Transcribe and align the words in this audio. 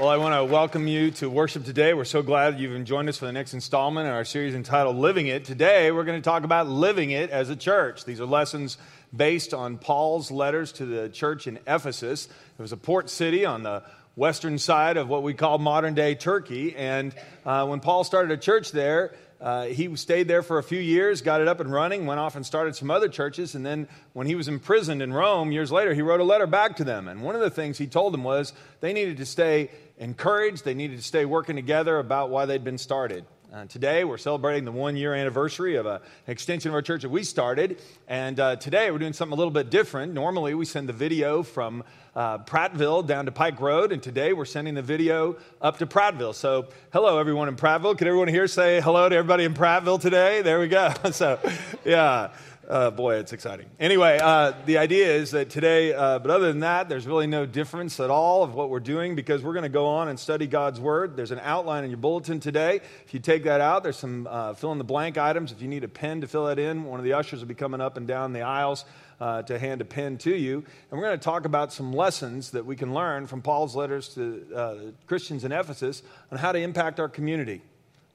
Well, 0.00 0.08
I 0.08 0.16
want 0.16 0.34
to 0.34 0.50
welcome 0.50 0.88
you 0.88 1.10
to 1.10 1.28
worship 1.28 1.66
today. 1.66 1.92
We're 1.92 2.06
so 2.06 2.22
glad 2.22 2.58
you've 2.58 2.84
joined 2.84 3.10
us 3.10 3.18
for 3.18 3.26
the 3.26 3.32
next 3.32 3.52
installment 3.52 4.06
in 4.06 4.14
our 4.14 4.24
series 4.24 4.54
entitled 4.54 4.96
Living 4.96 5.26
It. 5.26 5.44
Today, 5.44 5.92
we're 5.92 6.04
going 6.04 6.18
to 6.18 6.24
talk 6.24 6.44
about 6.44 6.66
living 6.68 7.10
it 7.10 7.28
as 7.28 7.50
a 7.50 7.54
church. 7.54 8.06
These 8.06 8.18
are 8.18 8.24
lessons 8.24 8.78
based 9.14 9.52
on 9.52 9.76
Paul's 9.76 10.30
letters 10.30 10.72
to 10.72 10.86
the 10.86 11.10
church 11.10 11.46
in 11.46 11.58
Ephesus. 11.66 12.28
It 12.58 12.62
was 12.62 12.72
a 12.72 12.78
port 12.78 13.10
city 13.10 13.44
on 13.44 13.62
the 13.62 13.82
western 14.16 14.56
side 14.56 14.96
of 14.96 15.10
what 15.10 15.22
we 15.22 15.34
call 15.34 15.58
modern 15.58 15.92
day 15.92 16.14
Turkey. 16.14 16.74
And 16.74 17.14
uh, 17.44 17.66
when 17.66 17.80
Paul 17.80 18.02
started 18.02 18.30
a 18.30 18.40
church 18.40 18.72
there, 18.72 19.12
uh, 19.40 19.64
he 19.64 19.94
stayed 19.96 20.28
there 20.28 20.42
for 20.42 20.58
a 20.58 20.62
few 20.62 20.80
years, 20.80 21.22
got 21.22 21.40
it 21.40 21.48
up 21.48 21.60
and 21.60 21.72
running, 21.72 22.04
went 22.04 22.20
off 22.20 22.36
and 22.36 22.44
started 22.44 22.76
some 22.76 22.90
other 22.90 23.08
churches. 23.08 23.54
And 23.54 23.64
then, 23.64 23.88
when 24.12 24.26
he 24.26 24.34
was 24.34 24.48
imprisoned 24.48 25.00
in 25.00 25.12
Rome 25.12 25.50
years 25.50 25.72
later, 25.72 25.94
he 25.94 26.02
wrote 26.02 26.20
a 26.20 26.24
letter 26.24 26.46
back 26.46 26.76
to 26.76 26.84
them. 26.84 27.08
And 27.08 27.22
one 27.22 27.34
of 27.34 27.40
the 27.40 27.50
things 27.50 27.78
he 27.78 27.86
told 27.86 28.12
them 28.12 28.22
was 28.22 28.52
they 28.80 28.92
needed 28.92 29.16
to 29.16 29.26
stay 29.26 29.70
encouraged, 29.98 30.64
they 30.64 30.74
needed 30.74 30.98
to 30.98 31.04
stay 31.04 31.24
working 31.24 31.56
together 31.56 31.98
about 31.98 32.28
why 32.28 32.44
they'd 32.44 32.64
been 32.64 32.78
started. 32.78 33.24
Uh, 33.52 33.64
today, 33.64 34.04
we're 34.04 34.16
celebrating 34.16 34.64
the 34.64 34.70
one 34.70 34.96
year 34.96 35.12
anniversary 35.12 35.74
of 35.74 35.84
an 35.84 36.00
extension 36.28 36.70
of 36.70 36.74
our 36.74 36.82
church 36.82 37.02
that 37.02 37.08
we 37.08 37.24
started. 37.24 37.80
And 38.06 38.38
uh, 38.38 38.56
today, 38.56 38.92
we're 38.92 38.98
doing 38.98 39.12
something 39.12 39.32
a 39.32 39.36
little 39.36 39.50
bit 39.50 39.70
different. 39.70 40.14
Normally, 40.14 40.54
we 40.54 40.64
send 40.64 40.88
the 40.88 40.92
video 40.92 41.42
from 41.42 41.82
uh, 42.14 42.38
Prattville 42.38 43.06
down 43.06 43.26
to 43.26 43.32
Pike 43.32 43.60
Road, 43.60 43.92
and 43.92 44.02
today 44.02 44.32
we're 44.32 44.44
sending 44.44 44.74
the 44.74 44.82
video 44.82 45.36
up 45.60 45.78
to 45.78 45.86
Prattville. 45.86 46.34
So, 46.34 46.68
hello, 46.92 47.18
everyone 47.18 47.48
in 47.48 47.56
Prattville. 47.56 47.96
Can 47.96 48.08
everyone 48.08 48.28
here 48.28 48.48
say 48.48 48.80
hello 48.80 49.08
to 49.08 49.14
everybody 49.14 49.44
in 49.44 49.54
Prattville 49.54 50.00
today? 50.00 50.42
There 50.42 50.58
we 50.60 50.68
go. 50.68 50.92
so, 51.12 51.38
yeah. 51.84 52.30
Uh, 52.68 52.88
boy, 52.88 53.16
it's 53.16 53.32
exciting. 53.32 53.66
Anyway, 53.80 54.20
uh, 54.22 54.52
the 54.64 54.78
idea 54.78 55.12
is 55.12 55.32
that 55.32 55.50
today, 55.50 55.92
uh, 55.92 56.20
but 56.20 56.30
other 56.30 56.46
than 56.46 56.60
that, 56.60 56.88
there's 56.88 57.04
really 57.04 57.26
no 57.26 57.44
difference 57.44 57.98
at 57.98 58.10
all 58.10 58.44
of 58.44 58.54
what 58.54 58.70
we're 58.70 58.78
doing 58.78 59.16
because 59.16 59.42
we're 59.42 59.54
going 59.54 59.64
to 59.64 59.68
go 59.68 59.86
on 59.86 60.06
and 60.06 60.16
study 60.16 60.46
God's 60.46 60.78
Word. 60.78 61.16
There's 61.16 61.32
an 61.32 61.40
outline 61.42 61.82
in 61.82 61.90
your 61.90 61.96
bulletin 61.96 62.38
today. 62.38 62.80
If 63.04 63.12
you 63.12 63.18
take 63.18 63.42
that 63.42 63.60
out, 63.60 63.82
there's 63.82 63.98
some 63.98 64.28
uh, 64.30 64.54
fill 64.54 64.70
in 64.70 64.78
the 64.78 64.84
blank 64.84 65.18
items. 65.18 65.50
If 65.50 65.60
you 65.60 65.66
need 65.66 65.82
a 65.82 65.88
pen 65.88 66.20
to 66.20 66.28
fill 66.28 66.46
that 66.46 66.60
in, 66.60 66.84
one 66.84 67.00
of 67.00 67.04
the 67.04 67.14
ushers 67.14 67.40
will 67.40 67.48
be 67.48 67.54
coming 67.54 67.80
up 67.80 67.96
and 67.96 68.06
down 68.06 68.32
the 68.32 68.42
aisles 68.42 68.84
uh, 69.20 69.42
to 69.42 69.58
hand 69.58 69.80
a 69.80 69.84
pen 69.84 70.16
to 70.18 70.34
you. 70.34 70.64
And 70.90 70.98
we're 70.98 71.06
going 71.06 71.18
to 71.18 71.24
talk 71.24 71.44
about 71.44 71.72
some 71.72 71.92
lessons 71.92 72.52
that 72.52 72.64
we 72.64 72.74
can 72.74 72.94
learn 72.94 73.26
from 73.26 73.42
Paul's 73.42 73.76
letters 73.76 74.08
to 74.14 74.46
uh, 74.54 74.76
Christians 75.06 75.44
in 75.44 75.52
Ephesus 75.52 76.02
on 76.32 76.38
how 76.38 76.52
to 76.52 76.58
impact 76.58 76.98
our 76.98 77.08
community, 77.08 77.60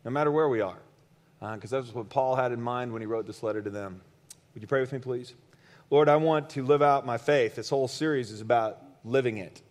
no 0.04 0.12
matter 0.12 0.32
where 0.32 0.50
we 0.50 0.62
are. 0.62 0.80
Because 1.40 1.70
that's 1.70 1.94
what 1.94 2.10
Paul 2.10 2.36
had 2.36 2.52
in 2.52 2.62
mind 2.62 2.92
when 2.92 3.04
he 3.04 3.06
wrote 3.06 3.28
this 3.28 3.44
letter 3.44 3.62
to 3.62 3.70
them. 3.70 4.02
Would 4.54 4.64
you 4.64 4.68
pray 4.68 4.82
with 4.82 4.92
me, 4.92 5.00
please? 5.00 5.34
Lord, 5.92 6.10
I 6.10 6.16
want 6.16 6.50
to 6.52 6.64
live 6.64 6.82
out 6.82 7.06
my 7.06 7.20
faith. 7.20 7.56
This 7.56 7.70
whole 7.70 7.88
series 7.88 8.32
is 8.32 8.42
about 8.42 8.82
living 9.04 9.38
it. 9.38 9.62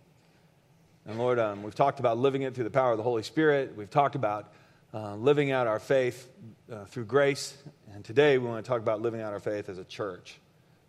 And 1.05 1.17
Lord, 1.17 1.37
um, 1.37 1.63
we've 1.63 1.75
talked 1.75 1.99
about 1.99 2.17
living 2.17 2.43
it 2.43 2.55
through 2.55 2.63
the 2.63 2.69
power 2.69 2.91
of 2.91 2.97
the 2.97 3.03
Holy 3.03 3.23
Spirit. 3.23 3.75
We've 3.75 3.89
talked 3.89 4.15
about 4.15 4.53
uh, 4.93 5.15
living 5.15 5.51
out 5.51 5.67
our 5.67 5.79
faith 5.79 6.29
uh, 6.71 6.85
through 6.85 7.05
grace. 7.05 7.57
And 7.93 8.05
today 8.05 8.37
we 8.37 8.47
want 8.47 8.63
to 8.63 8.69
talk 8.69 8.79
about 8.79 9.01
living 9.01 9.19
out 9.19 9.33
our 9.33 9.41
faith 9.41 9.67
as 9.67 9.77
a 9.77 9.83
church 9.83 10.39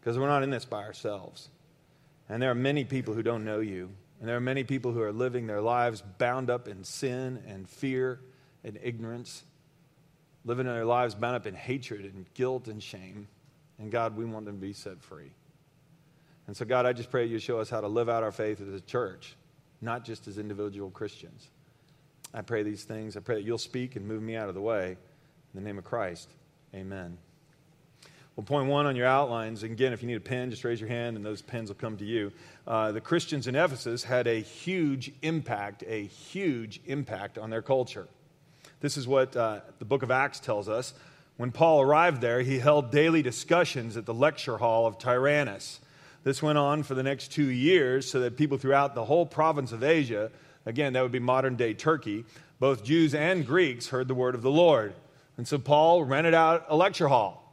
because 0.07 0.21
we're 0.21 0.29
not 0.29 0.45
in 0.45 0.51
this 0.51 0.65
by 0.65 0.85
ourselves. 0.85 1.49
And 2.29 2.41
there 2.41 2.53
are 2.53 2.55
many 2.55 2.85
people 2.85 3.13
who 3.13 3.25
don't 3.25 3.45
know 3.45 3.59
you. 3.59 3.91
And 4.21 4.29
there 4.29 4.37
are 4.37 4.41
many 4.41 4.63
people 4.63 4.93
who 4.93 5.03
are 5.03 5.13
living 5.13 5.49
their 5.49 5.61
lives 5.61 6.01
bound 6.19 6.49
up 6.49 6.69
in 6.69 6.85
sin 6.85 7.43
and 7.49 7.69
fear 7.69 8.21
and 8.63 8.79
ignorance, 8.85 9.43
living 10.45 10.67
their 10.67 10.85
lives 10.85 11.17
bound 11.17 11.35
up 11.35 11.45
in 11.45 11.57
hatred 11.57 12.05
and 12.05 12.25
guilt 12.35 12.69
and 12.69 12.81
shame. 12.81 13.27
And 13.81 13.91
God, 13.91 14.17
we 14.17 14.25
want 14.25 14.47
them 14.47 14.55
to 14.55 14.61
be 14.61 14.73
set 14.73 15.03
free. 15.03 15.33
And 16.47 16.57
so, 16.57 16.65
God, 16.65 16.87
I 16.87 16.93
just 16.93 17.11
pray 17.11 17.25
you 17.25 17.41
show 17.41 17.59
us 17.59 17.69
how 17.69 17.81
to 17.81 17.89
live 17.89 18.09
out 18.09 18.23
our 18.23 18.31
faith 18.31 18.61
as 18.61 18.73
a 18.73 18.81
church, 18.81 19.35
not 19.81 20.05
just 20.05 20.29
as 20.29 20.39
individual 20.39 20.89
Christians. 20.89 21.51
I 22.33 22.43
pray 22.43 22.63
these 22.63 22.85
things. 22.85 23.17
I 23.17 23.21
pray 23.21 23.35
that 23.35 23.43
you'll 23.43 23.59
speak 23.59 23.97
and 23.97 24.07
move 24.07 24.23
me 24.23 24.37
out 24.37 24.49
of 24.49 24.55
the 24.55 24.61
way. 24.61 24.91
In 24.91 25.61
the 25.61 25.63
name 25.63 25.79
of 25.79 25.85
Christ, 25.85 26.31
amen. 26.73 27.19
Well, 28.37 28.45
point 28.45 28.69
one 28.69 28.85
on 28.85 28.97
your 28.97 29.07
outlines, 29.07 29.63
again, 29.63 29.95
if 29.95 30.03
you 30.03 30.09
need 30.09 30.19
a 30.19 30.21
pen, 30.21 30.51
just 30.51 30.63
raise 30.63 30.79
your 30.79 30.91
hand 30.91 31.17
and 31.17 31.25
those 31.25 31.41
pens 31.41 31.71
will 31.71 31.77
come 31.77 31.97
to 31.97 32.05
you. 32.05 32.33
Uh, 32.67 32.93
the 32.93 33.01
Christians 33.01 33.47
in 33.47 33.57
Ephesus 33.57 34.05
had 34.05 34.27
a 34.27 34.43
huge 34.43 35.11
impact, 35.23 35.83
a 35.87 36.05
huge 36.05 36.83
impact 36.85 37.39
on 37.39 37.49
their 37.49 37.63
culture. 37.63 38.07
This 38.81 38.99
is 38.99 39.09
what 39.09 39.35
uh, 39.35 39.61
the 39.79 39.87
book 39.87 40.03
of 40.03 40.11
Acts 40.11 40.39
tells 40.39 40.69
us. 40.69 40.93
When 41.39 41.51
Paul 41.51 41.81
arrived 41.81 42.21
there, 42.21 42.43
he 42.43 42.59
held 42.59 42.91
daily 42.91 43.23
discussions 43.23 43.97
at 43.97 44.05
the 44.05 44.13
lecture 44.13 44.59
hall 44.59 44.87
of 44.87 44.99
Tyrannus. 44.99 45.81
This 46.23 46.43
went 46.43 46.59
on 46.59 46.83
for 46.83 46.95
the 46.95 47.03
next 47.03 47.33
two 47.33 47.49
years 47.49 48.11
so 48.11 48.21
that 48.21 48.37
people 48.37 48.59
throughout 48.59 48.95
the 48.95 49.07
whole 49.07 49.25
province 49.25 49.73
of 49.73 49.83
Asia, 49.83 50.31
again, 50.67 50.93
that 50.93 51.03
would 51.03 51.13
be 51.13 51.21
modern 51.21 51.57
day 51.57 51.73
Turkey, 51.73 52.27
both 52.61 52.85
Jews 52.85 53.15
and 53.15 53.47
Greeks 53.47 53.89
heard 53.89 54.09
the 54.09 54.15
word 54.15 54.35
of 54.35 54.43
the 54.43 54.51
Lord. 54.51 54.93
And 55.39 55.49
so 55.49 55.57
Paul 55.57 56.05
rented 56.05 56.35
out 56.35 56.67
a 56.69 56.77
lecture 56.77 57.09
hall. 57.09 57.46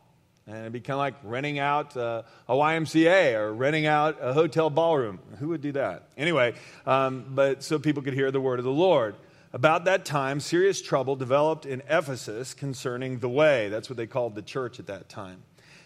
And 0.46 0.58
it'd 0.58 0.74
be 0.74 0.82
kind 0.82 0.96
of 0.96 1.00
like 1.00 1.16
renting 1.24 1.60
out 1.60 1.96
uh, 1.96 2.24
a 2.50 2.54
YMCA 2.54 3.36
or 3.36 3.54
renting 3.54 3.86
out 3.86 4.18
a 4.20 4.34
hotel 4.34 4.70
ballroom. 4.70 5.20
Who 5.40 5.50
would 5.50 5.62
do 5.62 5.72
that? 5.74 6.10
Anyway, 6.18 6.56
um, 6.86 7.26
but 7.30 7.64
so 7.64 7.80
people 7.80 8.04
could 8.04 8.14
hear 8.14 8.30
the 8.30 8.42
word 8.42 8.60
of 8.60 8.66
the 8.66 8.72
Lord. 8.72 9.16
About 9.54 9.86
that 9.86 10.04
time, 10.04 10.40
serious 10.40 10.82
trouble 10.82 11.16
developed 11.16 11.66
in 11.66 11.82
Ephesus 11.88 12.54
concerning 12.54 13.20
the 13.20 13.30
way. 13.30 13.70
That's 13.70 13.90
what 13.90 13.98
they 13.98 14.08
called 14.08 14.36
the 14.36 14.42
church 14.42 14.80
at 14.80 14.88
that 14.88 15.08
time. 15.08 15.44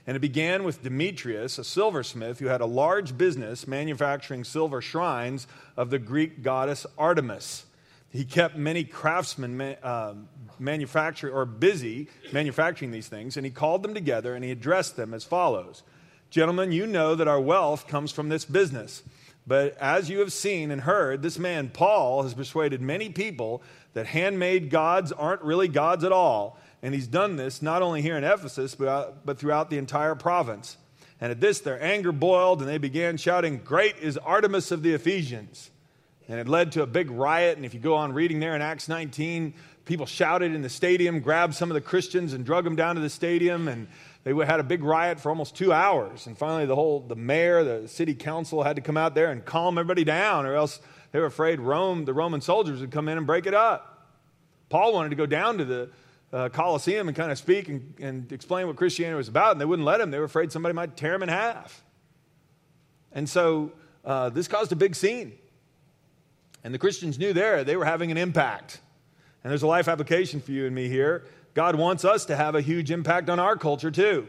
And 0.08 0.16
it 0.16 0.22
began 0.22 0.64
with 0.64 0.82
Demetrius, 0.82 1.60
a 1.60 1.66
silversmith 1.66 2.40
who 2.40 2.48
had 2.48 2.62
a 2.62 2.66
large 2.66 3.18
business 3.18 3.68
manufacturing 3.68 4.46
silver 4.46 4.82
shrines 4.82 5.48
of 5.76 5.90
the 5.90 6.00
Greek 6.00 6.42
goddess 6.42 6.86
Artemis. 6.98 7.66
He 8.10 8.26
kept 8.26 8.56
many 8.56 8.84
craftsmen 8.84 9.62
uh, 9.62 10.14
or 10.60 11.46
busy 11.46 12.08
manufacturing 12.32 12.92
these 12.92 13.08
things, 13.08 13.38
and 13.38 13.46
he 13.46 13.52
called 13.52 13.84
them 13.84 13.94
together 13.94 14.34
and 14.34 14.44
he 14.44 14.52
addressed 14.52 14.96
them 14.96 15.14
as 15.14 15.24
follows 15.24 15.84
Gentlemen, 16.30 16.74
you 16.74 16.86
know 16.86 17.16
that 17.16 17.28
our 17.28 17.40
wealth 17.40 17.88
comes 17.88 18.12
from 18.12 18.28
this 18.30 18.44
business. 18.44 19.02
But 19.46 19.78
as 19.78 20.10
you 20.10 20.20
have 20.20 20.34
seen 20.34 20.72
and 20.72 20.82
heard, 20.82 21.22
this 21.22 21.40
man, 21.40 21.70
Paul, 21.70 22.24
has 22.24 22.34
persuaded 22.34 22.82
many 22.82 23.10
people 23.10 23.64
that 23.94 24.08
handmade 24.08 24.70
gods 24.70 25.14
aren't 25.14 25.42
really 25.42 25.70
gods 25.70 26.04
at 26.04 26.12
all. 26.12 26.60
And 26.84 26.94
he's 26.94 27.08
done 27.08 27.38
this 27.38 27.62
not 27.62 27.82
only 27.82 28.02
here 28.02 28.18
in 28.18 28.26
Ephesus, 28.26 28.76
but, 28.76 29.26
but 29.26 29.40
throughout 29.40 29.70
the 29.70 29.78
entire 29.78 30.16
province. 30.16 30.78
And 31.22 31.32
at 31.32 31.40
this, 31.40 31.62
their 31.62 31.82
anger 31.82 32.12
boiled, 32.12 32.60
and 32.60 32.70
they 32.70 32.78
began 32.78 33.16
shouting, 33.16 33.60
Great 33.64 33.98
is 34.00 34.18
Artemis 34.18 34.72
of 34.72 34.84
the 34.84 34.94
Ephesians. 34.94 35.72
And 36.28 36.40
it 36.40 36.48
led 36.48 36.74
to 36.74 36.84
a 36.84 36.88
big 36.88 37.10
riot. 37.10 37.58
And 37.58 37.66
if 37.66 37.74
you 37.74 37.80
go 37.80 37.96
on 37.96 38.14
reading 38.14 38.40
there 38.40 38.56
in 38.56 38.62
Acts 38.62 38.90
19, 38.90 39.54
people 39.86 40.06
shouted 40.06 40.54
in 40.54 40.62
the 40.62 40.70
stadium, 40.70 41.20
grabbed 41.20 41.56
some 41.56 41.72
of 41.72 41.76
the 41.76 41.82
Christians 41.82 42.34
and 42.34 42.46
drug 42.46 42.64
them 42.64 42.76
down 42.76 42.96
to 42.96 43.02
the 43.02 43.10
stadium. 43.10 43.68
And 43.68 43.88
they 44.24 44.34
had 44.46 44.60
a 44.60 44.64
big 44.64 44.84
riot 44.84 45.20
for 45.20 45.30
almost 45.30 45.56
two 45.56 45.72
hours. 45.72 46.28
And 46.28 46.38
finally, 46.38 46.66
the 46.66 46.76
whole, 46.76 47.00
the 47.00 47.16
mayor, 47.16 47.64
the 47.64 47.88
city 47.88 48.14
council 48.14 48.64
had 48.64 48.76
to 48.76 48.82
come 48.82 48.98
out 48.98 49.16
there 49.16 49.32
and 49.32 49.46
calm 49.46 49.78
everybody 49.78 50.04
down, 50.04 50.46
or 50.46 50.54
else 50.54 50.82
they 51.14 51.20
were 51.20 51.28
afraid 51.28 51.62
Rome, 51.62 52.04
the 52.04 52.14
Roman 52.14 52.42
soldiers 52.42 52.82
would 52.82 52.92
come 52.92 53.08
in 53.08 53.18
and 53.18 53.26
break 53.26 53.46
it 53.46 53.54
up. 53.54 54.10
Paul 54.70 54.94
wanted 54.94 55.10
to 55.10 55.16
go 55.16 55.26
down 55.26 55.58
to 55.60 55.66
the 55.66 55.90
uh, 56.34 56.50
Colosseum 56.50 57.08
and 57.08 57.16
kind 57.16 57.32
of 57.32 57.38
speak 57.38 57.70
and, 57.70 57.94
and 58.00 58.32
explain 58.34 58.68
what 58.68 58.76
Christianity 58.76 59.16
was 59.16 59.30
about, 59.30 59.54
and 59.54 59.62
they 59.62 59.66
wouldn't 59.66 59.86
let 59.86 60.02
him. 60.02 60.12
They 60.12 60.20
were 60.20 60.26
afraid 60.26 60.52
somebody 60.52 60.74
might 60.74 60.98
tear 60.98 61.14
him 61.14 61.24
in 61.24 61.30
half. 61.30 61.82
And 63.14 63.30
so 63.30 63.72
uh, 64.04 64.30
this 64.30 64.50
caused 64.50 64.74
a 64.74 64.76
big 64.76 64.94
scene. 64.94 65.38
And 66.68 66.74
the 66.74 66.80
Christians 66.80 67.18
knew 67.18 67.32
there 67.32 67.64
they 67.64 67.78
were 67.78 67.86
having 67.86 68.12
an 68.12 68.18
impact. 68.18 68.82
And 69.42 69.50
there's 69.50 69.64
a 69.64 69.68
life 69.68 69.88
application 69.88 70.42
for 70.42 70.52
you 70.52 70.66
and 70.66 70.76
me 70.76 70.90
here. 70.90 71.24
God 71.54 71.76
wants 71.76 72.04
us 72.04 72.26
to 72.26 72.36
have 72.36 72.56
a 72.56 72.62
huge 72.62 72.92
impact 72.92 73.30
on 73.30 73.40
our 73.40 73.56
culture 73.56 73.90
too. 73.90 74.28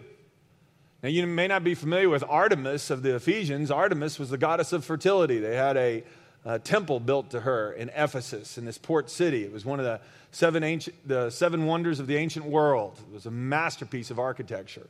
Now, 1.03 1.09
you 1.09 1.27
may 1.27 1.49
not 1.49 1.65
be 1.65 1.75
familiar 1.75 2.09
with 2.09 2.23
Artemis 2.23 2.91
of 2.91 3.03
the 3.03 3.17
Ephesians. 3.17 3.73
Artemis 3.73 4.21
was 4.21 4.31
the 4.31 4.39
goddess 4.39 4.73
of 4.73 4.85
fertility. 4.85 5.41
They 5.41 5.57
had 5.57 5.77
a, 5.77 6.05
a 6.45 6.61
temple 6.61 7.01
built 7.01 7.31
to 7.31 7.41
her 7.41 7.73
in 7.73 7.89
Ephesus, 7.89 8.57
in 8.57 8.65
this 8.65 8.79
port 8.79 9.11
city. 9.11 9.43
It 9.43 9.53
was 9.53 9.65
one 9.65 9.81
of 9.81 9.85
the 9.85 10.01
seven, 10.31 10.63
ancient, 10.63 10.95
the 11.09 11.31
seven 11.31 11.67
wonders 11.67 11.99
of 11.99 12.07
the 12.07 12.19
ancient 12.19 12.47
world. 12.47 13.01
It 13.11 13.15
was 13.15 13.27
a 13.27 13.33
masterpiece 13.33 14.13
of 14.13 14.21
architecture. 14.21 14.87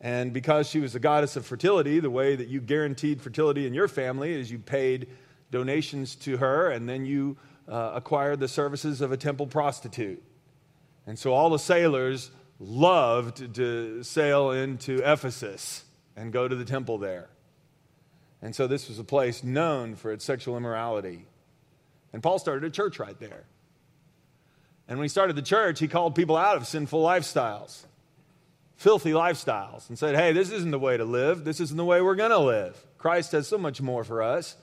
And 0.00 0.32
because 0.32 0.68
she 0.68 0.80
was 0.80 0.92
the 0.92 0.98
goddess 0.98 1.36
of 1.36 1.46
fertility, 1.46 2.00
the 2.00 2.10
way 2.10 2.34
that 2.34 2.48
you 2.48 2.60
guaranteed 2.60 3.22
fertility 3.22 3.64
in 3.64 3.74
your 3.74 3.86
family 3.86 4.32
is 4.32 4.50
you 4.50 4.58
paid 4.58 5.06
donations 5.54 6.14
to 6.16 6.36
her 6.36 6.70
and 6.70 6.86
then 6.86 7.06
you 7.06 7.38
uh, 7.66 7.92
acquired 7.94 8.40
the 8.40 8.48
services 8.48 9.00
of 9.00 9.12
a 9.12 9.16
temple 9.16 9.46
prostitute. 9.46 10.22
And 11.06 11.18
so 11.18 11.32
all 11.32 11.48
the 11.48 11.58
sailors 11.58 12.30
loved 12.58 13.54
to 13.54 14.02
sail 14.02 14.50
into 14.50 14.98
Ephesus 14.98 15.84
and 16.16 16.32
go 16.32 16.46
to 16.46 16.54
the 16.54 16.64
temple 16.64 16.98
there. 16.98 17.28
And 18.42 18.54
so 18.54 18.66
this 18.66 18.88
was 18.88 18.98
a 18.98 19.04
place 19.04 19.42
known 19.42 19.96
for 19.96 20.12
its 20.12 20.24
sexual 20.24 20.56
immorality. 20.56 21.26
And 22.12 22.22
Paul 22.22 22.38
started 22.38 22.64
a 22.64 22.70
church 22.70 22.98
right 22.98 23.18
there. 23.18 23.44
And 24.86 24.98
when 24.98 25.04
he 25.04 25.08
started 25.08 25.34
the 25.34 25.42
church, 25.42 25.80
he 25.80 25.88
called 25.88 26.14
people 26.14 26.36
out 26.36 26.56
of 26.56 26.66
sinful 26.66 27.02
lifestyles, 27.02 27.84
filthy 28.76 29.12
lifestyles, 29.12 29.88
and 29.88 29.98
said, 29.98 30.14
hey, 30.14 30.32
this 30.32 30.50
isn't 30.50 30.70
the 30.70 30.78
way 30.78 30.96
to 30.96 31.04
live. 31.04 31.44
This 31.44 31.58
isn't 31.60 31.76
the 31.76 31.84
way 31.84 32.02
we're 32.02 32.16
going 32.16 32.30
to 32.30 32.38
live. 32.38 32.76
Christ 32.98 33.32
has 33.32 33.48
so 33.48 33.56
much 33.56 33.80
more 33.80 34.04
for 34.04 34.22
us. 34.22 34.56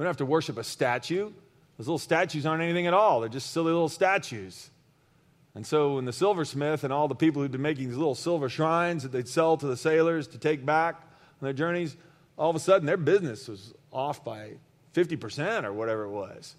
We 0.00 0.04
don't 0.04 0.08
have 0.08 0.16
to 0.16 0.24
worship 0.24 0.56
a 0.56 0.64
statue. 0.64 1.30
Those 1.76 1.86
little 1.86 1.98
statues 1.98 2.46
aren't 2.46 2.62
anything 2.62 2.86
at 2.86 2.94
all, 2.94 3.20
they're 3.20 3.28
just 3.28 3.50
silly 3.50 3.70
little 3.70 3.90
statues. 3.90 4.70
And 5.54 5.66
so 5.66 5.96
when 5.96 6.06
the 6.06 6.12
silversmith 6.14 6.84
and 6.84 6.92
all 6.92 7.06
the 7.06 7.14
people 7.14 7.42
who'd 7.42 7.50
been 7.50 7.60
making 7.60 7.88
these 7.88 7.98
little 7.98 8.14
silver 8.14 8.48
shrines 8.48 9.02
that 9.02 9.12
they'd 9.12 9.28
sell 9.28 9.58
to 9.58 9.66
the 9.66 9.76
sailors 9.76 10.26
to 10.28 10.38
take 10.38 10.64
back 10.64 11.02
on 11.02 11.42
their 11.42 11.52
journeys, 11.52 11.98
all 12.38 12.48
of 12.48 12.56
a 12.56 12.60
sudden 12.60 12.86
their 12.86 12.96
business 12.96 13.46
was 13.46 13.74
off 13.92 14.24
by 14.24 14.52
50% 14.94 15.64
or 15.64 15.74
whatever 15.74 16.04
it 16.04 16.10
was. 16.10 16.56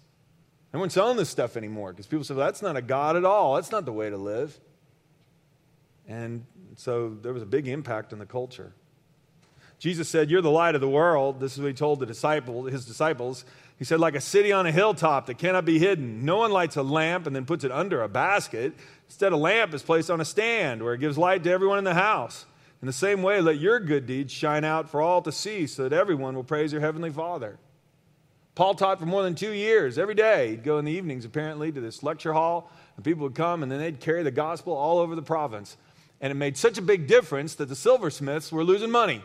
They 0.70 0.78
weren't 0.78 0.92
selling 0.92 1.16
this 1.16 1.28
stuff 1.28 1.56
anymore 1.56 1.90
because 1.90 2.06
people 2.06 2.22
said, 2.22 2.36
well, 2.36 2.46
that's 2.46 2.62
not 2.62 2.76
a 2.76 2.82
God 2.82 3.16
at 3.16 3.24
all. 3.24 3.56
That's 3.56 3.72
not 3.72 3.86
the 3.86 3.92
way 3.92 4.08
to 4.08 4.16
live. 4.16 4.56
And 6.06 6.46
so 6.76 7.08
there 7.08 7.32
was 7.32 7.42
a 7.42 7.46
big 7.46 7.66
impact 7.66 8.12
on 8.12 8.20
the 8.20 8.26
culture. 8.26 8.72
Jesus 9.82 10.08
said, 10.08 10.30
You're 10.30 10.42
the 10.42 10.48
light 10.48 10.76
of 10.76 10.80
the 10.80 10.88
world. 10.88 11.40
This 11.40 11.54
is 11.54 11.58
what 11.58 11.66
he 11.66 11.74
told 11.74 11.98
the 11.98 12.06
disciple, 12.06 12.66
his 12.66 12.86
disciples. 12.86 13.44
He 13.80 13.84
said, 13.84 13.98
like 13.98 14.14
a 14.14 14.20
city 14.20 14.52
on 14.52 14.64
a 14.64 14.70
hilltop 14.70 15.26
that 15.26 15.38
cannot 15.38 15.64
be 15.64 15.80
hidden. 15.80 16.24
No 16.24 16.36
one 16.36 16.52
lights 16.52 16.76
a 16.76 16.84
lamp 16.84 17.26
and 17.26 17.34
then 17.34 17.44
puts 17.44 17.64
it 17.64 17.72
under 17.72 18.00
a 18.04 18.08
basket. 18.08 18.74
Instead, 19.08 19.32
a 19.32 19.36
lamp 19.36 19.74
is 19.74 19.82
placed 19.82 20.08
on 20.08 20.20
a 20.20 20.24
stand 20.24 20.84
where 20.84 20.94
it 20.94 20.98
gives 20.98 21.18
light 21.18 21.42
to 21.42 21.50
everyone 21.50 21.78
in 21.78 21.84
the 21.84 21.94
house. 21.94 22.46
In 22.80 22.86
the 22.86 22.92
same 22.92 23.24
way, 23.24 23.40
let 23.40 23.58
your 23.58 23.80
good 23.80 24.06
deeds 24.06 24.32
shine 24.32 24.62
out 24.62 24.88
for 24.88 25.02
all 25.02 25.20
to 25.22 25.32
see 25.32 25.66
so 25.66 25.88
that 25.88 25.92
everyone 25.92 26.36
will 26.36 26.44
praise 26.44 26.70
your 26.70 26.80
heavenly 26.80 27.10
Father. 27.10 27.58
Paul 28.54 28.74
taught 28.74 29.00
for 29.00 29.06
more 29.06 29.24
than 29.24 29.34
two 29.34 29.50
years 29.50 29.98
every 29.98 30.14
day. 30.14 30.50
He'd 30.50 30.62
go 30.62 30.78
in 30.78 30.84
the 30.84 30.92
evenings, 30.92 31.24
apparently, 31.24 31.72
to 31.72 31.80
this 31.80 32.04
lecture 32.04 32.34
hall, 32.34 32.70
and 32.94 33.04
people 33.04 33.24
would 33.24 33.34
come, 33.34 33.64
and 33.64 33.72
then 33.72 33.80
they'd 33.80 33.98
carry 33.98 34.22
the 34.22 34.30
gospel 34.30 34.74
all 34.74 35.00
over 35.00 35.16
the 35.16 35.22
province. 35.22 35.76
And 36.20 36.30
it 36.30 36.34
made 36.34 36.56
such 36.56 36.78
a 36.78 36.82
big 36.82 37.08
difference 37.08 37.56
that 37.56 37.68
the 37.68 37.74
silversmiths 37.74 38.52
were 38.52 38.62
losing 38.62 38.92
money. 38.92 39.24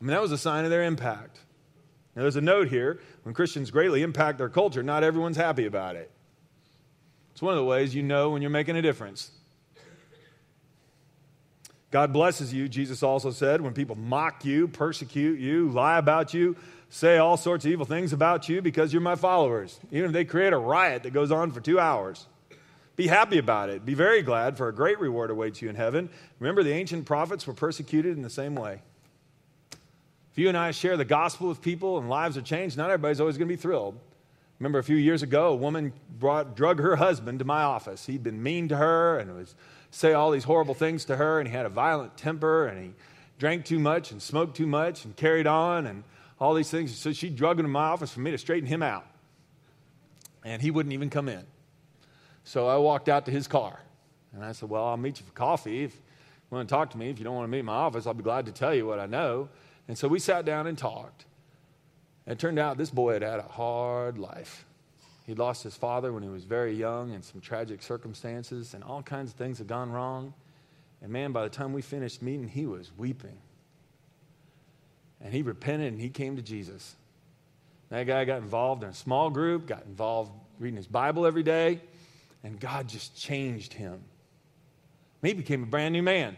I 0.00 0.04
mean, 0.04 0.12
that 0.12 0.22
was 0.22 0.32
a 0.32 0.38
sign 0.38 0.64
of 0.64 0.70
their 0.70 0.84
impact. 0.84 1.38
Now, 2.14 2.22
there's 2.22 2.36
a 2.36 2.40
note 2.40 2.68
here 2.68 3.00
when 3.22 3.34
Christians 3.34 3.70
greatly 3.70 4.02
impact 4.02 4.38
their 4.38 4.48
culture, 4.48 4.82
not 4.82 5.04
everyone's 5.04 5.36
happy 5.36 5.66
about 5.66 5.96
it. 5.96 6.10
It's 7.32 7.42
one 7.42 7.54
of 7.54 7.58
the 7.58 7.64
ways 7.64 7.94
you 7.94 8.02
know 8.02 8.30
when 8.30 8.42
you're 8.42 8.50
making 8.50 8.76
a 8.76 8.82
difference. 8.82 9.30
God 11.90 12.12
blesses 12.12 12.52
you, 12.52 12.68
Jesus 12.68 13.02
also 13.02 13.30
said, 13.30 13.60
when 13.60 13.72
people 13.72 13.96
mock 13.96 14.44
you, 14.44 14.68
persecute 14.68 15.38
you, 15.38 15.70
lie 15.70 15.98
about 15.98 16.34
you, 16.34 16.56
say 16.90 17.16
all 17.16 17.36
sorts 17.36 17.64
of 17.64 17.70
evil 17.70 17.86
things 17.86 18.12
about 18.12 18.48
you 18.48 18.60
because 18.60 18.92
you're 18.92 19.00
my 19.00 19.14
followers, 19.14 19.78
even 19.90 20.06
if 20.06 20.12
they 20.12 20.24
create 20.24 20.52
a 20.52 20.58
riot 20.58 21.04
that 21.04 21.12
goes 21.12 21.32
on 21.32 21.50
for 21.50 21.60
two 21.60 21.80
hours. 21.80 22.26
Be 22.96 23.06
happy 23.06 23.38
about 23.38 23.70
it. 23.70 23.84
Be 23.84 23.94
very 23.94 24.22
glad, 24.22 24.56
for 24.56 24.68
a 24.68 24.74
great 24.74 24.98
reward 24.98 25.30
awaits 25.30 25.62
you 25.62 25.68
in 25.68 25.76
heaven. 25.76 26.10
Remember, 26.40 26.62
the 26.62 26.72
ancient 26.72 27.06
prophets 27.06 27.46
were 27.46 27.54
persecuted 27.54 28.16
in 28.16 28.22
the 28.22 28.30
same 28.30 28.56
way. 28.56 28.82
If 30.38 30.42
you 30.42 30.48
and 30.48 30.56
I 30.56 30.70
share 30.70 30.96
the 30.96 31.04
gospel 31.04 31.48
with 31.48 31.60
people 31.60 31.98
and 31.98 32.08
lives 32.08 32.36
are 32.36 32.42
changed, 32.42 32.76
not 32.76 32.90
everybody's 32.90 33.18
always 33.18 33.36
going 33.36 33.48
to 33.48 33.52
be 33.52 33.60
thrilled. 33.60 33.98
Remember 34.60 34.78
a 34.78 34.84
few 34.84 34.94
years 34.94 35.24
ago, 35.24 35.48
a 35.48 35.56
woman 35.56 35.92
brought, 36.16 36.54
drug 36.54 36.78
her 36.78 36.94
husband 36.94 37.40
to 37.40 37.44
my 37.44 37.64
office. 37.64 38.06
He'd 38.06 38.22
been 38.22 38.40
mean 38.40 38.68
to 38.68 38.76
her 38.76 39.18
and 39.18 39.34
was 39.34 39.56
say 39.90 40.12
all 40.12 40.30
these 40.30 40.44
horrible 40.44 40.74
things 40.74 41.04
to 41.06 41.16
her, 41.16 41.40
and 41.40 41.48
he 41.48 41.52
had 41.56 41.66
a 41.66 41.68
violent 41.68 42.16
temper, 42.16 42.68
and 42.68 42.80
he 42.80 42.94
drank 43.40 43.64
too 43.64 43.80
much 43.80 44.12
and 44.12 44.22
smoked 44.22 44.56
too 44.56 44.68
much 44.68 45.04
and 45.04 45.16
carried 45.16 45.48
on 45.48 45.88
and 45.88 46.04
all 46.38 46.54
these 46.54 46.70
things. 46.70 46.96
So 46.96 47.12
she 47.12 47.30
drugged 47.30 47.58
him 47.58 47.66
to 47.66 47.70
my 47.72 47.86
office 47.86 48.12
for 48.12 48.20
me 48.20 48.30
to 48.30 48.38
straighten 48.38 48.68
him 48.68 48.80
out. 48.80 49.08
And 50.44 50.62
he 50.62 50.70
wouldn't 50.70 50.92
even 50.92 51.10
come 51.10 51.28
in. 51.28 51.44
So 52.44 52.68
I 52.68 52.76
walked 52.76 53.08
out 53.08 53.24
to 53.24 53.32
his 53.32 53.48
car. 53.48 53.80
And 54.32 54.44
I 54.44 54.52
said, 54.52 54.70
Well, 54.70 54.84
I'll 54.84 54.96
meet 54.96 55.18
you 55.18 55.26
for 55.26 55.32
coffee. 55.32 55.82
If 55.82 55.94
you 55.96 56.00
want 56.56 56.68
to 56.68 56.72
talk 56.72 56.90
to 56.90 56.96
me, 56.96 57.10
if 57.10 57.18
you 57.18 57.24
don't 57.24 57.34
want 57.34 57.48
to 57.48 57.50
meet 57.50 57.58
in 57.58 57.66
my 57.66 57.72
office, 57.72 58.06
I'll 58.06 58.14
be 58.14 58.22
glad 58.22 58.46
to 58.46 58.52
tell 58.52 58.72
you 58.72 58.86
what 58.86 59.00
I 59.00 59.06
know. 59.06 59.48
And 59.88 59.96
so 59.96 60.06
we 60.06 60.18
sat 60.18 60.44
down 60.44 60.66
and 60.66 60.76
talked. 60.76 61.24
It 62.26 62.38
turned 62.38 62.58
out 62.58 62.76
this 62.76 62.90
boy 62.90 63.14
had 63.14 63.22
had 63.22 63.40
a 63.40 63.42
hard 63.42 64.18
life. 64.18 64.66
He 65.26 65.34
lost 65.34 65.62
his 65.62 65.76
father 65.76 66.12
when 66.12 66.22
he 66.22 66.28
was 66.28 66.44
very 66.44 66.74
young 66.74 67.12
in 67.12 67.22
some 67.22 67.40
tragic 67.40 67.82
circumstances, 67.82 68.74
and 68.74 68.84
all 68.84 69.02
kinds 69.02 69.30
of 69.30 69.36
things 69.36 69.58
had 69.58 69.66
gone 69.66 69.90
wrong. 69.90 70.34
And 71.02 71.10
man, 71.10 71.32
by 71.32 71.42
the 71.44 71.50
time 71.50 71.72
we 71.72 71.82
finished 71.82 72.22
meeting, 72.22 72.48
he 72.48 72.66
was 72.66 72.90
weeping. 72.96 73.38
And 75.20 75.32
he 75.32 75.42
repented 75.42 75.92
and 75.92 76.00
he 76.00 76.10
came 76.10 76.36
to 76.36 76.42
Jesus. 76.42 76.94
That 77.90 78.06
guy 78.06 78.24
got 78.24 78.42
involved 78.42 78.82
in 78.82 78.90
a 78.90 78.94
small 78.94 79.30
group, 79.30 79.66
got 79.66 79.84
involved 79.86 80.32
reading 80.58 80.76
his 80.76 80.86
Bible 80.86 81.26
every 81.26 81.42
day, 81.42 81.80
and 82.44 82.60
God 82.60 82.88
just 82.88 83.16
changed 83.16 83.72
him. 83.72 84.00
He 85.22 85.32
became 85.32 85.62
a 85.62 85.66
brand 85.66 85.92
new 85.92 86.02
man. 86.02 86.36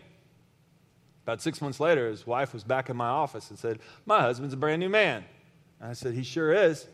About 1.30 1.40
six 1.40 1.62
months 1.62 1.78
later, 1.78 2.08
his 2.08 2.26
wife 2.26 2.52
was 2.52 2.64
back 2.64 2.90
in 2.90 2.96
my 2.96 3.06
office 3.06 3.50
and 3.50 3.58
said, 3.58 3.78
My 4.04 4.20
husband's 4.20 4.52
a 4.52 4.56
brand 4.56 4.80
new 4.80 4.88
man. 4.88 5.24
And 5.80 5.90
I 5.90 5.92
said, 5.92 6.12
He 6.12 6.24
sure 6.24 6.52
is. 6.52 6.88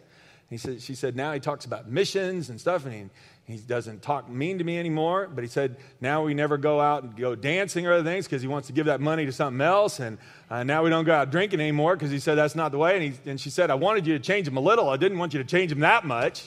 He 0.50 0.58
said, 0.58 0.82
she 0.82 0.94
said, 0.94 1.16
now 1.16 1.32
he 1.32 1.40
talks 1.40 1.64
about 1.64 1.88
missions 1.88 2.50
and 2.50 2.60
stuff, 2.60 2.84
and 2.84 3.10
he, 3.46 3.54
he 3.54 3.58
doesn't 3.58 4.02
talk 4.02 4.28
mean 4.28 4.58
to 4.58 4.64
me 4.64 4.78
anymore. 4.78 5.26
But 5.26 5.42
he 5.42 5.48
said, 5.48 5.76
now 6.02 6.22
we 6.22 6.34
never 6.34 6.56
go 6.56 6.80
out 6.80 7.02
and 7.02 7.16
go 7.16 7.34
dancing 7.34 7.86
or 7.86 7.94
other 7.94 8.04
things 8.04 8.26
because 8.26 8.42
he 8.42 8.48
wants 8.48 8.68
to 8.68 8.74
give 8.74 8.86
that 8.86 9.00
money 9.00 9.24
to 9.24 9.32
something 9.32 9.60
else. 9.60 9.98
And 9.98 10.18
uh, 10.50 10.62
now 10.62 10.84
we 10.84 10.90
don't 10.90 11.04
go 11.04 11.14
out 11.14 11.32
drinking 11.32 11.58
anymore 11.58 11.96
because 11.96 12.12
he 12.12 12.20
said 12.20 12.36
that's 12.36 12.54
not 12.54 12.70
the 12.70 12.78
way. 12.78 12.94
And, 12.94 13.14
he, 13.14 13.30
and 13.30 13.40
she 13.40 13.50
said, 13.50 13.70
I 13.70 13.74
wanted 13.74 14.06
you 14.06 14.16
to 14.18 14.22
change 14.22 14.46
him 14.46 14.56
a 14.56 14.60
little. 14.60 14.88
I 14.88 14.98
didn't 14.98 15.18
want 15.18 15.32
you 15.32 15.42
to 15.42 15.48
change 15.48 15.72
him 15.72 15.80
that 15.80 16.04
much. 16.04 16.44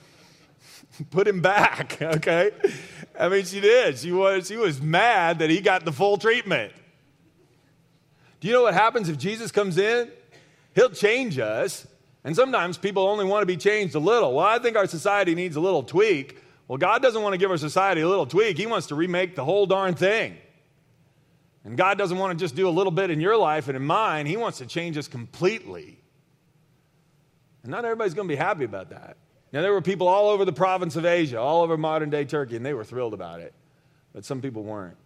Put 1.10 1.28
him 1.28 1.40
back, 1.40 1.98
okay? 2.02 2.50
I 3.16 3.28
mean, 3.28 3.44
she 3.44 3.60
did. 3.60 3.98
She 3.98 4.10
was, 4.10 4.48
she 4.48 4.56
was 4.56 4.80
mad 4.80 5.38
that 5.38 5.50
he 5.50 5.60
got 5.60 5.84
the 5.84 5.92
full 5.92 6.16
treatment. 6.16 6.72
Do 8.40 8.48
you 8.48 8.54
know 8.54 8.62
what 8.62 8.74
happens 8.74 9.08
if 9.08 9.18
Jesus 9.18 9.52
comes 9.52 9.78
in? 9.78 10.10
He'll 10.74 10.90
change 10.90 11.38
us 11.38 11.86
and 12.24 12.36
sometimes 12.36 12.76
people 12.76 13.06
only 13.06 13.24
want 13.24 13.42
to 13.42 13.46
be 13.46 13.56
changed 13.56 13.94
a 13.94 13.98
little. 13.98 14.34
Well, 14.34 14.46
I 14.46 14.58
think 14.58 14.76
our 14.76 14.86
society 14.86 15.34
needs 15.34 15.56
a 15.56 15.60
little 15.60 15.82
tweak. 15.82 16.38
Well, 16.68 16.78
God 16.78 17.02
doesn't 17.02 17.22
want 17.22 17.32
to 17.32 17.38
give 17.38 17.50
our 17.50 17.56
society 17.56 18.02
a 18.02 18.08
little 18.08 18.26
tweak, 18.26 18.58
He 18.58 18.66
wants 18.66 18.88
to 18.88 18.94
remake 18.94 19.34
the 19.36 19.44
whole 19.44 19.66
darn 19.66 19.94
thing. 19.94 20.36
And 21.64 21.76
God 21.76 21.98
doesn't 21.98 22.16
want 22.16 22.38
to 22.38 22.42
just 22.42 22.54
do 22.54 22.68
a 22.68 22.70
little 22.70 22.90
bit 22.90 23.10
in 23.10 23.20
your 23.20 23.36
life 23.36 23.68
and 23.68 23.76
in 23.76 23.84
mine, 23.84 24.26
He 24.26 24.36
wants 24.36 24.58
to 24.58 24.66
change 24.66 24.96
us 24.96 25.08
completely. 25.08 25.98
And 27.62 27.70
not 27.70 27.84
everybody's 27.84 28.14
going 28.14 28.28
to 28.28 28.32
be 28.32 28.38
happy 28.38 28.64
about 28.64 28.90
that. 28.90 29.16
Now, 29.52 29.62
there 29.62 29.72
were 29.72 29.82
people 29.82 30.08
all 30.08 30.28
over 30.30 30.44
the 30.44 30.52
province 30.52 30.96
of 30.96 31.04
Asia, 31.04 31.38
all 31.38 31.62
over 31.62 31.76
modern 31.76 32.08
day 32.08 32.24
Turkey, 32.24 32.56
and 32.56 32.64
they 32.64 32.72
were 32.72 32.84
thrilled 32.84 33.14
about 33.14 33.40
it. 33.40 33.52
But 34.12 34.24
some 34.24 34.40
people 34.40 34.62
weren't. 34.62 34.96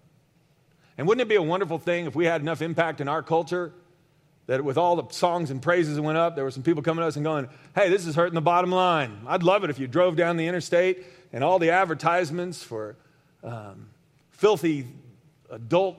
And 0.96 1.06
wouldn't 1.06 1.22
it 1.22 1.28
be 1.28 1.34
a 1.34 1.42
wonderful 1.42 1.78
thing 1.78 2.06
if 2.06 2.14
we 2.14 2.24
had 2.24 2.40
enough 2.40 2.62
impact 2.62 3.00
in 3.00 3.08
our 3.08 3.22
culture 3.22 3.72
that 4.46 4.62
with 4.62 4.76
all 4.76 4.96
the 4.96 5.12
songs 5.12 5.50
and 5.50 5.60
praises 5.60 5.96
that 5.96 6.02
went 6.02 6.18
up, 6.18 6.34
there 6.34 6.44
were 6.44 6.50
some 6.50 6.62
people 6.62 6.82
coming 6.82 7.02
to 7.02 7.06
us 7.06 7.16
and 7.16 7.24
going, 7.24 7.48
hey, 7.74 7.88
this 7.88 8.06
is 8.06 8.14
hurting 8.14 8.34
the 8.34 8.42
bottom 8.42 8.70
line. 8.70 9.22
I'd 9.26 9.42
love 9.42 9.64
it 9.64 9.70
if 9.70 9.78
you 9.78 9.86
drove 9.86 10.16
down 10.16 10.36
the 10.36 10.46
interstate 10.46 11.04
and 11.32 11.42
all 11.42 11.58
the 11.58 11.70
advertisements 11.70 12.62
for 12.62 12.96
um, 13.42 13.88
filthy 14.30 14.86
adult 15.50 15.96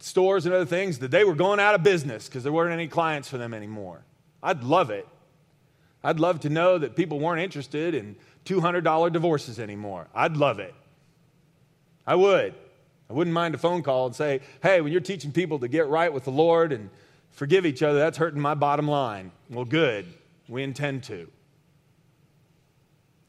stores 0.00 0.46
and 0.46 0.54
other 0.54 0.66
things, 0.66 1.00
that 1.00 1.10
they 1.10 1.24
were 1.24 1.34
going 1.34 1.60
out 1.60 1.74
of 1.74 1.82
business 1.82 2.28
because 2.28 2.42
there 2.42 2.52
weren't 2.52 2.72
any 2.72 2.88
clients 2.88 3.28
for 3.28 3.38
them 3.38 3.52
anymore. 3.52 4.02
I'd 4.42 4.64
love 4.64 4.90
it. 4.90 5.06
I'd 6.02 6.18
love 6.18 6.40
to 6.40 6.48
know 6.48 6.78
that 6.78 6.96
people 6.96 7.20
weren't 7.20 7.40
interested 7.40 7.94
in 7.94 8.16
$200 8.46 9.12
divorces 9.12 9.60
anymore. 9.60 10.08
I'd 10.14 10.36
love 10.36 10.58
it. 10.58 10.74
I 12.06 12.16
would. 12.16 12.54
I 13.12 13.14
wouldn't 13.14 13.34
mind 13.34 13.54
a 13.54 13.58
phone 13.58 13.82
call 13.82 14.06
and 14.06 14.16
say, 14.16 14.40
hey, 14.62 14.80
when 14.80 14.90
you're 14.90 15.02
teaching 15.02 15.32
people 15.32 15.58
to 15.58 15.68
get 15.68 15.86
right 15.86 16.10
with 16.10 16.24
the 16.24 16.30
Lord 16.30 16.72
and 16.72 16.88
forgive 17.32 17.66
each 17.66 17.82
other, 17.82 17.98
that's 17.98 18.16
hurting 18.16 18.40
my 18.40 18.54
bottom 18.54 18.88
line. 18.88 19.32
Well, 19.50 19.66
good. 19.66 20.06
We 20.48 20.62
intend 20.62 21.02
to. 21.04 21.28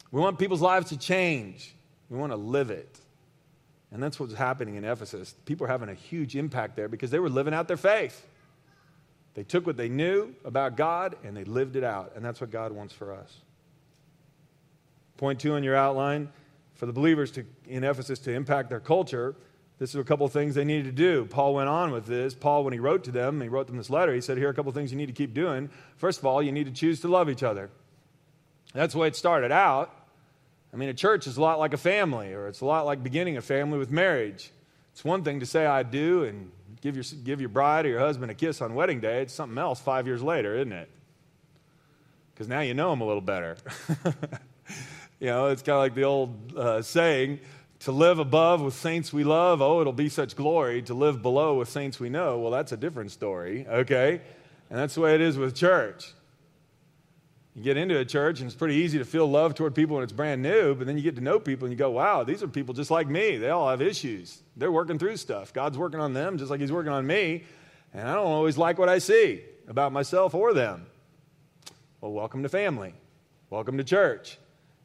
We 0.09 0.21
want 0.21 0.39
people's 0.39 0.61
lives 0.61 0.87
to 0.89 0.97
change, 0.97 1.75
we 2.09 2.17
want 2.17 2.31
to 2.31 2.37
live 2.37 2.71
it. 2.71 2.97
And 3.91 4.01
that's 4.01 4.17
what's 4.21 4.33
happening 4.33 4.75
in 4.75 4.85
Ephesus. 4.85 5.35
People 5.43 5.65
are 5.65 5.69
having 5.69 5.89
a 5.89 5.93
huge 5.93 6.37
impact 6.37 6.77
there 6.77 6.87
because 6.87 7.11
they 7.11 7.19
were 7.19 7.29
living 7.29 7.53
out 7.53 7.67
their 7.67 7.75
faith. 7.75 8.25
They 9.33 9.43
took 9.43 9.67
what 9.67 9.75
they 9.75 9.89
knew 9.89 10.33
about 10.45 10.77
God 10.77 11.17
and 11.25 11.35
they 11.35 11.43
lived 11.43 11.75
it 11.75 11.83
out. 11.83 12.13
And 12.15 12.23
that's 12.23 12.39
what 12.39 12.51
God 12.51 12.71
wants 12.71 12.93
for 12.93 13.13
us. 13.13 13.35
Point 15.17 15.41
two 15.41 15.55
on 15.55 15.63
your 15.63 15.75
outline 15.75 16.29
for 16.75 16.85
the 16.85 16.93
believers 16.93 17.31
to, 17.31 17.45
in 17.67 17.83
Ephesus 17.83 18.17
to 18.19 18.31
impact 18.31 18.69
their 18.69 18.79
culture 18.79 19.35
this 19.83 19.89
is 19.89 19.99
a 19.99 20.03
couple 20.05 20.25
of 20.25 20.31
things 20.31 20.55
they 20.55 20.63
needed 20.63 20.85
to 20.85 20.93
do. 20.93 21.25
Paul 21.25 21.55
went 21.55 21.67
on 21.67 21.91
with 21.91 22.05
this. 22.05 22.33
Paul, 22.33 22.63
when 22.63 22.71
he 22.71 22.79
wrote 22.79 23.03
to 23.03 23.11
them, 23.11 23.41
he 23.41 23.49
wrote 23.49 23.67
them 23.67 23.75
this 23.75 23.89
letter, 23.89 24.13
he 24.13 24.21
said, 24.21 24.37
Here 24.37 24.47
are 24.47 24.49
a 24.49 24.53
couple 24.53 24.69
of 24.69 24.75
things 24.75 24.93
you 24.93 24.97
need 24.97 25.07
to 25.07 25.11
keep 25.11 25.33
doing. 25.33 25.69
First 25.97 26.19
of 26.19 26.25
all, 26.25 26.41
you 26.41 26.53
need 26.53 26.67
to 26.67 26.71
choose 26.71 27.01
to 27.01 27.09
love 27.09 27.29
each 27.29 27.43
other. 27.43 27.69
That's 28.73 28.93
the 28.93 28.99
way 28.99 29.09
it 29.09 29.17
started 29.17 29.51
out. 29.51 29.93
I 30.73 30.77
mean, 30.77 30.87
a 30.87 30.93
church 30.93 31.27
is 31.27 31.35
a 31.35 31.41
lot 31.41 31.59
like 31.59 31.73
a 31.73 31.77
family, 31.77 32.31
or 32.31 32.47
it's 32.47 32.61
a 32.61 32.65
lot 32.65 32.85
like 32.85 33.03
beginning 33.03 33.35
a 33.35 33.41
family 33.41 33.77
with 33.77 33.91
marriage. 33.91 34.51
It's 34.93 35.03
one 35.03 35.25
thing 35.25 35.41
to 35.41 35.45
say, 35.45 35.65
I 35.65 35.83
do, 35.83 36.23
and 36.23 36.53
give 36.79 36.95
your, 36.95 37.03
give 37.25 37.41
your 37.41 37.49
bride 37.49 37.85
or 37.85 37.89
your 37.89 37.99
husband 37.99 38.31
a 38.31 38.35
kiss 38.35 38.61
on 38.61 38.75
wedding 38.75 39.01
day. 39.01 39.21
It's 39.21 39.33
something 39.33 39.57
else 39.57 39.81
five 39.81 40.07
years 40.07 40.23
later, 40.23 40.55
isn't 40.55 40.71
it? 40.71 40.89
Because 42.33 42.47
now 42.47 42.61
you 42.61 42.73
know 42.73 42.89
them 42.91 43.01
a 43.01 43.05
little 43.05 43.19
better. 43.19 43.57
you 45.19 45.27
know, 45.27 45.47
it's 45.47 45.61
kind 45.61 45.75
of 45.75 45.79
like 45.79 45.93
the 45.93 46.03
old 46.03 46.55
uh, 46.55 46.81
saying 46.81 47.41
to 47.83 47.91
live 47.91 48.17
above 48.17 48.61
with 48.61 48.73
saints 48.73 49.11
we 49.11 49.25
love, 49.25 49.61
oh, 49.61 49.81
it'll 49.81 49.91
be 49.91 50.07
such 50.07 50.37
glory. 50.37 50.81
To 50.83 50.93
live 50.93 51.21
below 51.21 51.55
with 51.55 51.67
saints 51.67 51.99
we 51.99 52.09
know, 52.09 52.39
well, 52.39 52.49
that's 52.49 52.71
a 52.71 52.77
different 52.77 53.11
story, 53.11 53.67
okay? 53.67 54.21
And 54.69 54.79
that's 54.79 54.95
the 54.95 55.01
way 55.01 55.15
it 55.15 55.21
is 55.21 55.37
with 55.37 55.53
church. 55.53 56.13
You 57.53 57.61
get 57.61 57.75
into 57.75 57.99
a 57.99 58.05
church 58.05 58.39
and 58.39 58.47
it's 58.47 58.55
pretty 58.55 58.75
easy 58.75 58.99
to 58.99 59.05
feel 59.05 59.27
love 59.27 59.53
toward 59.53 59.75
people 59.75 59.95
when 59.95 60.03
it's 60.03 60.13
brand 60.13 60.41
new, 60.41 60.73
but 60.75 60.87
then 60.87 60.95
you 60.95 61.03
get 61.03 61.17
to 61.17 61.21
know 61.21 61.41
people 61.41 61.65
and 61.65 61.73
you 61.73 61.77
go, 61.77 61.91
wow, 61.91 62.23
these 62.23 62.41
are 62.41 62.47
people 62.47 62.73
just 62.73 62.89
like 62.89 63.07
me. 63.07 63.37
They 63.37 63.49
all 63.49 63.69
have 63.69 63.81
issues. 63.81 64.41
They're 64.55 64.71
working 64.71 64.97
through 64.97 65.17
stuff. 65.17 65.51
God's 65.51 65.77
working 65.77 65.99
on 65.99 66.13
them 66.13 66.37
just 66.37 66.49
like 66.49 66.61
He's 66.61 66.71
working 66.71 66.91
on 66.91 67.05
me, 67.05 67.43
and 67.93 68.07
I 68.07 68.15
don't 68.15 68.25
always 68.25 68.57
like 68.57 68.79
what 68.79 68.87
I 68.87 68.99
see 68.99 69.41
about 69.67 69.91
myself 69.91 70.33
or 70.33 70.53
them. 70.53 70.85
Well, 71.99 72.13
welcome 72.13 72.43
to 72.43 72.49
family. 72.49 72.93
Welcome 73.49 73.77
to 73.77 73.83
church. 73.83 74.37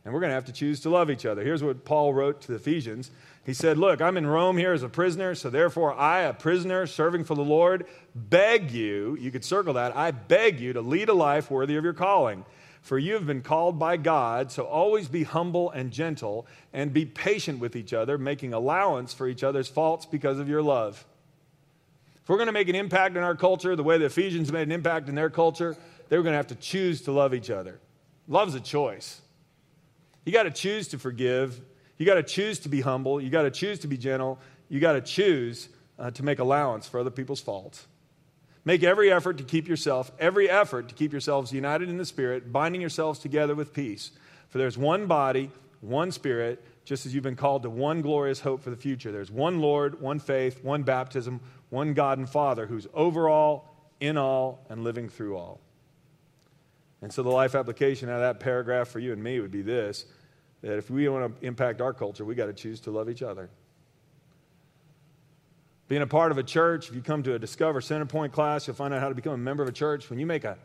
And 0.08 0.14
we're 0.14 0.20
going 0.20 0.30
to 0.30 0.36
have 0.36 0.46
to 0.46 0.52
choose 0.52 0.80
to 0.80 0.88
love 0.88 1.10
each 1.10 1.26
other. 1.26 1.44
Here's 1.44 1.62
what 1.62 1.84
Paul 1.84 2.14
wrote 2.14 2.40
to 2.40 2.48
the 2.48 2.54
Ephesians. 2.54 3.10
He 3.44 3.52
said, 3.52 3.76
Look, 3.76 4.00
I'm 4.00 4.16
in 4.16 4.26
Rome 4.26 4.56
here 4.56 4.72
as 4.72 4.82
a 4.82 4.88
prisoner, 4.88 5.34
so 5.34 5.50
therefore 5.50 5.92
I, 5.92 6.20
a 6.20 6.32
prisoner 6.32 6.86
serving 6.86 7.24
for 7.24 7.34
the 7.34 7.44
Lord, 7.44 7.84
beg 8.14 8.70
you, 8.70 9.18
you 9.20 9.30
could 9.30 9.44
circle 9.44 9.74
that, 9.74 9.94
I 9.94 10.12
beg 10.12 10.60
you 10.60 10.72
to 10.72 10.80
lead 10.80 11.10
a 11.10 11.12
life 11.12 11.50
worthy 11.50 11.76
of 11.76 11.84
your 11.84 11.92
calling. 11.92 12.46
For 12.80 12.98
you 12.98 13.12
have 13.12 13.26
been 13.26 13.42
called 13.42 13.78
by 13.78 13.98
God, 13.98 14.50
so 14.50 14.64
always 14.64 15.08
be 15.08 15.24
humble 15.24 15.70
and 15.72 15.90
gentle, 15.90 16.46
and 16.72 16.90
be 16.90 17.04
patient 17.04 17.58
with 17.58 17.76
each 17.76 17.92
other, 17.92 18.16
making 18.16 18.54
allowance 18.54 19.12
for 19.12 19.28
each 19.28 19.44
other's 19.44 19.68
faults 19.68 20.06
because 20.06 20.38
of 20.38 20.48
your 20.48 20.62
love. 20.62 21.04
If 22.22 22.30
we're 22.30 22.38
going 22.38 22.46
to 22.46 22.52
make 22.52 22.70
an 22.70 22.76
impact 22.76 23.14
in 23.14 23.22
our 23.22 23.36
culture 23.36 23.76
the 23.76 23.82
way 23.82 23.98
the 23.98 24.06
Ephesians 24.06 24.50
made 24.50 24.68
an 24.68 24.72
impact 24.72 25.10
in 25.10 25.14
their 25.14 25.28
culture, 25.28 25.76
they 26.08 26.16
were 26.16 26.22
going 26.22 26.32
to 26.32 26.38
have 26.38 26.46
to 26.46 26.54
choose 26.54 27.02
to 27.02 27.12
love 27.12 27.34
each 27.34 27.50
other. 27.50 27.78
Love's 28.26 28.54
a 28.54 28.60
choice. 28.60 29.20
You 30.28 30.32
got 30.32 30.42
to 30.42 30.50
choose 30.50 30.88
to 30.88 30.98
forgive. 30.98 31.58
You 31.96 32.04
got 32.04 32.16
to 32.16 32.22
choose 32.22 32.58
to 32.58 32.68
be 32.68 32.82
humble. 32.82 33.18
You 33.18 33.30
got 33.30 33.44
to 33.44 33.50
choose 33.50 33.78
to 33.78 33.86
be 33.86 33.96
gentle. 33.96 34.38
You 34.68 34.78
got 34.78 34.92
to 34.92 35.00
choose 35.00 35.70
uh, 35.98 36.10
to 36.10 36.22
make 36.22 36.38
allowance 36.38 36.86
for 36.86 37.00
other 37.00 37.08
people's 37.08 37.40
faults. 37.40 37.86
Make 38.62 38.82
every 38.82 39.10
effort 39.10 39.38
to 39.38 39.44
keep 39.44 39.66
yourself, 39.66 40.12
every 40.18 40.50
effort 40.50 40.90
to 40.90 40.94
keep 40.94 41.12
yourselves 41.12 41.50
united 41.50 41.88
in 41.88 41.96
the 41.96 42.04
Spirit, 42.04 42.52
binding 42.52 42.82
yourselves 42.82 43.18
together 43.20 43.54
with 43.54 43.72
peace. 43.72 44.10
For 44.50 44.58
there's 44.58 44.76
one 44.76 45.06
body, 45.06 45.50
one 45.80 46.12
Spirit, 46.12 46.62
just 46.84 47.06
as 47.06 47.14
you've 47.14 47.24
been 47.24 47.34
called 47.34 47.62
to 47.62 47.70
one 47.70 48.02
glorious 48.02 48.40
hope 48.40 48.62
for 48.62 48.68
the 48.68 48.76
future. 48.76 49.10
There's 49.10 49.30
one 49.30 49.62
Lord, 49.62 49.98
one 49.98 50.18
faith, 50.18 50.62
one 50.62 50.82
baptism, 50.82 51.40
one 51.70 51.94
God 51.94 52.18
and 52.18 52.28
Father 52.28 52.66
who's 52.66 52.86
over 52.92 53.30
all, 53.30 53.74
in 53.98 54.18
all, 54.18 54.62
and 54.68 54.84
living 54.84 55.08
through 55.08 55.38
all. 55.38 55.58
And 57.00 57.10
so 57.10 57.22
the 57.22 57.30
life 57.30 57.54
application 57.54 58.10
out 58.10 58.16
of 58.16 58.20
that 58.20 58.40
paragraph 58.40 58.88
for 58.88 58.98
you 58.98 59.14
and 59.14 59.22
me 59.22 59.40
would 59.40 59.50
be 59.50 59.62
this 59.62 60.04
that 60.62 60.78
if 60.78 60.90
we 60.90 61.08
want 61.08 61.40
to 61.40 61.46
impact 61.46 61.80
our 61.80 61.92
culture, 61.92 62.24
we 62.24 62.34
got 62.34 62.46
to 62.46 62.52
choose 62.52 62.80
to 62.80 62.90
love 62.90 63.08
each 63.08 63.22
other. 63.22 63.48
Being 65.88 66.02
a 66.02 66.06
part 66.06 66.32
of 66.32 66.38
a 66.38 66.42
church, 66.42 66.88
if 66.88 66.94
you 66.94 67.00
come 67.00 67.22
to 67.22 67.34
a 67.34 67.38
Discover 67.38 67.80
Centerpoint 67.80 68.32
class, 68.32 68.66
you'll 68.66 68.76
find 68.76 68.92
out 68.92 69.00
how 69.00 69.08
to 69.08 69.14
become 69.14 69.32
a 69.32 69.38
member 69.38 69.62
of 69.62 69.68
a 69.68 69.72
church. 69.72 70.10
When 70.10 70.18
you 70.18 70.26
make 70.26 70.44
a, 70.44 70.58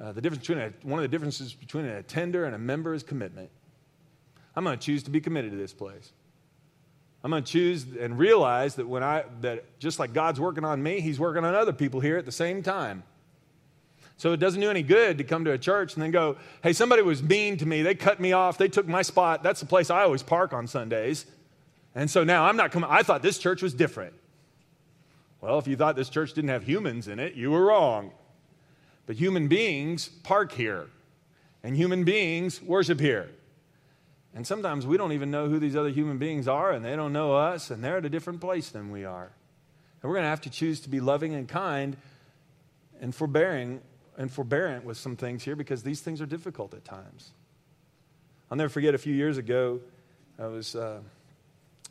uh, 0.00 0.12
the 0.12 0.20
difference 0.20 0.46
between 0.46 0.64
a, 0.64 0.72
one 0.82 0.98
of 0.98 1.02
the 1.02 1.08
differences 1.08 1.52
between 1.52 1.84
an 1.84 1.96
attender 1.96 2.44
and 2.44 2.54
a 2.54 2.58
member 2.58 2.94
is 2.94 3.02
commitment. 3.02 3.50
I'm 4.54 4.64
going 4.64 4.78
to 4.78 4.84
choose 4.84 5.02
to 5.04 5.10
be 5.10 5.20
committed 5.20 5.50
to 5.50 5.56
this 5.56 5.72
place. 5.72 6.12
I'm 7.24 7.30
going 7.30 7.42
to 7.42 7.50
choose 7.50 7.86
and 7.98 8.16
realize 8.16 8.76
that 8.76 8.86
when 8.86 9.02
I 9.02 9.24
that 9.40 9.78
just 9.80 9.98
like 9.98 10.12
God's 10.12 10.38
working 10.38 10.64
on 10.64 10.80
me, 10.82 11.00
He's 11.00 11.18
working 11.18 11.44
on 11.44 11.54
other 11.54 11.72
people 11.72 11.98
here 11.98 12.16
at 12.16 12.24
the 12.24 12.32
same 12.32 12.62
time. 12.62 13.02
So 14.18 14.32
it 14.32 14.38
doesn't 14.38 14.60
do 14.60 14.68
any 14.68 14.82
good 14.82 15.18
to 15.18 15.24
come 15.24 15.44
to 15.44 15.52
a 15.52 15.58
church 15.58 15.94
and 15.94 16.02
then 16.02 16.10
go, 16.10 16.36
hey, 16.62 16.72
somebody 16.72 17.02
was 17.02 17.22
mean 17.22 17.56
to 17.58 17.66
me. 17.66 17.82
They 17.82 17.94
cut 17.94 18.18
me 18.18 18.32
off. 18.32 18.58
They 18.58 18.68
took 18.68 18.86
my 18.86 19.02
spot. 19.02 19.44
That's 19.44 19.60
the 19.60 19.66
place 19.66 19.90
I 19.90 20.02
always 20.02 20.24
park 20.24 20.52
on 20.52 20.66
Sundays. 20.66 21.24
And 21.94 22.10
so 22.10 22.24
now 22.24 22.44
I'm 22.44 22.56
not 22.56 22.72
coming. 22.72 22.90
I 22.90 23.04
thought 23.04 23.22
this 23.22 23.38
church 23.38 23.62
was 23.62 23.72
different. 23.72 24.14
Well, 25.40 25.58
if 25.60 25.68
you 25.68 25.76
thought 25.76 25.94
this 25.94 26.08
church 26.08 26.32
didn't 26.32 26.50
have 26.50 26.64
humans 26.64 27.06
in 27.06 27.20
it, 27.20 27.34
you 27.34 27.52
were 27.52 27.64
wrong. 27.64 28.10
But 29.06 29.16
human 29.16 29.46
beings 29.46 30.08
park 30.08 30.52
here, 30.52 30.88
and 31.62 31.76
human 31.76 32.02
beings 32.02 32.60
worship 32.60 32.98
here. 32.98 33.30
And 34.34 34.44
sometimes 34.44 34.84
we 34.84 34.96
don't 34.96 35.12
even 35.12 35.30
know 35.30 35.48
who 35.48 35.60
these 35.60 35.76
other 35.76 35.90
human 35.90 36.18
beings 36.18 36.48
are, 36.48 36.72
and 36.72 36.84
they 36.84 36.96
don't 36.96 37.12
know 37.12 37.34
us, 37.34 37.70
and 37.70 37.82
they're 37.82 37.98
at 37.98 38.04
a 38.04 38.10
different 38.10 38.40
place 38.40 38.68
than 38.68 38.90
we 38.90 39.04
are. 39.04 39.30
And 40.02 40.10
we're 40.10 40.16
going 40.16 40.24
to 40.24 40.30
have 40.30 40.40
to 40.42 40.50
choose 40.50 40.80
to 40.80 40.88
be 40.88 41.00
loving 41.00 41.34
and 41.34 41.48
kind 41.48 41.96
and 43.00 43.14
forbearing 43.14 43.80
and 44.18 44.30
forbearant 44.30 44.84
with 44.84 44.98
some 44.98 45.16
things 45.16 45.44
here 45.44 45.56
because 45.56 45.82
these 45.82 46.00
things 46.00 46.20
are 46.20 46.26
difficult 46.26 46.74
at 46.74 46.84
times. 46.84 47.30
I'll 48.50 48.58
never 48.58 48.68
forget 48.68 48.94
a 48.94 48.98
few 48.98 49.14
years 49.14 49.38
ago, 49.38 49.80
I 50.38 50.46
was, 50.46 50.74
uh, 50.74 51.00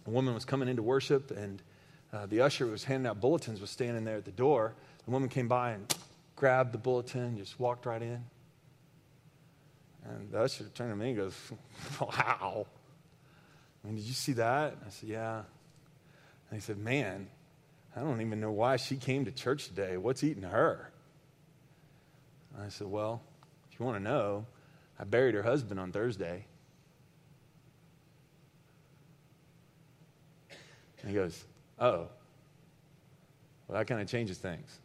a 0.05 0.10
woman 0.10 0.34
was 0.34 0.46
coming 0.46 0.67
into 0.67 0.84
worship, 0.84 1.31
and 1.31 1.62
uh, 2.12 2.25
the 2.25 2.41
usher 2.41 2.65
was 2.65 2.84
handing 2.84 3.10
out 3.10 3.22
bulletins 3.22 3.62
was 3.62 3.69
standing 3.69 4.03
there 4.03 4.17
at 4.17 4.25
the 4.25 4.31
door. 4.31 4.74
The 5.05 5.12
woman 5.12 5.29
came 5.29 5.48
by 5.48 5.72
and 5.72 5.96
grabbed 6.36 6.74
the 6.74 6.77
bulletin, 6.77 7.38
just 7.38 7.60
walked 7.60 7.86
right 7.86 8.01
in. 8.01 8.24
And 10.05 10.31
the 10.31 10.39
usher 10.41 10.65
turned 10.74 10.91
to 10.91 10.96
me 10.96 11.10
and 11.10 11.17
goes, 11.17 11.36
Wow. 12.01 12.67
I 13.84 13.88
mean, 13.88 13.96
did 13.98 14.05
you 14.05 14.13
see 14.13 14.34
that? 14.34 14.77
I 14.86 14.89
said, 14.89 15.10
Yeah. 15.10 15.38
And 16.50 16.60
he 16.60 16.60
said, 16.60 16.77
Man, 16.77 17.27
I 17.96 18.00
don't 18.00 18.22
even 18.22 18.39
know 18.39 18.51
why 18.51 18.77
she 18.77 18.96
came 18.96 19.25
to 19.25 19.31
church 19.31 19.67
today. 19.67 19.98
What's 19.98 20.24
eating 20.24 20.43
her? 20.43 20.91
I 22.58 22.70
said, 22.70 22.88
Well, 22.88 23.22
if 23.72 23.80
you 23.80 23.86
want 23.86 23.98
to 23.98 24.04
know, 24.04 24.46
I 25.00 25.04
buried 25.04 25.36
her 25.36 25.44
husband 25.44 25.80
on 25.80 25.92
Thursday. 25.92 26.46
And 31.02 31.10
he 31.10 31.16
goes, 31.16 31.46
Oh, 31.80 32.08
well, 33.68 33.78
that 33.78 33.88
kind 33.88 34.02
of 34.02 34.08
changes 34.08 34.38
things. 34.38 34.80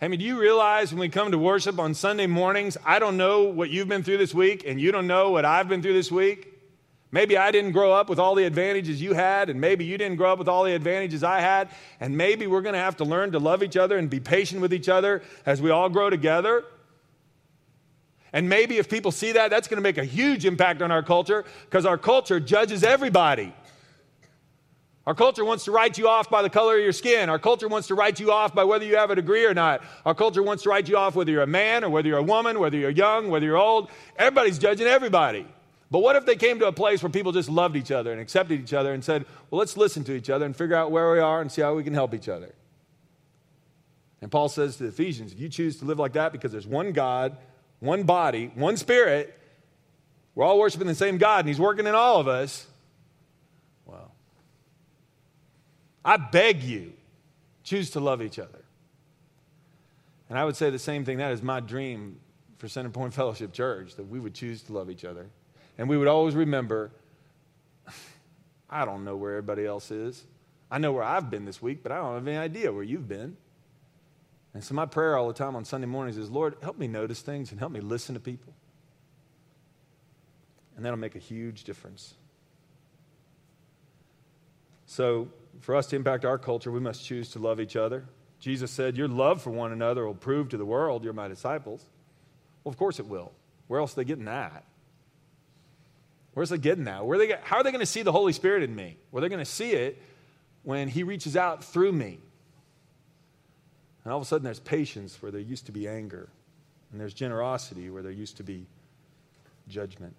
I 0.00 0.06
mean, 0.06 0.20
do 0.20 0.24
you 0.24 0.38
realize 0.38 0.92
when 0.92 1.00
we 1.00 1.08
come 1.08 1.32
to 1.32 1.38
worship 1.38 1.80
on 1.80 1.92
Sunday 1.92 2.28
mornings, 2.28 2.76
I 2.84 3.00
don't 3.00 3.16
know 3.16 3.44
what 3.44 3.70
you've 3.70 3.88
been 3.88 4.04
through 4.04 4.18
this 4.18 4.32
week, 4.32 4.62
and 4.64 4.80
you 4.80 4.92
don't 4.92 5.08
know 5.08 5.30
what 5.30 5.44
I've 5.44 5.68
been 5.68 5.82
through 5.82 5.94
this 5.94 6.12
week? 6.12 6.57
Maybe 7.10 7.38
I 7.38 7.50
didn't 7.50 7.72
grow 7.72 7.92
up 7.92 8.10
with 8.10 8.18
all 8.18 8.34
the 8.34 8.44
advantages 8.44 9.00
you 9.00 9.14
had, 9.14 9.48
and 9.48 9.60
maybe 9.60 9.84
you 9.84 9.96
didn't 9.96 10.16
grow 10.16 10.32
up 10.32 10.38
with 10.38 10.48
all 10.48 10.64
the 10.64 10.74
advantages 10.74 11.24
I 11.24 11.40
had, 11.40 11.70
and 12.00 12.16
maybe 12.16 12.46
we're 12.46 12.60
going 12.60 12.74
to 12.74 12.80
have 12.80 12.98
to 12.98 13.04
learn 13.04 13.32
to 13.32 13.38
love 13.38 13.62
each 13.62 13.76
other 13.76 13.96
and 13.96 14.10
be 14.10 14.20
patient 14.20 14.60
with 14.60 14.74
each 14.74 14.90
other 14.90 15.22
as 15.46 15.62
we 15.62 15.70
all 15.70 15.88
grow 15.88 16.10
together. 16.10 16.64
And 18.32 18.48
maybe 18.48 18.76
if 18.76 18.90
people 18.90 19.10
see 19.10 19.32
that, 19.32 19.48
that's 19.48 19.68
going 19.68 19.78
to 19.78 19.82
make 19.82 19.96
a 19.96 20.04
huge 20.04 20.44
impact 20.44 20.82
on 20.82 20.90
our 20.90 21.02
culture 21.02 21.46
because 21.64 21.86
our 21.86 21.96
culture 21.96 22.40
judges 22.40 22.84
everybody. 22.84 23.54
Our 25.06 25.14
culture 25.14 25.46
wants 25.46 25.64
to 25.64 25.72
write 25.72 25.96
you 25.96 26.06
off 26.06 26.28
by 26.28 26.42
the 26.42 26.50
color 26.50 26.76
of 26.76 26.82
your 26.82 26.92
skin. 26.92 27.30
Our 27.30 27.38
culture 27.38 27.66
wants 27.66 27.88
to 27.88 27.94
write 27.94 28.20
you 28.20 28.30
off 28.30 28.54
by 28.54 28.64
whether 28.64 28.84
you 28.84 28.96
have 28.96 29.10
a 29.10 29.14
degree 29.14 29.46
or 29.46 29.54
not. 29.54 29.82
Our 30.04 30.14
culture 30.14 30.42
wants 30.42 30.64
to 30.64 30.68
write 30.68 30.86
you 30.86 30.98
off 30.98 31.14
whether 31.14 31.30
you're 31.30 31.42
a 31.42 31.46
man 31.46 31.82
or 31.82 31.88
whether 31.88 32.06
you're 32.06 32.18
a 32.18 32.22
woman, 32.22 32.60
whether 32.60 32.76
you're 32.76 32.90
young, 32.90 33.30
whether 33.30 33.46
you're 33.46 33.56
old. 33.56 33.90
Everybody's 34.16 34.58
judging 34.58 34.86
everybody. 34.86 35.46
But 35.90 36.00
what 36.00 36.16
if 36.16 36.26
they 36.26 36.36
came 36.36 36.58
to 36.58 36.66
a 36.66 36.72
place 36.72 37.02
where 37.02 37.10
people 37.10 37.32
just 37.32 37.48
loved 37.48 37.76
each 37.76 37.90
other 37.90 38.12
and 38.12 38.20
accepted 38.20 38.60
each 38.60 38.74
other 38.74 38.92
and 38.92 39.02
said, 39.02 39.24
well, 39.50 39.58
let's 39.58 39.76
listen 39.76 40.04
to 40.04 40.12
each 40.14 40.28
other 40.28 40.44
and 40.44 40.54
figure 40.54 40.76
out 40.76 40.90
where 40.90 41.10
we 41.12 41.18
are 41.18 41.40
and 41.40 41.50
see 41.50 41.62
how 41.62 41.74
we 41.74 41.82
can 41.82 41.94
help 41.94 42.12
each 42.12 42.28
other? 42.28 42.54
And 44.20 44.30
Paul 44.30 44.48
says 44.48 44.76
to 44.76 44.82
the 44.82 44.88
Ephesians, 44.90 45.32
if 45.32 45.40
you 45.40 45.48
choose 45.48 45.78
to 45.78 45.84
live 45.84 45.98
like 45.98 46.12
that 46.12 46.32
because 46.32 46.52
there's 46.52 46.66
one 46.66 46.92
God, 46.92 47.36
one 47.80 48.02
body, 48.02 48.50
one 48.54 48.76
spirit, 48.76 49.34
we're 50.34 50.44
all 50.44 50.58
worshiping 50.58 50.86
the 50.86 50.94
same 50.94 51.18
God 51.18 51.40
and 51.40 51.48
He's 51.48 51.60
working 51.60 51.86
in 51.86 51.94
all 51.94 52.20
of 52.20 52.28
us. 52.28 52.66
Well, 53.86 54.12
I 56.04 56.16
beg 56.16 56.62
you, 56.62 56.92
choose 57.64 57.90
to 57.90 58.00
love 58.00 58.20
each 58.20 58.38
other. 58.38 58.64
And 60.28 60.38
I 60.38 60.44
would 60.44 60.56
say 60.56 60.68
the 60.68 60.78
same 60.78 61.04
thing. 61.04 61.18
That 61.18 61.32
is 61.32 61.42
my 61.42 61.60
dream 61.60 62.20
for 62.58 62.66
Centerpoint 62.66 63.12
Fellowship 63.14 63.52
Church, 63.52 63.94
that 63.94 64.04
we 64.04 64.20
would 64.20 64.34
choose 64.34 64.62
to 64.64 64.72
love 64.72 64.90
each 64.90 65.04
other. 65.04 65.26
And 65.78 65.88
we 65.88 65.96
would 65.96 66.08
always 66.08 66.34
remember 66.34 66.90
I 68.70 68.84
don't 68.84 69.04
know 69.04 69.16
where 69.16 69.32
everybody 69.32 69.64
else 69.64 69.90
is. 69.90 70.24
I 70.70 70.78
know 70.78 70.92
where 70.92 71.04
I've 71.04 71.30
been 71.30 71.46
this 71.46 71.62
week, 71.62 71.82
but 71.82 71.92
I 71.92 71.96
don't 71.96 72.14
have 72.14 72.28
any 72.28 72.36
idea 72.36 72.72
where 72.72 72.82
you've 72.82 73.08
been. 73.08 73.36
And 74.52 74.62
so 74.62 74.74
my 74.74 74.86
prayer 74.86 75.16
all 75.16 75.28
the 75.28 75.34
time 75.34 75.56
on 75.56 75.64
Sunday 75.64 75.86
mornings 75.86 76.18
is 76.18 76.30
Lord, 76.30 76.56
help 76.62 76.78
me 76.78 76.88
notice 76.88 77.20
things 77.20 77.50
and 77.52 77.60
help 77.60 77.72
me 77.72 77.80
listen 77.80 78.14
to 78.14 78.20
people. 78.20 78.52
And 80.76 80.84
that'll 80.84 80.98
make 80.98 81.16
a 81.16 81.20
huge 81.20 81.64
difference. 81.64 82.14
So, 84.86 85.28
for 85.60 85.74
us 85.74 85.86
to 85.88 85.96
impact 85.96 86.24
our 86.24 86.38
culture, 86.38 86.70
we 86.70 86.80
must 86.80 87.04
choose 87.04 87.30
to 87.32 87.38
love 87.38 87.60
each 87.60 87.76
other. 87.76 88.04
Jesus 88.40 88.70
said, 88.70 88.96
Your 88.96 89.08
love 89.08 89.42
for 89.42 89.50
one 89.50 89.72
another 89.72 90.06
will 90.06 90.14
prove 90.14 90.50
to 90.50 90.56
the 90.56 90.64
world 90.64 91.04
you're 91.04 91.12
my 91.12 91.28
disciples. 91.28 91.84
Well, 92.62 92.70
of 92.70 92.78
course 92.78 92.98
it 92.98 93.06
will. 93.06 93.32
Where 93.66 93.80
else 93.80 93.92
are 93.92 93.96
they 93.96 94.04
getting 94.04 94.26
that? 94.26 94.64
Where's 96.38 96.50
they 96.50 96.58
getting 96.58 96.84
that? 96.84 97.04
Where 97.04 97.18
they, 97.18 97.34
how 97.42 97.56
are 97.56 97.64
they 97.64 97.72
going 97.72 97.80
to 97.80 97.86
see 97.86 98.02
the 98.02 98.12
Holy 98.12 98.32
Spirit 98.32 98.62
in 98.62 98.72
me? 98.72 98.96
Well, 99.10 99.20
they're 99.20 99.28
going 99.28 99.44
to 99.44 99.50
see 99.50 99.72
it 99.72 100.00
when 100.62 100.86
He 100.86 101.02
reaches 101.02 101.36
out 101.36 101.64
through 101.64 101.90
me. 101.90 102.20
And 104.04 104.12
all 104.12 104.18
of 104.18 104.22
a 104.22 104.24
sudden, 104.24 104.44
there's 104.44 104.60
patience 104.60 105.20
where 105.20 105.32
there 105.32 105.40
used 105.40 105.66
to 105.66 105.72
be 105.72 105.88
anger, 105.88 106.28
and 106.92 107.00
there's 107.00 107.12
generosity 107.12 107.90
where 107.90 108.04
there 108.04 108.12
used 108.12 108.36
to 108.36 108.44
be 108.44 108.68
judgment. 109.66 110.14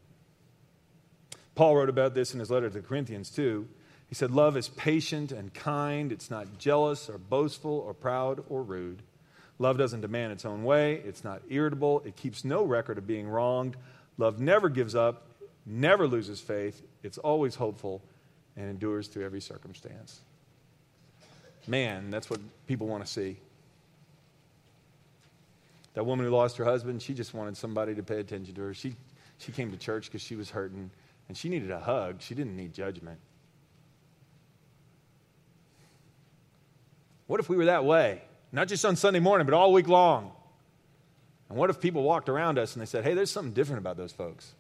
Paul 1.55 1.77
wrote 1.77 1.87
about 1.87 2.15
this 2.15 2.33
in 2.33 2.41
his 2.41 2.51
letter 2.51 2.67
to 2.67 2.81
the 2.81 2.85
Corinthians, 2.85 3.29
too. 3.29 3.69
He 4.09 4.15
said, 4.15 4.29
Love 4.29 4.57
is 4.57 4.67
patient 4.67 5.31
and 5.31 5.53
kind. 5.53 6.11
It's 6.11 6.29
not 6.29 6.57
jealous 6.57 7.09
or 7.09 7.17
boastful 7.17 7.77
or 7.87 7.93
proud 7.93 8.43
or 8.49 8.61
rude. 8.61 9.03
Love 9.57 9.77
doesn't 9.77 10.01
demand 10.01 10.33
its 10.33 10.43
own 10.43 10.65
way, 10.65 10.95
it's 10.95 11.23
not 11.23 11.41
irritable, 11.49 12.01
it 12.05 12.17
keeps 12.17 12.43
no 12.43 12.65
record 12.65 12.97
of 12.97 13.07
being 13.07 13.29
wronged. 13.29 13.77
Love 14.17 14.41
never 14.41 14.67
gives 14.67 14.95
up, 14.95 15.28
never 15.69 16.07
loses 16.07 16.41
faith, 16.41 16.81
it's 17.03 17.17
always 17.17 17.55
hopeful, 17.55 18.01
and 18.57 18.69
endures 18.69 19.07
through 19.07 19.25
every 19.25 19.39
circumstance. 19.39 20.19
Man, 21.67 22.09
that's 22.09 22.29
what 22.29 22.39
people 22.67 22.87
want 22.87 23.05
to 23.05 23.11
see. 23.11 23.37
That 25.93 26.05
woman 26.05 26.25
who 26.25 26.31
lost 26.31 26.57
her 26.57 26.65
husband, 26.65 27.01
she 27.01 27.13
just 27.13 27.33
wanted 27.33 27.55
somebody 27.55 27.93
to 27.95 28.03
pay 28.03 28.19
attention 28.19 28.55
to 28.55 28.61
her. 28.61 28.73
She, 28.73 28.95
she 29.37 29.51
came 29.51 29.71
to 29.71 29.77
church 29.77 30.05
because 30.05 30.21
she 30.21 30.35
was 30.35 30.49
hurting 30.49 30.89
and 31.27 31.37
she 31.37 31.49
needed 31.49 31.71
a 31.71 31.79
hug. 31.79 32.21
She 32.21 32.33
didn't 32.33 32.55
need 32.55 32.73
judgment. 32.73 33.19
What 37.27 37.39
if 37.39 37.47
we 37.47 37.55
were 37.55 37.65
that 37.65 37.85
way? 37.85 38.23
Not 38.51 38.67
just 38.67 38.83
on 38.83 38.95
Sunday 38.95 39.19
morning, 39.19 39.45
but 39.45 39.53
all 39.53 39.71
week 39.71 39.87
long. 39.87 40.31
And 41.49 41.57
what 41.57 41.69
if 41.69 41.79
people 41.79 42.01
walked 42.01 42.29
around 42.29 42.57
us 42.57 42.73
and 42.73 42.81
they 42.81 42.87
said, 42.87 43.03
hey, 43.03 43.13
there's 43.13 43.29
something 43.29 43.53
different 43.53 43.79
about 43.79 43.97
those 43.97 44.11
folks? 44.11 44.53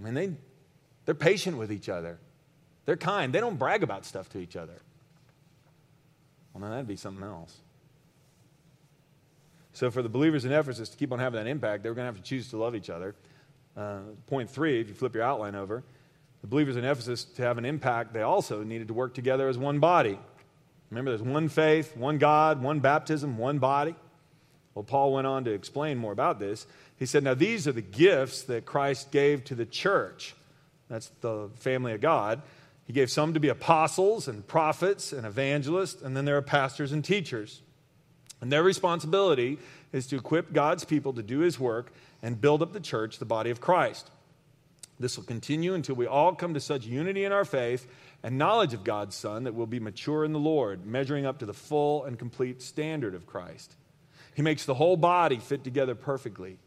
I 0.00 0.04
mean, 0.04 0.14
they, 0.14 0.32
they're 1.04 1.14
patient 1.14 1.58
with 1.58 1.70
each 1.70 1.88
other, 1.88 2.18
they're 2.86 2.96
kind, 2.96 3.32
they 3.32 3.40
don't 3.40 3.58
brag 3.58 3.82
about 3.82 4.04
stuff 4.06 4.28
to 4.30 4.38
each 4.38 4.56
other. 4.56 4.80
Well, 6.52 6.62
now 6.62 6.70
that'd 6.70 6.88
be 6.88 6.96
something 6.96 7.24
else. 7.24 7.56
So, 9.72 9.90
for 9.90 10.02
the 10.02 10.08
believers 10.08 10.44
in 10.44 10.52
Ephesus 10.52 10.88
to 10.88 10.96
keep 10.96 11.12
on 11.12 11.20
having 11.20 11.42
that 11.42 11.48
impact, 11.48 11.82
they 11.82 11.88
were 11.88 11.94
going 11.94 12.06
to 12.06 12.12
have 12.12 12.22
to 12.22 12.28
choose 12.28 12.48
to 12.50 12.56
love 12.56 12.74
each 12.74 12.90
other. 12.90 13.14
Uh, 13.76 14.00
point 14.26 14.50
three, 14.50 14.80
if 14.80 14.88
you 14.88 14.94
flip 14.94 15.14
your 15.14 15.22
outline 15.22 15.54
over, 15.54 15.84
the 16.40 16.46
believers 16.46 16.76
in 16.76 16.84
Ephesus, 16.84 17.24
to 17.24 17.42
have 17.42 17.56
an 17.56 17.64
impact, 17.64 18.12
they 18.12 18.22
also 18.22 18.64
needed 18.64 18.88
to 18.88 18.94
work 18.94 19.14
together 19.14 19.48
as 19.48 19.56
one 19.56 19.78
body. 19.78 20.18
Remember, 20.90 21.12
there's 21.12 21.22
one 21.22 21.48
faith, 21.48 21.96
one 21.96 22.18
God, 22.18 22.62
one 22.62 22.80
baptism, 22.80 23.38
one 23.38 23.58
body. 23.58 23.94
Well, 24.74 24.82
Paul 24.82 25.12
went 25.12 25.26
on 25.26 25.44
to 25.44 25.52
explain 25.52 25.98
more 25.98 26.12
about 26.12 26.38
this. 26.38 26.66
He 27.00 27.06
said, 27.06 27.24
Now, 27.24 27.34
these 27.34 27.66
are 27.66 27.72
the 27.72 27.80
gifts 27.80 28.42
that 28.42 28.66
Christ 28.66 29.10
gave 29.10 29.42
to 29.44 29.56
the 29.56 29.66
church. 29.66 30.36
That's 30.88 31.10
the 31.22 31.48
family 31.56 31.92
of 31.94 32.00
God. 32.00 32.42
He 32.86 32.92
gave 32.92 33.10
some 33.10 33.34
to 33.34 33.40
be 33.40 33.48
apostles 33.48 34.28
and 34.28 34.46
prophets 34.46 35.12
and 35.12 35.26
evangelists, 35.26 36.02
and 36.02 36.16
then 36.16 36.26
there 36.26 36.36
are 36.36 36.42
pastors 36.42 36.92
and 36.92 37.02
teachers. 37.04 37.62
And 38.40 38.52
their 38.52 38.62
responsibility 38.62 39.58
is 39.92 40.06
to 40.08 40.16
equip 40.16 40.52
God's 40.52 40.84
people 40.84 41.14
to 41.14 41.22
do 41.22 41.38
his 41.38 41.58
work 41.58 41.90
and 42.22 42.40
build 42.40 42.62
up 42.62 42.74
the 42.74 42.80
church, 42.80 43.18
the 43.18 43.24
body 43.24 43.50
of 43.50 43.60
Christ. 43.60 44.10
This 44.98 45.16
will 45.16 45.24
continue 45.24 45.72
until 45.72 45.94
we 45.94 46.06
all 46.06 46.34
come 46.34 46.52
to 46.52 46.60
such 46.60 46.84
unity 46.84 47.24
in 47.24 47.32
our 47.32 47.46
faith 47.46 47.86
and 48.22 48.36
knowledge 48.36 48.74
of 48.74 48.84
God's 48.84 49.16
Son 49.16 49.44
that 49.44 49.54
we'll 49.54 49.66
be 49.66 49.80
mature 49.80 50.22
in 50.26 50.34
the 50.34 50.38
Lord, 50.38 50.84
measuring 50.84 51.24
up 51.24 51.38
to 51.38 51.46
the 51.46 51.54
full 51.54 52.04
and 52.04 52.18
complete 52.18 52.60
standard 52.60 53.14
of 53.14 53.26
Christ. 53.26 53.74
He 54.34 54.42
makes 54.42 54.66
the 54.66 54.74
whole 54.74 54.98
body 54.98 55.38
fit 55.38 55.64
together 55.64 55.94
perfectly. 55.94 56.58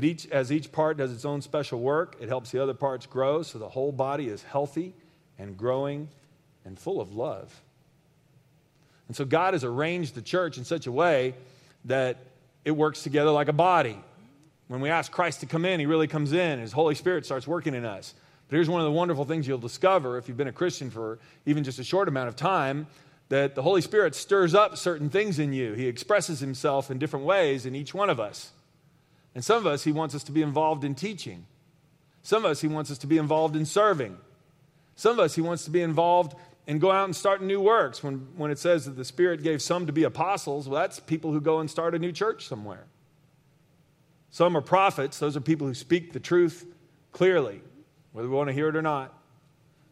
Each, 0.00 0.26
as 0.28 0.50
each 0.50 0.72
part 0.72 0.96
does 0.96 1.12
its 1.12 1.24
own 1.24 1.42
special 1.42 1.80
work, 1.80 2.16
it 2.20 2.28
helps 2.28 2.50
the 2.50 2.62
other 2.62 2.74
parts 2.74 3.06
grow 3.06 3.42
so 3.42 3.58
the 3.58 3.68
whole 3.68 3.92
body 3.92 4.28
is 4.28 4.42
healthy 4.42 4.94
and 5.38 5.56
growing 5.56 6.08
and 6.64 6.78
full 6.78 7.00
of 7.00 7.14
love. 7.14 7.60
And 9.08 9.16
so 9.16 9.24
God 9.24 9.52
has 9.52 9.64
arranged 9.64 10.14
the 10.14 10.22
church 10.22 10.56
in 10.56 10.64
such 10.64 10.86
a 10.86 10.92
way 10.92 11.34
that 11.84 12.16
it 12.64 12.70
works 12.70 13.02
together 13.02 13.30
like 13.30 13.48
a 13.48 13.52
body. 13.52 13.98
When 14.68 14.80
we 14.80 14.88
ask 14.88 15.12
Christ 15.12 15.40
to 15.40 15.46
come 15.46 15.66
in, 15.66 15.80
He 15.80 15.86
really 15.86 16.08
comes 16.08 16.32
in. 16.32 16.58
His 16.58 16.72
Holy 16.72 16.94
Spirit 16.94 17.26
starts 17.26 17.46
working 17.46 17.74
in 17.74 17.84
us. 17.84 18.14
But 18.48 18.56
here's 18.56 18.70
one 18.70 18.80
of 18.80 18.86
the 18.86 18.92
wonderful 18.92 19.26
things 19.26 19.46
you'll 19.46 19.58
discover 19.58 20.16
if 20.16 20.28
you've 20.28 20.36
been 20.38 20.48
a 20.48 20.52
Christian 20.52 20.90
for 20.90 21.18
even 21.44 21.64
just 21.64 21.78
a 21.78 21.84
short 21.84 22.08
amount 22.08 22.28
of 22.28 22.36
time 22.36 22.86
that 23.28 23.54
the 23.54 23.62
Holy 23.62 23.80
Spirit 23.82 24.14
stirs 24.14 24.54
up 24.54 24.78
certain 24.78 25.10
things 25.10 25.38
in 25.38 25.52
you. 25.52 25.74
He 25.74 25.86
expresses 25.86 26.40
Himself 26.40 26.90
in 26.90 26.98
different 26.98 27.26
ways 27.26 27.66
in 27.66 27.74
each 27.74 27.92
one 27.92 28.08
of 28.08 28.18
us. 28.20 28.52
And 29.34 29.44
some 29.44 29.58
of 29.58 29.66
us, 29.66 29.84
He 29.84 29.92
wants 29.92 30.14
us 30.14 30.22
to 30.24 30.32
be 30.32 30.42
involved 30.42 30.84
in 30.84 30.94
teaching. 30.94 31.46
Some 32.22 32.44
of 32.44 32.50
us, 32.50 32.60
He 32.60 32.68
wants 32.68 32.90
us 32.90 32.98
to 32.98 33.06
be 33.06 33.18
involved 33.18 33.56
in 33.56 33.66
serving. 33.66 34.18
Some 34.94 35.12
of 35.12 35.20
us, 35.20 35.34
He 35.34 35.40
wants 35.40 35.64
to 35.64 35.70
be 35.70 35.80
involved 35.80 36.36
and 36.66 36.80
go 36.80 36.90
out 36.90 37.06
and 37.06 37.16
start 37.16 37.42
new 37.42 37.60
works. 37.60 38.02
When, 38.02 38.28
when 38.36 38.50
it 38.50 38.58
says 38.58 38.84
that 38.84 38.92
the 38.92 39.04
Spirit 39.04 39.42
gave 39.42 39.60
some 39.60 39.86
to 39.86 39.92
be 39.92 40.04
apostles, 40.04 40.68
well, 40.68 40.80
that's 40.80 41.00
people 41.00 41.32
who 41.32 41.40
go 41.40 41.58
and 41.58 41.70
start 41.70 41.94
a 41.94 41.98
new 41.98 42.12
church 42.12 42.46
somewhere. 42.46 42.84
Some 44.30 44.56
are 44.56 44.62
prophets, 44.62 45.18
those 45.18 45.36
are 45.36 45.40
people 45.40 45.66
who 45.66 45.74
speak 45.74 46.12
the 46.12 46.20
truth 46.20 46.64
clearly, 47.12 47.60
whether 48.12 48.28
we 48.28 48.34
want 48.34 48.48
to 48.48 48.54
hear 48.54 48.68
it 48.68 48.76
or 48.76 48.82
not. 48.82 49.12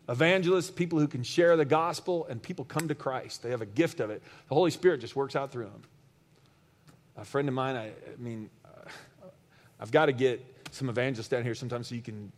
Evangelists, 0.09 0.71
people 0.71 0.99
who 0.99 1.07
can 1.07 1.23
share 1.23 1.57
the 1.57 1.65
gospel, 1.65 2.27
and 2.27 2.43
people 2.43 2.65
come 2.65 2.89
to 2.89 2.95
Christ. 2.95 3.43
They 3.43 3.51
have 3.51 3.61
a 3.63 3.67
gift 3.67 4.01
of 4.01 4.11
it. 4.11 4.23
The 4.49 4.55
Holy 4.55 4.71
Spirit 4.71 5.01
just 5.01 5.15
works 5.15 5.37
out 5.37 5.53
through 5.53 5.67
them. 5.67 5.83
A 7.17 7.25
friend 7.25 7.49
of 7.49 7.55
mine, 7.55 7.77
I, 7.77 7.89
I 7.89 7.93
mean, 8.19 8.51
I've 9.81 9.91
got 9.91 10.07
to 10.07 10.13
get 10.13 10.45
some 10.71 10.89
evangelists 10.89 11.29
down 11.29 11.43
here 11.43 11.55
sometimes 11.55 11.89
so 11.89 11.95
you 11.95 12.03
can 12.03 12.31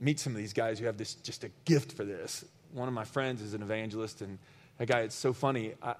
meet 0.00 0.20
some 0.20 0.32
of 0.32 0.36
these 0.36 0.52
guys 0.52 0.78
who 0.78 0.86
have 0.86 0.98
this 0.98 1.14
just 1.14 1.44
a 1.44 1.50
gift 1.64 1.92
for 1.92 2.04
this 2.04 2.44
one 2.74 2.88
of 2.88 2.94
my 2.94 3.04
friends 3.04 3.40
is 3.40 3.54
an 3.54 3.62
evangelist, 3.62 4.20
and 4.20 4.38
that 4.78 4.88
guy, 4.88 5.00
it's 5.00 5.14
so 5.14 5.32
funny. 5.32 5.74
I, 5.80 5.94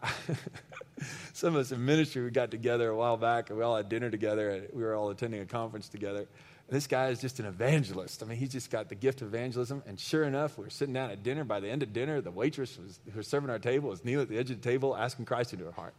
some 1.32 1.54
of 1.54 1.60
us 1.60 1.72
in 1.72 1.84
ministry, 1.84 2.22
we 2.22 2.30
got 2.30 2.50
together 2.50 2.88
a 2.88 2.96
while 2.96 3.16
back, 3.16 3.48
and 3.48 3.58
we 3.58 3.64
all 3.64 3.76
had 3.76 3.88
dinner 3.88 4.10
together, 4.10 4.50
and 4.50 4.68
we 4.72 4.82
were 4.82 4.94
all 4.94 5.10
attending 5.10 5.40
a 5.40 5.46
conference 5.46 5.88
together. 5.88 6.18
And 6.18 6.76
this 6.76 6.86
guy 6.86 7.08
is 7.08 7.20
just 7.20 7.38
an 7.38 7.46
evangelist. 7.46 8.22
I 8.22 8.26
mean, 8.26 8.38
he's 8.38 8.50
just 8.50 8.70
got 8.70 8.88
the 8.88 8.94
gift 8.94 9.22
of 9.22 9.28
evangelism. 9.28 9.82
And 9.86 10.00
sure 10.00 10.24
enough, 10.24 10.58
we 10.58 10.64
were 10.64 10.70
sitting 10.70 10.94
down 10.94 11.10
at 11.10 11.22
dinner. 11.22 11.44
By 11.44 11.60
the 11.60 11.68
end 11.68 11.82
of 11.82 11.92
dinner, 11.92 12.20
the 12.20 12.30
waitress 12.30 12.78
was, 12.78 12.98
who 13.12 13.18
was 13.18 13.28
serving 13.28 13.50
our 13.50 13.58
table 13.58 13.90
was 13.90 14.04
kneeling 14.04 14.24
at 14.24 14.28
the 14.30 14.38
edge 14.38 14.50
of 14.50 14.60
the 14.60 14.68
table, 14.68 14.96
asking 14.96 15.26
Christ 15.26 15.52
into 15.52 15.66
her 15.66 15.72
heart. 15.72 15.94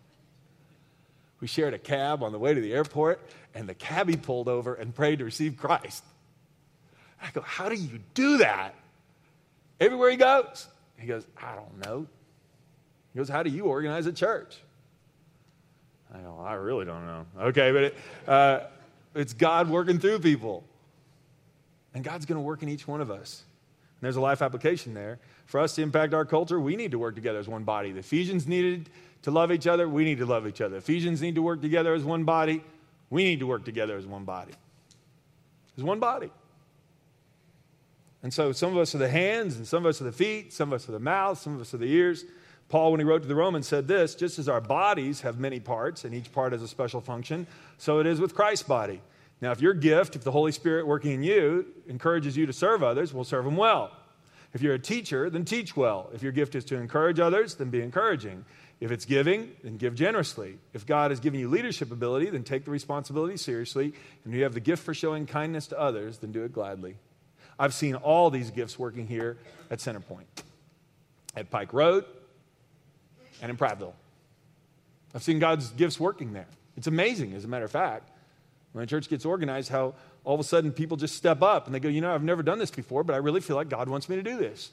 We 1.46 1.48
shared 1.48 1.76
a 1.76 1.78
cab 1.78 2.24
on 2.24 2.32
the 2.32 2.40
way 2.40 2.56
to 2.56 2.60
the 2.60 2.74
airport, 2.74 3.22
and 3.54 3.70
the 3.70 3.76
cabbie 3.76 4.18
pulled 4.18 4.48
over 4.48 4.74
and 4.74 4.96
prayed 4.96 5.20
to 5.20 5.26
receive 5.26 5.58
Christ. 5.58 6.04
I 7.22 7.30
go, 7.30 7.42
How 7.42 7.70
do 7.70 7.76
you 7.76 8.00
do 8.16 8.38
that? 8.38 8.74
everywhere 9.80 10.10
he 10.10 10.18
goes. 10.18 10.68
He 10.98 11.06
goes, 11.06 11.24
I 11.38 11.54
don't 11.54 11.86
know. 11.86 12.08
He 13.14 13.20
goes, 13.20 13.30
How 13.30 13.44
do 13.44 13.52
you 13.52 13.66
organize 13.66 14.08
a 14.08 14.12
church? 14.12 14.58
I 16.12 16.18
go, 16.18 16.44
I 16.44 16.54
really 16.54 16.84
don't 16.84 17.06
know. 17.06 17.28
Okay, 17.42 17.72
but 17.72 17.84
it, 17.84 17.98
uh, 18.28 18.60
it's 19.14 19.34
God 19.34 19.70
working 19.70 20.00
through 20.00 20.22
people. 20.22 20.64
And 21.94 22.04
God's 22.04 22.26
going 22.26 22.40
to 22.40 22.44
work 22.44 22.64
in 22.64 22.70
each 22.70 22.88
one 22.88 23.02
of 23.02 23.12
us. 23.12 23.44
And 24.00 24.02
there's 24.02 24.16
a 24.16 24.22
life 24.22 24.42
application 24.42 24.96
there. 24.96 25.20
For 25.46 25.60
us 25.60 25.76
to 25.76 25.84
impact 25.84 26.16
our 26.16 26.26
culture, 26.26 26.60
we 26.60 26.76
need 26.76 26.90
to 26.90 26.98
work 26.98 27.14
together 27.14 27.38
as 27.38 27.48
one 27.48 27.66
body. 27.66 27.92
The 27.92 28.00
Ephesians 28.00 28.48
needed 28.48 28.90
to 29.26 29.32
love 29.32 29.52
each 29.52 29.66
other, 29.66 29.90
we 29.90 30.04
need 30.04 30.20
to 30.20 30.26
love 30.26 30.46
each 30.46 30.62
other. 30.62 30.78
Ephesians 30.78 31.20
need 31.20 31.34
to 31.34 31.42
work 31.42 31.60
together 31.60 31.96
as 31.96 32.04
one 32.04 32.26
body, 32.26 32.64
we 33.10 33.24
need 33.24 33.40
to 33.40 33.48
work 33.48 33.66
together 33.66 33.98
as 33.98 34.06
one 34.06 34.24
body. 34.24 34.54
As 35.76 35.84
one 35.84 36.00
body. 36.00 36.30
And 38.22 38.32
so 38.32 38.52
some 38.52 38.72
of 38.72 38.78
us 38.78 38.94
are 38.94 39.00
the 39.00 39.10
hands, 39.10 39.58
and 39.58 39.68
some 39.68 39.84
of 39.84 39.90
us 39.90 40.00
are 40.00 40.04
the 40.04 40.12
feet, 40.12 40.54
some 40.54 40.70
of 40.72 40.76
us 40.76 40.88
are 40.88 40.92
the 40.92 41.00
mouth, 41.00 41.40
some 41.40 41.56
of 41.56 41.62
us 41.62 41.74
are 41.74 41.78
the 41.78 41.92
ears. 41.92 42.24
Paul, 42.70 42.92
when 42.92 43.00
he 43.00 43.04
wrote 43.04 43.24
to 43.24 43.28
the 43.28 43.34
Romans, 43.34 43.68
said 43.68 43.88
this 43.88 44.14
just 44.14 44.38
as 44.38 44.48
our 44.48 44.62
bodies 44.62 45.22
have 45.22 45.40
many 45.40 45.60
parts, 45.60 46.06
and 46.06 46.14
each 46.14 46.32
part 46.32 46.52
has 46.52 46.62
a 46.62 46.68
special 46.68 47.02
function, 47.02 47.48
so 47.80 47.98
it 47.98 48.06
is 48.06 48.22
with 48.22 48.36
Christ's 48.36 48.68
body. 48.68 49.02
Now, 49.42 49.52
if 49.52 49.60
your 49.60 49.74
gift, 49.74 50.16
if 50.16 50.24
the 50.24 50.32
Holy 50.32 50.52
Spirit 50.52 50.86
working 50.86 51.14
in 51.14 51.24
you 51.24 51.66
encourages 51.88 52.38
you 52.38 52.46
to 52.46 52.54
serve 52.54 52.84
others, 52.84 53.12
we'll 53.12 53.24
serve 53.24 53.46
them 53.46 53.58
well. 53.58 53.92
If 54.54 54.62
you're 54.62 54.76
a 54.76 54.80
teacher, 54.80 55.32
then 55.32 55.46
teach 55.46 55.76
well. 55.76 56.10
If 56.14 56.22
your 56.24 56.32
gift 56.32 56.54
is 56.54 56.64
to 56.66 56.78
encourage 56.78 57.20
others, 57.20 57.56
then 57.56 57.72
be 57.72 57.82
encouraging. 57.82 58.46
If 58.80 58.92
it's 58.92 59.06
giving, 59.06 59.52
then 59.64 59.78
give 59.78 59.96
generously. 59.96 60.58
If 60.74 60.86
God 60.86 61.12
has 61.12 61.20
given 61.20 61.40
you 61.40 61.48
leadership 61.48 61.92
ability, 61.92 62.30
then 62.30 62.44
take 62.44 62.66
the 62.66 62.72
responsibility 62.72 63.38
seriously. 63.38 63.86
And 64.24 64.34
if 64.34 64.38
you 64.38 64.44
have 64.44 64.54
the 64.54 64.60
gift 64.60 64.84
for 64.84 64.94
showing 64.94 65.26
kindness 65.26 65.68
to 65.68 65.80
others, 65.80 66.18
then 66.18 66.32
do 66.32 66.44
it 66.44 66.52
gladly. 66.52 66.98
I've 67.58 67.74
seen 67.74 67.96
all 67.96 68.30
these 68.30 68.52
gifts 68.52 68.78
working 68.78 69.08
here 69.08 69.38
at 69.72 69.80
Centerpoint, 69.80 70.26
at 71.36 71.50
Pike 71.50 71.72
Road, 71.72 72.04
and 73.42 73.50
in 73.50 73.58
Prattville. 73.58 73.94
I've 75.14 75.24
seen 75.24 75.40
God's 75.40 75.70
gifts 75.70 75.98
working 75.98 76.34
there. 76.34 76.48
It's 76.76 76.88
amazing, 76.88 77.34
as 77.34 77.46
a 77.46 77.48
matter 77.48 77.64
of 77.64 77.72
fact. 77.72 78.12
When 78.74 78.84
a 78.84 78.88
church 78.88 79.08
gets 79.08 79.24
organized, 79.24 79.70
how 79.70 79.96
all 80.26 80.34
of 80.34 80.42
a 80.42 80.44
sudden 80.44 80.74
people 80.74 80.98
just 80.98 81.16
step 81.16 81.42
up 81.42 81.66
and 81.66 81.74
they 81.74 81.80
go, 81.80 81.88
You 81.88 82.02
know, 82.02 82.14
I've 82.14 82.24
never 82.24 82.44
done 82.44 82.60
this 82.60 82.72
before, 82.72 83.06
but 83.06 83.14
I 83.14 83.18
really 83.18 83.40
feel 83.40 83.56
like 83.56 83.70
God 83.70 83.88
wants 83.88 84.10
me 84.10 84.18
to 84.18 84.24
do 84.24 84.36
this. 84.36 84.70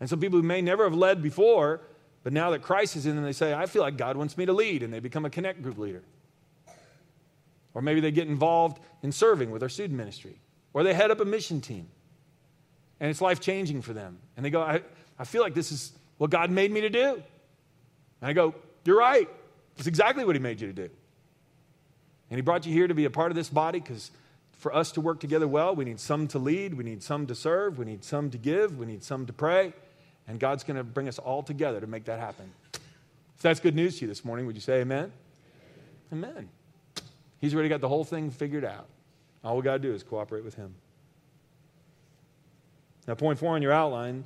And 0.00 0.10
some 0.10 0.18
people 0.18 0.40
who 0.40 0.46
may 0.46 0.60
never 0.60 0.82
have 0.84 0.94
led 0.94 1.22
before, 1.22 1.80
but 2.26 2.32
now 2.32 2.50
that 2.50 2.62
Christ 2.62 2.96
is 2.96 3.06
in 3.06 3.14
them, 3.14 3.24
they 3.24 3.30
say, 3.30 3.54
I 3.54 3.66
feel 3.66 3.82
like 3.82 3.96
God 3.96 4.16
wants 4.16 4.36
me 4.36 4.46
to 4.46 4.52
lead, 4.52 4.82
and 4.82 4.92
they 4.92 4.98
become 4.98 5.24
a 5.24 5.30
connect 5.30 5.62
group 5.62 5.78
leader. 5.78 6.02
Or 7.72 7.80
maybe 7.80 8.00
they 8.00 8.10
get 8.10 8.26
involved 8.26 8.80
in 9.04 9.12
serving 9.12 9.52
with 9.52 9.62
our 9.62 9.68
student 9.68 9.96
ministry 9.96 10.40
or 10.72 10.82
they 10.82 10.92
head 10.92 11.12
up 11.12 11.20
a 11.20 11.24
mission 11.24 11.60
team 11.60 11.86
and 12.98 13.10
it's 13.10 13.20
life 13.20 13.38
changing 13.38 13.80
for 13.80 13.92
them. 13.92 14.18
And 14.36 14.44
they 14.44 14.50
go, 14.50 14.60
I, 14.60 14.80
I 15.20 15.22
feel 15.22 15.40
like 15.40 15.54
this 15.54 15.70
is 15.70 15.92
what 16.18 16.30
God 16.30 16.50
made 16.50 16.72
me 16.72 16.80
to 16.80 16.90
do. 16.90 17.12
And 17.12 17.22
I 18.22 18.32
go, 18.32 18.56
You're 18.84 18.98
right. 18.98 19.28
It's 19.78 19.86
exactly 19.86 20.24
what 20.24 20.34
He 20.34 20.40
made 20.40 20.60
you 20.60 20.66
to 20.66 20.72
do. 20.72 20.90
And 22.28 22.38
He 22.38 22.40
brought 22.40 22.66
you 22.66 22.72
here 22.72 22.88
to 22.88 22.94
be 22.94 23.04
a 23.04 23.10
part 23.10 23.30
of 23.30 23.36
this 23.36 23.50
body 23.50 23.78
because 23.78 24.10
for 24.50 24.74
us 24.74 24.90
to 24.92 25.00
work 25.00 25.20
together 25.20 25.46
well, 25.46 25.76
we 25.76 25.84
need 25.84 26.00
some 26.00 26.26
to 26.26 26.40
lead, 26.40 26.74
we 26.74 26.82
need 26.82 27.04
some 27.04 27.28
to 27.28 27.36
serve, 27.36 27.78
we 27.78 27.84
need 27.84 28.02
some 28.02 28.30
to 28.30 28.38
give, 28.38 28.76
we 28.76 28.86
need 28.86 29.04
some 29.04 29.26
to 29.26 29.32
pray. 29.32 29.74
And 30.28 30.40
God's 30.40 30.64
going 30.64 30.76
to 30.76 30.84
bring 30.84 31.08
us 31.08 31.18
all 31.18 31.42
together 31.42 31.80
to 31.80 31.86
make 31.86 32.04
that 32.06 32.18
happen. 32.18 32.50
If 32.72 33.42
that's 33.42 33.60
good 33.60 33.74
news 33.74 33.98
to 33.98 34.02
you 34.02 34.08
this 34.08 34.24
morning, 34.24 34.46
would 34.46 34.54
you 34.54 34.60
say 34.60 34.80
amen? 34.80 35.12
Amen. 36.12 36.48
He's 37.38 37.54
already 37.54 37.68
got 37.68 37.80
the 37.80 37.88
whole 37.88 38.04
thing 38.04 38.30
figured 38.30 38.64
out. 38.64 38.86
All 39.44 39.56
we 39.56 39.62
got 39.62 39.74
to 39.74 39.78
do 39.78 39.92
is 39.92 40.02
cooperate 40.02 40.44
with 40.44 40.54
him. 40.54 40.74
Now, 43.06 43.14
point 43.14 43.38
four 43.38 43.54
on 43.54 43.62
your 43.62 43.72
outline, 43.72 44.24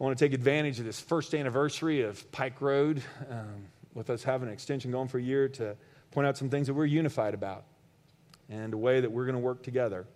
I 0.00 0.04
want 0.04 0.16
to 0.16 0.24
take 0.24 0.32
advantage 0.32 0.78
of 0.78 0.84
this 0.84 1.00
first 1.00 1.34
anniversary 1.34 2.02
of 2.02 2.30
Pike 2.30 2.60
Road, 2.60 3.02
um, 3.28 3.66
with 3.94 4.10
us 4.10 4.22
having 4.22 4.48
an 4.48 4.54
extension 4.54 4.90
going 4.90 5.08
for 5.08 5.18
a 5.18 5.22
year, 5.22 5.48
to 5.48 5.76
point 6.12 6.26
out 6.26 6.36
some 6.36 6.48
things 6.48 6.66
that 6.68 6.74
we're 6.74 6.86
unified 6.86 7.34
about 7.34 7.64
and 8.48 8.74
a 8.74 8.76
way 8.76 9.00
that 9.00 9.10
we're 9.10 9.24
going 9.24 9.34
to 9.34 9.40
work 9.40 9.62
together. 9.62 10.06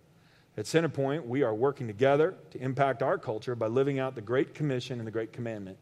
At 0.58 0.64
Centerpoint, 0.64 1.26
we 1.26 1.42
are 1.42 1.54
working 1.54 1.86
together 1.86 2.34
to 2.50 2.62
impact 2.62 3.02
our 3.02 3.18
culture 3.18 3.54
by 3.54 3.66
living 3.66 3.98
out 3.98 4.14
the 4.14 4.22
Great 4.22 4.54
Commission 4.54 4.98
and 4.98 5.06
the 5.06 5.10
Great 5.10 5.32
Commandment. 5.32 5.76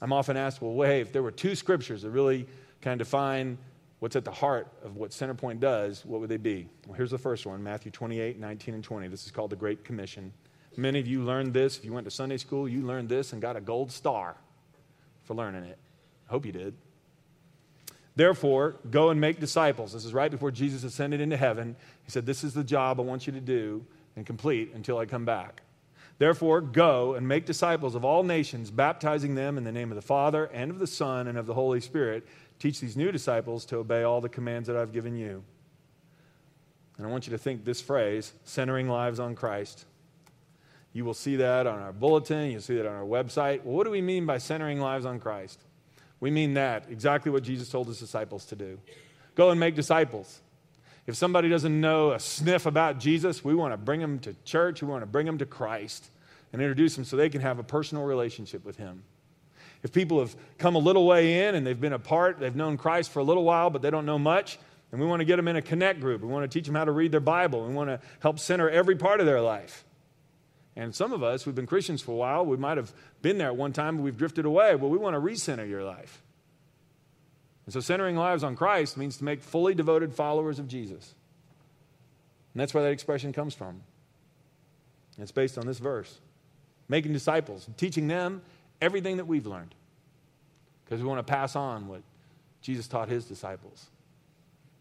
I'm 0.00 0.12
often 0.12 0.36
asked, 0.36 0.62
well, 0.62 0.86
hey, 0.86 1.00
if 1.00 1.12
there 1.12 1.22
were 1.22 1.30
two 1.30 1.54
scriptures 1.54 2.02
that 2.02 2.10
really 2.10 2.46
kind 2.80 2.98
of 2.98 3.06
define 3.06 3.58
what's 3.98 4.16
at 4.16 4.24
the 4.24 4.30
heart 4.30 4.68
of 4.82 4.96
what 4.96 5.10
Centerpoint 5.10 5.60
does, 5.60 6.04
what 6.06 6.20
would 6.20 6.30
they 6.30 6.38
be? 6.38 6.68
Well, 6.86 6.96
here's 6.96 7.10
the 7.10 7.18
first 7.18 7.44
one 7.44 7.62
Matthew 7.62 7.90
28, 7.90 8.38
19, 8.38 8.74
and 8.74 8.84
20. 8.84 9.08
This 9.08 9.26
is 9.26 9.30
called 9.30 9.50
the 9.50 9.56
Great 9.56 9.84
Commission. 9.84 10.32
Many 10.78 10.98
of 10.98 11.06
you 11.06 11.22
learned 11.22 11.52
this. 11.52 11.78
If 11.78 11.84
you 11.84 11.92
went 11.92 12.04
to 12.06 12.10
Sunday 12.10 12.36
school, 12.36 12.68
you 12.68 12.82
learned 12.82 13.08
this 13.08 13.32
and 13.32 13.42
got 13.42 13.56
a 13.56 13.60
gold 13.60 13.90
star 13.92 14.36
for 15.24 15.34
learning 15.34 15.64
it. 15.64 15.78
I 16.28 16.32
hope 16.32 16.44
you 16.46 16.52
did. 16.52 16.74
Therefore, 18.16 18.76
go 18.90 19.10
and 19.10 19.20
make 19.20 19.38
disciples. 19.38 19.92
This 19.92 20.06
is 20.06 20.14
right 20.14 20.30
before 20.30 20.50
Jesus 20.50 20.82
ascended 20.84 21.20
into 21.20 21.36
heaven. 21.36 21.76
He 22.04 22.10
said, 22.10 22.24
This 22.24 22.42
is 22.42 22.54
the 22.54 22.64
job 22.64 22.98
I 22.98 23.02
want 23.02 23.26
you 23.26 23.32
to 23.34 23.40
do 23.40 23.84
and 24.16 24.24
complete 24.24 24.72
until 24.74 24.96
I 24.98 25.04
come 25.04 25.26
back. 25.26 25.62
Therefore, 26.18 26.62
go 26.62 27.14
and 27.14 27.28
make 27.28 27.44
disciples 27.44 27.94
of 27.94 28.04
all 28.04 28.22
nations, 28.22 28.70
baptizing 28.70 29.34
them 29.34 29.58
in 29.58 29.64
the 29.64 29.72
name 29.72 29.92
of 29.92 29.96
the 29.96 30.02
Father 30.02 30.46
and 30.46 30.70
of 30.70 30.78
the 30.78 30.86
Son 30.86 31.26
and 31.26 31.36
of 31.36 31.44
the 31.44 31.52
Holy 31.52 31.80
Spirit. 31.80 32.26
Teach 32.58 32.80
these 32.80 32.96
new 32.96 33.12
disciples 33.12 33.66
to 33.66 33.76
obey 33.76 34.02
all 34.02 34.22
the 34.22 34.30
commands 34.30 34.66
that 34.66 34.76
I've 34.76 34.94
given 34.94 35.14
you. 35.14 35.44
And 36.96 37.06
I 37.06 37.10
want 37.10 37.26
you 37.26 37.32
to 37.32 37.38
think 37.38 37.66
this 37.66 37.82
phrase 37.82 38.32
centering 38.44 38.88
lives 38.88 39.20
on 39.20 39.34
Christ. 39.34 39.84
You 40.94 41.04
will 41.04 41.12
see 41.12 41.36
that 41.36 41.66
on 41.66 41.80
our 41.80 41.92
bulletin, 41.92 42.50
you'll 42.50 42.62
see 42.62 42.76
that 42.76 42.86
on 42.86 42.94
our 42.94 43.04
website. 43.04 43.62
Well, 43.62 43.76
what 43.76 43.84
do 43.84 43.90
we 43.90 44.00
mean 44.00 44.24
by 44.24 44.38
centering 44.38 44.80
lives 44.80 45.04
on 45.04 45.20
Christ? 45.20 45.60
We 46.20 46.30
mean 46.30 46.54
that, 46.54 46.86
exactly 46.90 47.30
what 47.30 47.42
Jesus 47.42 47.68
told 47.68 47.88
his 47.88 47.98
disciples 47.98 48.46
to 48.46 48.56
do. 48.56 48.78
Go 49.34 49.50
and 49.50 49.60
make 49.60 49.74
disciples. 49.74 50.40
If 51.06 51.14
somebody 51.14 51.48
doesn't 51.48 51.80
know 51.80 52.12
a 52.12 52.18
sniff 52.18 52.66
about 52.66 52.98
Jesus, 52.98 53.44
we 53.44 53.54
want 53.54 53.72
to 53.72 53.76
bring 53.76 54.00
them 54.00 54.18
to 54.20 54.34
church, 54.44 54.82
we 54.82 54.88
want 54.88 55.02
to 55.02 55.06
bring 55.06 55.26
them 55.26 55.38
to 55.38 55.46
Christ 55.46 56.10
and 56.52 56.60
introduce 56.60 56.96
them 56.96 57.04
so 57.04 57.16
they 57.16 57.28
can 57.28 57.42
have 57.42 57.58
a 57.58 57.62
personal 57.62 58.04
relationship 58.04 58.64
with 58.64 58.76
him. 58.76 59.04
If 59.82 59.92
people 59.92 60.18
have 60.18 60.34
come 60.58 60.74
a 60.74 60.80
little 60.80 61.06
way 61.06 61.46
in 61.46 61.54
and 61.54 61.66
they've 61.66 61.80
been 61.80 61.92
apart, 61.92 62.40
they've 62.40 62.56
known 62.56 62.76
Christ 62.76 63.12
for 63.12 63.20
a 63.20 63.24
little 63.24 63.44
while, 63.44 63.70
but 63.70 63.82
they 63.82 63.90
don't 63.90 64.06
know 64.06 64.18
much, 64.18 64.58
and 64.90 65.00
we 65.00 65.06
want 65.06 65.20
to 65.20 65.24
get 65.24 65.36
them 65.36 65.46
in 65.46 65.56
a 65.56 65.62
connect 65.62 66.00
group. 66.00 66.22
We 66.22 66.28
want 66.28 66.50
to 66.50 66.58
teach 66.58 66.66
them 66.66 66.74
how 66.74 66.84
to 66.84 66.92
read 66.92 67.12
their 67.12 67.20
Bible. 67.20 67.66
We 67.66 67.74
want 67.74 67.90
to 67.90 68.00
help 68.20 68.40
center 68.40 68.68
every 68.68 68.96
part 68.96 69.20
of 69.20 69.26
their 69.26 69.40
life. 69.40 69.84
And 70.76 70.94
some 70.94 71.14
of 71.14 71.22
us, 71.22 71.46
we've 71.46 71.54
been 71.54 71.66
Christians 71.66 72.02
for 72.02 72.12
a 72.12 72.16
while, 72.16 72.44
we 72.44 72.58
might 72.58 72.76
have 72.76 72.92
been 73.22 73.38
there 73.38 73.48
at 73.48 73.56
one 73.56 73.72
time, 73.72 73.96
but 73.96 74.02
we've 74.02 74.16
drifted 74.16 74.44
away. 74.44 74.74
Well, 74.74 74.90
we 74.90 74.98
want 74.98 75.14
to 75.14 75.20
recenter 75.20 75.66
your 75.66 75.82
life. 75.82 76.22
And 77.64 77.72
so, 77.72 77.80
centering 77.80 78.14
lives 78.14 78.44
on 78.44 78.54
Christ 78.56 78.96
means 78.96 79.16
to 79.16 79.24
make 79.24 79.42
fully 79.42 79.74
devoted 79.74 80.14
followers 80.14 80.58
of 80.58 80.68
Jesus. 80.68 81.14
And 82.52 82.60
that's 82.60 82.74
where 82.74 82.84
that 82.84 82.92
expression 82.92 83.32
comes 83.32 83.54
from. 83.54 83.82
It's 85.18 85.32
based 85.32 85.56
on 85.58 85.66
this 85.66 85.78
verse 85.78 86.20
making 86.88 87.12
disciples, 87.12 87.68
teaching 87.76 88.06
them 88.06 88.42
everything 88.80 89.16
that 89.16 89.26
we've 89.26 89.46
learned. 89.46 89.74
Because 90.84 91.02
we 91.02 91.08
want 91.08 91.26
to 91.26 91.28
pass 91.28 91.56
on 91.56 91.88
what 91.88 92.02
Jesus 92.60 92.86
taught 92.86 93.08
his 93.08 93.24
disciples. 93.24 93.86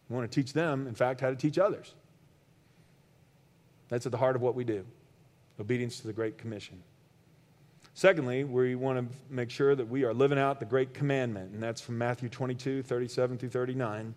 We 0.08 0.16
want 0.16 0.30
to 0.30 0.44
teach 0.44 0.54
them, 0.54 0.86
in 0.86 0.94
fact, 0.94 1.22
how 1.22 1.32
to 1.32 1.36
teach 1.36 1.58
others. 1.58 1.96
That's 3.90 4.06
at 4.06 4.12
the 4.12 4.20
heart 4.20 4.36
of 4.36 4.44
what 4.44 4.54
we 4.54 4.66
do 4.66 4.86
obedience 5.60 6.00
to 6.00 6.08
the 6.08 6.14
Great 6.14 6.38
Commission. 6.38 6.82
Secondly, 7.94 8.44
we 8.44 8.76
want 8.76 9.00
to 9.00 9.16
make 9.34 9.50
sure 9.50 9.74
that 9.74 9.88
we 9.88 10.04
are 10.04 10.14
living 10.14 10.38
out 10.38 10.60
the 10.60 10.66
Great 10.66 10.94
Commandment, 10.94 11.54
and 11.54 11.64
that's 11.64 11.80
from 11.80 11.98
Matthew 11.98 12.28
22, 12.28 12.84
37 12.84 13.38
through 13.38 13.50
39. 13.50 14.14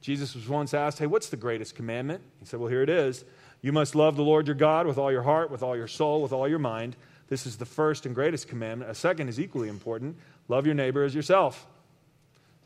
Jesus 0.00 0.34
was 0.34 0.48
once 0.48 0.72
asked, 0.74 0.98
Hey, 0.98 1.06
what's 1.06 1.28
the 1.28 1.36
greatest 1.36 1.74
commandment? 1.74 2.22
He 2.38 2.46
said, 2.46 2.60
Well, 2.60 2.68
here 2.68 2.82
it 2.82 2.88
is. 2.88 3.24
You 3.60 3.72
must 3.72 3.96
love 3.96 4.14
the 4.14 4.22
Lord 4.22 4.46
your 4.46 4.54
God 4.54 4.86
with 4.86 4.98
all 4.98 5.10
your 5.10 5.22
heart, 5.22 5.50
with 5.50 5.64
all 5.64 5.76
your 5.76 5.88
soul, 5.88 6.22
with 6.22 6.32
all 6.32 6.46
your 6.46 6.60
mind. 6.60 6.94
This 7.28 7.44
is 7.46 7.56
the 7.56 7.66
first 7.66 8.06
and 8.06 8.14
greatest 8.14 8.48
commandment. 8.48 8.90
A 8.90 8.94
second 8.94 9.28
is 9.28 9.40
equally 9.40 9.68
important 9.68 10.16
love 10.46 10.64
your 10.64 10.74
neighbor 10.74 11.04
as 11.04 11.14
yourself. 11.14 11.66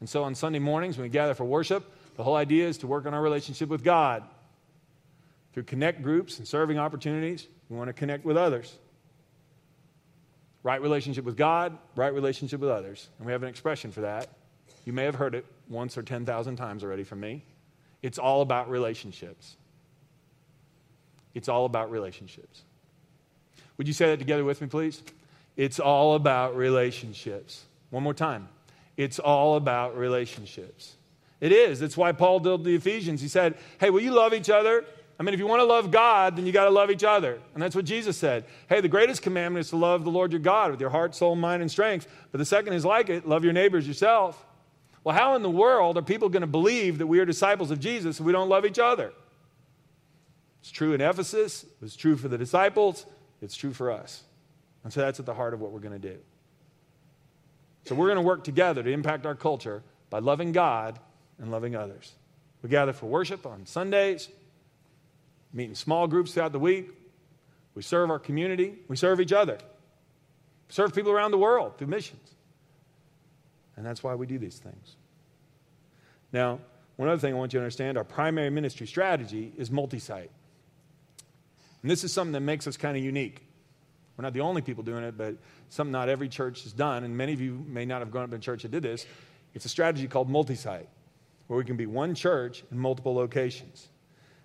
And 0.01 0.09
so 0.09 0.25
on 0.25 0.35
Sunday 0.35 0.59
mornings, 0.59 0.97
when 0.97 1.05
we 1.05 1.09
gather 1.09 1.35
for 1.35 1.45
worship, 1.45 1.91
the 2.17 2.25
whole 2.25 2.37
idea 2.37 2.69
is 2.69 2.79
to 2.79 2.87
work 2.87 3.07
on 3.07 3.15
our 3.15 3.23
relationship 3.23 3.69
with 3.69 3.83
God. 3.83 4.23
Through 5.53 5.65
connect 5.65 6.03
groups 6.03 6.39
and 6.39 6.47
serving 6.47 6.79
opportunities, 6.79 7.47
we 7.73 7.79
want 7.79 7.89
to 7.89 7.95
connect 7.95 8.25
with 8.25 8.37
others. 8.37 8.77
Right 10.63 10.81
relationship 10.81 11.25
with 11.25 11.37
God, 11.37 11.77
right 11.97 12.13
relationship 12.13 12.61
with 12.61 12.71
others. 12.71 13.09
And 13.19 13.27
we 13.27 13.33
have 13.33 13.43
an 13.43 13.49
expression 13.49 13.91
for 13.91 14.03
that. 14.03 14.29
You 14.85 14.93
may 14.93 15.05
have 15.05 15.15
heard 15.15 15.35
it 15.35 15.47
once 15.69 15.97
or 15.97 16.03
10,000 16.03 16.57
times 16.57 16.85
already 16.85 17.03
from 17.03 17.21
me. 17.21 17.45
It's 18.03 18.19
all 18.19 18.43
about 18.43 18.69
relationships. 18.69 19.57
It's 21.35 21.49
all 21.49 21.65
about 21.65 21.91
relationships. 21.91 22.63
Would 23.79 23.89
you 23.89 23.95
say 23.95 24.07
that 24.07 24.19
together 24.19 24.45
with 24.45 24.61
me, 24.61 24.67
please? 24.67 25.03
It's 25.57 25.81
all 25.81 26.15
about 26.15 26.55
relationships. 26.55 27.65
One 27.91 28.03
more 28.03 28.15
time. 28.15 28.49
It's 28.99 29.19
all 29.19 29.57
about 29.57 29.97
relationships. 29.97 30.95
It 31.41 31.53
is. 31.53 31.81
That's 31.81 31.97
why 31.97 32.13
Paul 32.13 32.41
told 32.41 32.65
the 32.65 32.75
Ephesians, 32.75 33.23
he 33.23 33.29
said, 33.29 33.57
Hey, 33.81 33.89
will 33.89 34.01
you 34.03 34.13
love 34.13 34.35
each 34.35 34.51
other 34.51 34.85
I 35.23 35.25
mean, 35.25 35.35
if 35.35 35.39
you 35.39 35.47
want 35.47 35.61
to 35.61 35.65
love 35.67 35.93
God, 35.93 36.35
then 36.35 36.47
you 36.47 36.51
got 36.51 36.65
to 36.65 36.71
love 36.71 36.91
each 36.91 37.05
other. 37.05 37.39
And 37.55 37.63
that's 37.63 37.77
what 37.77 37.85
Jesus 37.85 38.17
said. 38.17 38.45
Hey, 38.69 38.81
the 38.81 38.89
greatest 38.89 39.23
commandment 39.23 39.65
is 39.65 39.71
to 39.71 39.77
love 39.77 40.03
the 40.03 40.11
Lord 40.11 40.33
your 40.33 40.41
God 40.41 40.73
with 40.73 40.81
your 40.81 40.91
heart, 40.91 41.15
soul, 41.15 41.37
mind, 41.37 41.63
and 41.63 41.71
strength. 41.71 42.09
But 42.33 42.39
the 42.39 42.45
second 42.45 42.73
is 42.73 42.85
like 42.85 43.09
it 43.09 43.25
love 43.25 43.45
your 43.45 43.53
neighbors 43.53 43.87
yourself. 43.87 44.45
Well, 45.05 45.15
how 45.15 45.37
in 45.37 45.43
the 45.45 45.51
world 45.51 45.97
are 45.97 46.03
people 46.03 46.29
going 46.29 46.41
to 46.41 46.49
believe 46.49 46.99
that 46.99 47.07
we 47.07 47.21
are 47.21 47.25
disciples 47.25 47.71
of 47.71 47.79
Jesus 47.79 48.19
if 48.19 48.27
we 48.27 48.33
don't 48.33 48.49
love 48.49 48.67
each 48.67 48.81
other? 48.81 49.13
It's 50.61 50.73
true 50.73 50.93
in 50.93 51.01
Ephesus, 51.01 51.67
it's 51.81 51.95
true 51.95 52.17
for 52.17 52.27
the 52.27 52.37
disciples, 52.39 53.07
it's 53.41 53.55
true 53.55 53.73
for 53.73 53.93
us. 53.93 54.25
And 54.83 54.93
so 54.93 55.03
that's 55.03 55.21
at 55.21 55.27
the 55.27 55.35
heart 55.35 55.55
of 55.55 55.61
what 55.61 55.71
we're 55.71 55.79
going 55.79 56.01
to 56.01 56.09
do. 56.09 56.19
So 57.85 57.95
we're 57.95 58.09
going 58.09 58.17
to 58.17 58.23
work 58.23 58.43
together 58.43 58.83
to 58.83 58.91
impact 58.91 59.25
our 59.25 59.37
culture 59.37 59.85
by 60.11 60.19
loving 60.19 60.51
God 60.51 60.99
and 61.39 61.53
loving 61.53 61.77
others. 61.77 62.11
We 62.61 62.71
gather 62.71 62.93
for 62.93 63.07
worship 63.07 63.47
on 63.47 63.67
Sundays 63.67 64.29
meet 65.53 65.69
in 65.69 65.75
small 65.75 66.07
groups 66.07 66.35
throughout 66.35 66.53
the 66.53 66.59
week. 66.59 66.91
We 67.75 67.83
serve 67.83 68.11
our 68.11 68.19
community. 68.19 68.75
We 68.89 68.97
serve 68.97 69.21
each 69.21 69.33
other. 69.33 69.55
We 69.55 70.73
serve 70.73 70.95
people 70.95 71.13
around 71.13 71.31
the 71.31 71.39
world 71.39 71.79
through 71.79 71.89
missions. 71.89 72.35
And 73.77 73.87
that's 73.87 74.03
why 74.03 74.15
we 74.15 74.27
do 74.27 74.39
these 74.39 74.59
things. 74.59 74.97
Now, 76.33 76.61
one 76.97 77.09
other 77.09 77.19
thing 77.19 77.35
I 77.35 77.37
want 77.37 77.53
you 77.53 77.59
to 77.59 77.65
understand 77.65 77.97
our 77.97 78.05
primary 78.05 78.51
ministry 78.51 78.87
strategy 78.87 79.53
is 79.57 79.71
multi 79.71 79.99
site. 79.99 80.31
And 81.83 81.91
this 81.91 82.05
is 82.05 82.13
something 82.13 82.33
that 82.33 82.41
makes 82.41 82.67
us 82.67 82.77
kind 82.77 82.97
of 82.97 83.03
unique. 83.03 83.43
We're 84.17 84.23
not 84.23 84.35
the 84.35 84.41
only 84.41 84.63
people 84.63 84.85
doing 84.85 85.05
it, 85.05 85.17
but 85.17 85.37
something 85.69 85.93
not 85.93 86.09
every 86.09 86.29
church 86.29 86.63
has 86.65 86.73
done. 86.73 87.03
And 87.05 87.17
many 87.17 87.33
of 87.33 87.41
you 87.41 87.65
may 87.67 87.85
not 87.87 88.01
have 88.01 88.11
grown 88.11 88.25
up 88.25 88.33
in 88.33 88.41
church 88.41 88.63
that 88.63 88.71
did 88.71 88.83
this. 88.83 89.07
It's 89.55 89.65
a 89.65 89.69
strategy 89.69 90.07
called 90.07 90.29
multi 90.29 90.55
site, 90.55 90.89
where 91.47 91.59
we 91.59 91.65
can 91.65 91.77
be 91.77 91.87
one 91.87 92.15
church 92.15 92.63
in 92.71 92.79
multiple 92.79 93.15
locations. 93.15 93.89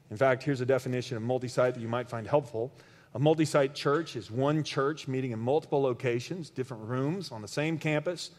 In 0.10 0.18
fact, 0.18 0.44
here's 0.44 0.62
a 0.62 0.66
definition 0.66 1.18
of 1.18 1.24
multi 1.24 1.48
site 1.48 1.74
that 1.74 1.82
you 1.82 1.88
might 1.88 2.10
find 2.10 2.28
helpful. 2.28 2.72
A 3.14 3.20
multi 3.20 3.46
site 3.46 3.74
church 3.74 4.16
is 4.16 4.30
one 4.30 4.64
church 4.64 5.08
meeting 5.08 5.32
in 5.32 5.40
multiple 5.40 5.82
locations, 5.82 6.50
different 6.50 6.84
rooms 6.84 7.32
on 7.32 7.42
the 7.42 7.48
same 7.48 7.78
campus. 7.78 8.32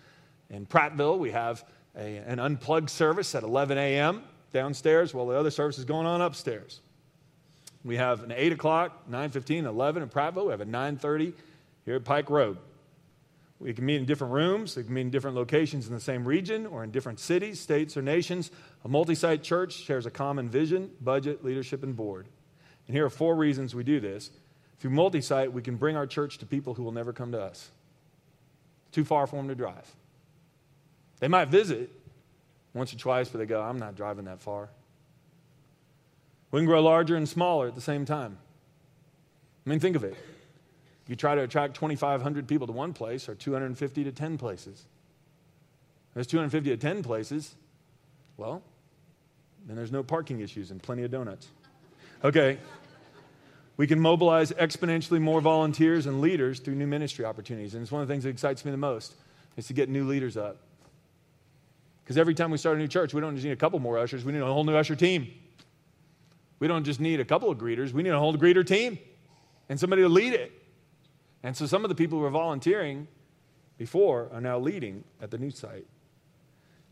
In 0.50 0.66
Prattville, 0.66 1.18
we 1.18 1.30
have 1.30 1.64
a, 1.96 2.18
an 2.18 2.38
unplugged 2.38 2.90
service 2.90 3.34
at 3.34 3.42
11 3.42 3.76
a.m. 3.76 4.22
downstairs 4.52 5.12
while 5.12 5.26
the 5.26 5.36
other 5.36 5.50
service 5.50 5.78
is 5.78 5.84
going 5.84 6.06
on 6.06 6.20
upstairs. 6.20 6.80
We 7.84 7.96
have 7.96 8.22
an 8.22 8.32
8 8.32 8.52
o'clock, 8.52 9.08
9.15, 9.10 9.64
11 9.64 10.02
in 10.02 10.08
Prattville. 10.08 10.46
We 10.46 10.50
have 10.50 10.60
a 10.60 10.66
9.30 10.66 11.32
here 11.84 11.96
at 11.96 12.04
Pike 12.04 12.30
Road. 12.30 12.58
We 13.60 13.74
can 13.74 13.84
meet 13.84 13.96
in 13.96 14.04
different 14.04 14.32
rooms, 14.32 14.76
we 14.76 14.84
can 14.84 14.94
meet 14.94 15.00
in 15.02 15.10
different 15.10 15.36
locations 15.36 15.88
in 15.88 15.94
the 15.94 16.00
same 16.00 16.24
region 16.24 16.66
or 16.66 16.84
in 16.84 16.92
different 16.92 17.18
cities, 17.18 17.58
states, 17.58 17.96
or 17.96 18.02
nations. 18.02 18.52
A 18.84 18.88
multi 18.88 19.16
site 19.16 19.42
church 19.42 19.72
shares 19.72 20.06
a 20.06 20.10
common 20.10 20.48
vision, 20.48 20.90
budget, 21.00 21.44
leadership, 21.44 21.82
and 21.82 21.96
board. 21.96 22.28
And 22.86 22.96
here 22.96 23.04
are 23.04 23.10
four 23.10 23.34
reasons 23.34 23.74
we 23.74 23.82
do 23.82 23.98
this. 23.98 24.30
Through 24.78 24.92
multi 24.92 25.20
site, 25.20 25.52
we 25.52 25.60
can 25.60 25.76
bring 25.76 25.96
our 25.96 26.06
church 26.06 26.38
to 26.38 26.46
people 26.46 26.74
who 26.74 26.84
will 26.84 26.92
never 26.92 27.12
come 27.12 27.32
to 27.32 27.40
us. 27.40 27.70
Too 28.92 29.04
far 29.04 29.26
for 29.26 29.36
them 29.36 29.48
to 29.48 29.56
drive. 29.56 29.90
They 31.18 31.28
might 31.28 31.48
visit 31.48 31.90
once 32.74 32.92
or 32.94 32.96
twice, 32.96 33.28
but 33.28 33.38
they 33.38 33.46
go, 33.46 33.60
I'm 33.60 33.78
not 33.78 33.96
driving 33.96 34.26
that 34.26 34.40
far. 34.40 34.68
We 36.52 36.60
can 36.60 36.66
grow 36.66 36.80
larger 36.80 37.16
and 37.16 37.28
smaller 37.28 37.66
at 37.66 37.74
the 37.74 37.80
same 37.80 38.04
time. 38.04 38.38
I 39.66 39.70
mean, 39.70 39.80
think 39.80 39.96
of 39.96 40.04
it. 40.04 40.16
You 41.08 41.16
try 41.16 41.34
to 41.34 41.40
attract 41.40 41.74
2,500 41.74 42.46
people 42.46 42.66
to 42.66 42.72
one 42.72 42.92
place 42.92 43.28
or 43.28 43.34
250 43.34 44.04
to 44.04 44.12
10 44.12 44.38
places. 44.38 44.84
There's 46.14 46.26
250 46.26 46.70
to 46.70 46.76
10 46.76 47.02
places. 47.02 47.54
Well, 48.36 48.62
then 49.66 49.74
there's 49.74 49.90
no 49.90 50.02
parking 50.02 50.40
issues 50.40 50.70
and 50.70 50.82
plenty 50.82 51.02
of 51.02 51.10
donuts. 51.10 51.48
Okay. 52.22 52.58
We 53.78 53.86
can 53.86 54.00
mobilize 54.00 54.52
exponentially 54.52 55.20
more 55.20 55.40
volunteers 55.40 56.06
and 56.06 56.20
leaders 56.20 56.58
through 56.60 56.74
new 56.74 56.86
ministry 56.86 57.24
opportunities. 57.24 57.74
And 57.74 57.82
it's 57.82 57.92
one 57.92 58.02
of 58.02 58.08
the 58.08 58.12
things 58.12 58.24
that 58.24 58.30
excites 58.30 58.64
me 58.64 58.70
the 58.70 58.76
most 58.76 59.14
is 59.56 59.66
to 59.68 59.72
get 59.72 59.88
new 59.88 60.06
leaders 60.06 60.36
up. 60.36 60.58
Because 62.02 62.18
every 62.18 62.34
time 62.34 62.50
we 62.50 62.58
start 62.58 62.76
a 62.76 62.78
new 62.78 62.88
church, 62.88 63.14
we 63.14 63.20
don't 63.20 63.34
just 63.34 63.44
need 63.44 63.52
a 63.52 63.56
couple 63.56 63.78
more 63.78 63.98
ushers, 63.98 64.24
we 64.24 64.32
need 64.32 64.40
a 64.40 64.46
whole 64.46 64.64
new 64.64 64.74
usher 64.74 64.96
team. 64.96 65.28
We 66.58 66.66
don't 66.66 66.84
just 66.84 67.00
need 67.00 67.20
a 67.20 67.24
couple 67.24 67.50
of 67.50 67.58
greeters, 67.58 67.92
we 67.92 68.02
need 68.02 68.10
a 68.10 68.18
whole 68.18 68.34
greeter 68.34 68.66
team 68.66 68.98
and 69.68 69.78
somebody 69.78 70.02
to 70.02 70.08
lead 70.08 70.32
it. 70.32 70.57
And 71.42 71.56
so 71.56 71.66
some 71.66 71.84
of 71.84 71.88
the 71.88 71.94
people 71.94 72.18
who 72.18 72.24
were 72.24 72.30
volunteering 72.30 73.08
before 73.76 74.28
are 74.32 74.40
now 74.40 74.58
leading 74.58 75.04
at 75.22 75.30
the 75.30 75.38
new 75.38 75.50
site. 75.50 75.86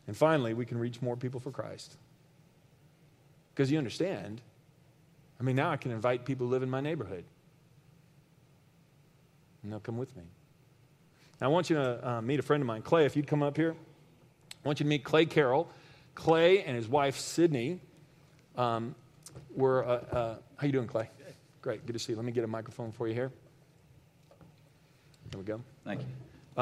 And 0.06 0.16
finally, 0.16 0.54
we 0.54 0.64
can 0.64 0.78
reach 0.78 1.02
more 1.02 1.16
people 1.16 1.40
for 1.40 1.50
Christ. 1.50 1.96
Because 3.52 3.70
you 3.70 3.78
understand, 3.78 4.40
I 5.40 5.42
mean, 5.42 5.56
now 5.56 5.70
I 5.70 5.76
can 5.76 5.90
invite 5.90 6.24
people 6.24 6.46
who 6.46 6.52
live 6.52 6.62
in 6.62 6.70
my 6.70 6.80
neighborhood. 6.80 7.24
And 9.62 9.72
they'll 9.72 9.80
come 9.80 9.96
with 9.96 10.16
me. 10.16 10.22
Now, 11.40 11.48
I 11.48 11.50
want 11.50 11.68
you 11.68 11.76
to 11.76 12.08
uh, 12.08 12.22
meet 12.22 12.38
a 12.38 12.42
friend 12.42 12.62
of 12.62 12.66
mine, 12.66 12.82
Clay, 12.82 13.04
if 13.04 13.16
you'd 13.16 13.26
come 13.26 13.42
up 13.42 13.56
here. 13.56 13.74
I 14.64 14.68
want 14.68 14.78
you 14.78 14.84
to 14.84 14.88
meet 14.88 15.02
Clay 15.02 15.26
Carroll. 15.26 15.68
Clay 16.14 16.62
and 16.62 16.76
his 16.76 16.88
wife, 16.88 17.18
Sydney, 17.18 17.80
um, 18.56 18.94
were, 19.54 19.84
uh, 19.84 19.88
uh, 19.88 20.34
how 20.56 20.66
you 20.66 20.72
doing, 20.72 20.86
Clay? 20.86 21.10
Great, 21.60 21.84
good 21.84 21.92
to 21.94 21.98
see 21.98 22.12
you. 22.12 22.16
Let 22.16 22.24
me 22.24 22.32
get 22.32 22.44
a 22.44 22.48
microphone 22.48 22.92
for 22.92 23.08
you 23.08 23.14
here. 23.14 23.32
There 25.30 25.38
we 25.38 25.44
go. 25.44 25.60
Thank 25.84 26.00
you. 26.00 26.06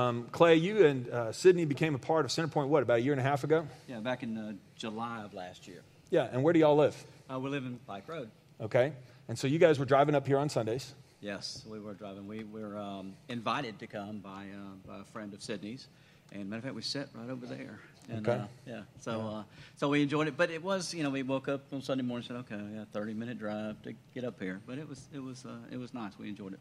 Um, 0.01 0.27
Clay, 0.33 0.57
you 0.57 0.85
and 0.87 1.09
uh, 1.09 1.33
Sydney 1.33 1.65
became 1.65 1.95
a 1.95 1.99
part 1.99 2.25
of 2.25 2.31
Centerpoint, 2.31 2.69
what, 2.69 2.83
about 2.83 2.99
a 2.99 3.03
year 3.03 3.13
and 3.13 3.21
a 3.21 3.25
half 3.25 3.45
ago? 3.45 3.67
Yeah, 3.87 4.01
back 4.01 4.23
in 4.23 4.37
uh, 4.37 4.53
July 4.77 5.23
of 5.23 5.35
last 5.35 5.69
year. 5.69 5.83
Yeah, 6.11 6.29
and 6.33 6.43
where 6.43 6.53
do 6.53 6.59
y'all 6.59 6.77
live? 6.77 6.97
Uh, 7.33 7.39
we 7.39 7.49
live 7.51 7.65
in 7.65 7.79
Pike 7.87 8.09
Road. 8.09 8.31
Okay. 8.61 8.93
And 9.29 9.39
so 9.39 9.47
you 9.47 9.59
guys 9.59 9.79
were 9.79 9.85
driving 9.85 10.15
up 10.15 10.27
here 10.27 10.39
on 10.39 10.49
Sundays. 10.49 10.95
Yes, 11.21 11.65
we 11.67 11.79
were 11.81 11.95
driving. 11.95 12.27
We 12.27 12.45
were 12.45 12.77
um, 12.77 13.15
invited 13.29 13.79
to 13.79 13.87
come 13.87 14.19
by, 14.19 14.47
uh, 14.55 14.75
by 14.87 15.01
a 15.01 15.05
friend 15.05 15.33
of 15.33 15.43
Sydney's. 15.43 15.87
And 16.33 16.51
matter 16.51 16.59
of 16.59 16.65
fact, 16.65 16.75
we 16.75 16.83
sat 16.83 17.09
right 17.15 17.31
over 17.31 17.47
there. 17.47 17.79
And, 18.11 18.27
Okay. 18.29 18.39
Uh, 18.39 18.47
yeah. 18.67 18.81
So, 19.01 19.21
Uh, 19.21 19.43
so 19.77 19.89
we 19.89 20.03
enjoyed 20.03 20.27
it. 20.29 20.37
But 20.37 20.51
it 20.51 20.63
was, 20.63 20.93
you 20.93 21.03
know, 21.05 21.11
we 21.11 21.23
woke 21.23 21.49
up 21.49 21.63
on 21.73 21.81
Sunday 21.83 22.03
morning 22.03 22.27
and 22.29 22.47
said, 22.47 22.57
okay, 22.57 22.65
yeah, 22.75 22.85
30 22.93 23.15
minute 23.15 23.39
drive 23.39 23.81
to 23.83 23.95
get 24.13 24.25
up 24.25 24.41
here. 24.41 24.61
But 24.67 24.79
it 24.79 24.89
was, 24.89 25.07
it 25.15 25.21
was, 25.23 25.47
uh, 25.47 25.57
it 25.71 25.79
was 25.79 25.95
nice. 25.95 26.13
We 26.19 26.29
enjoyed 26.29 26.55
it. 26.55 26.61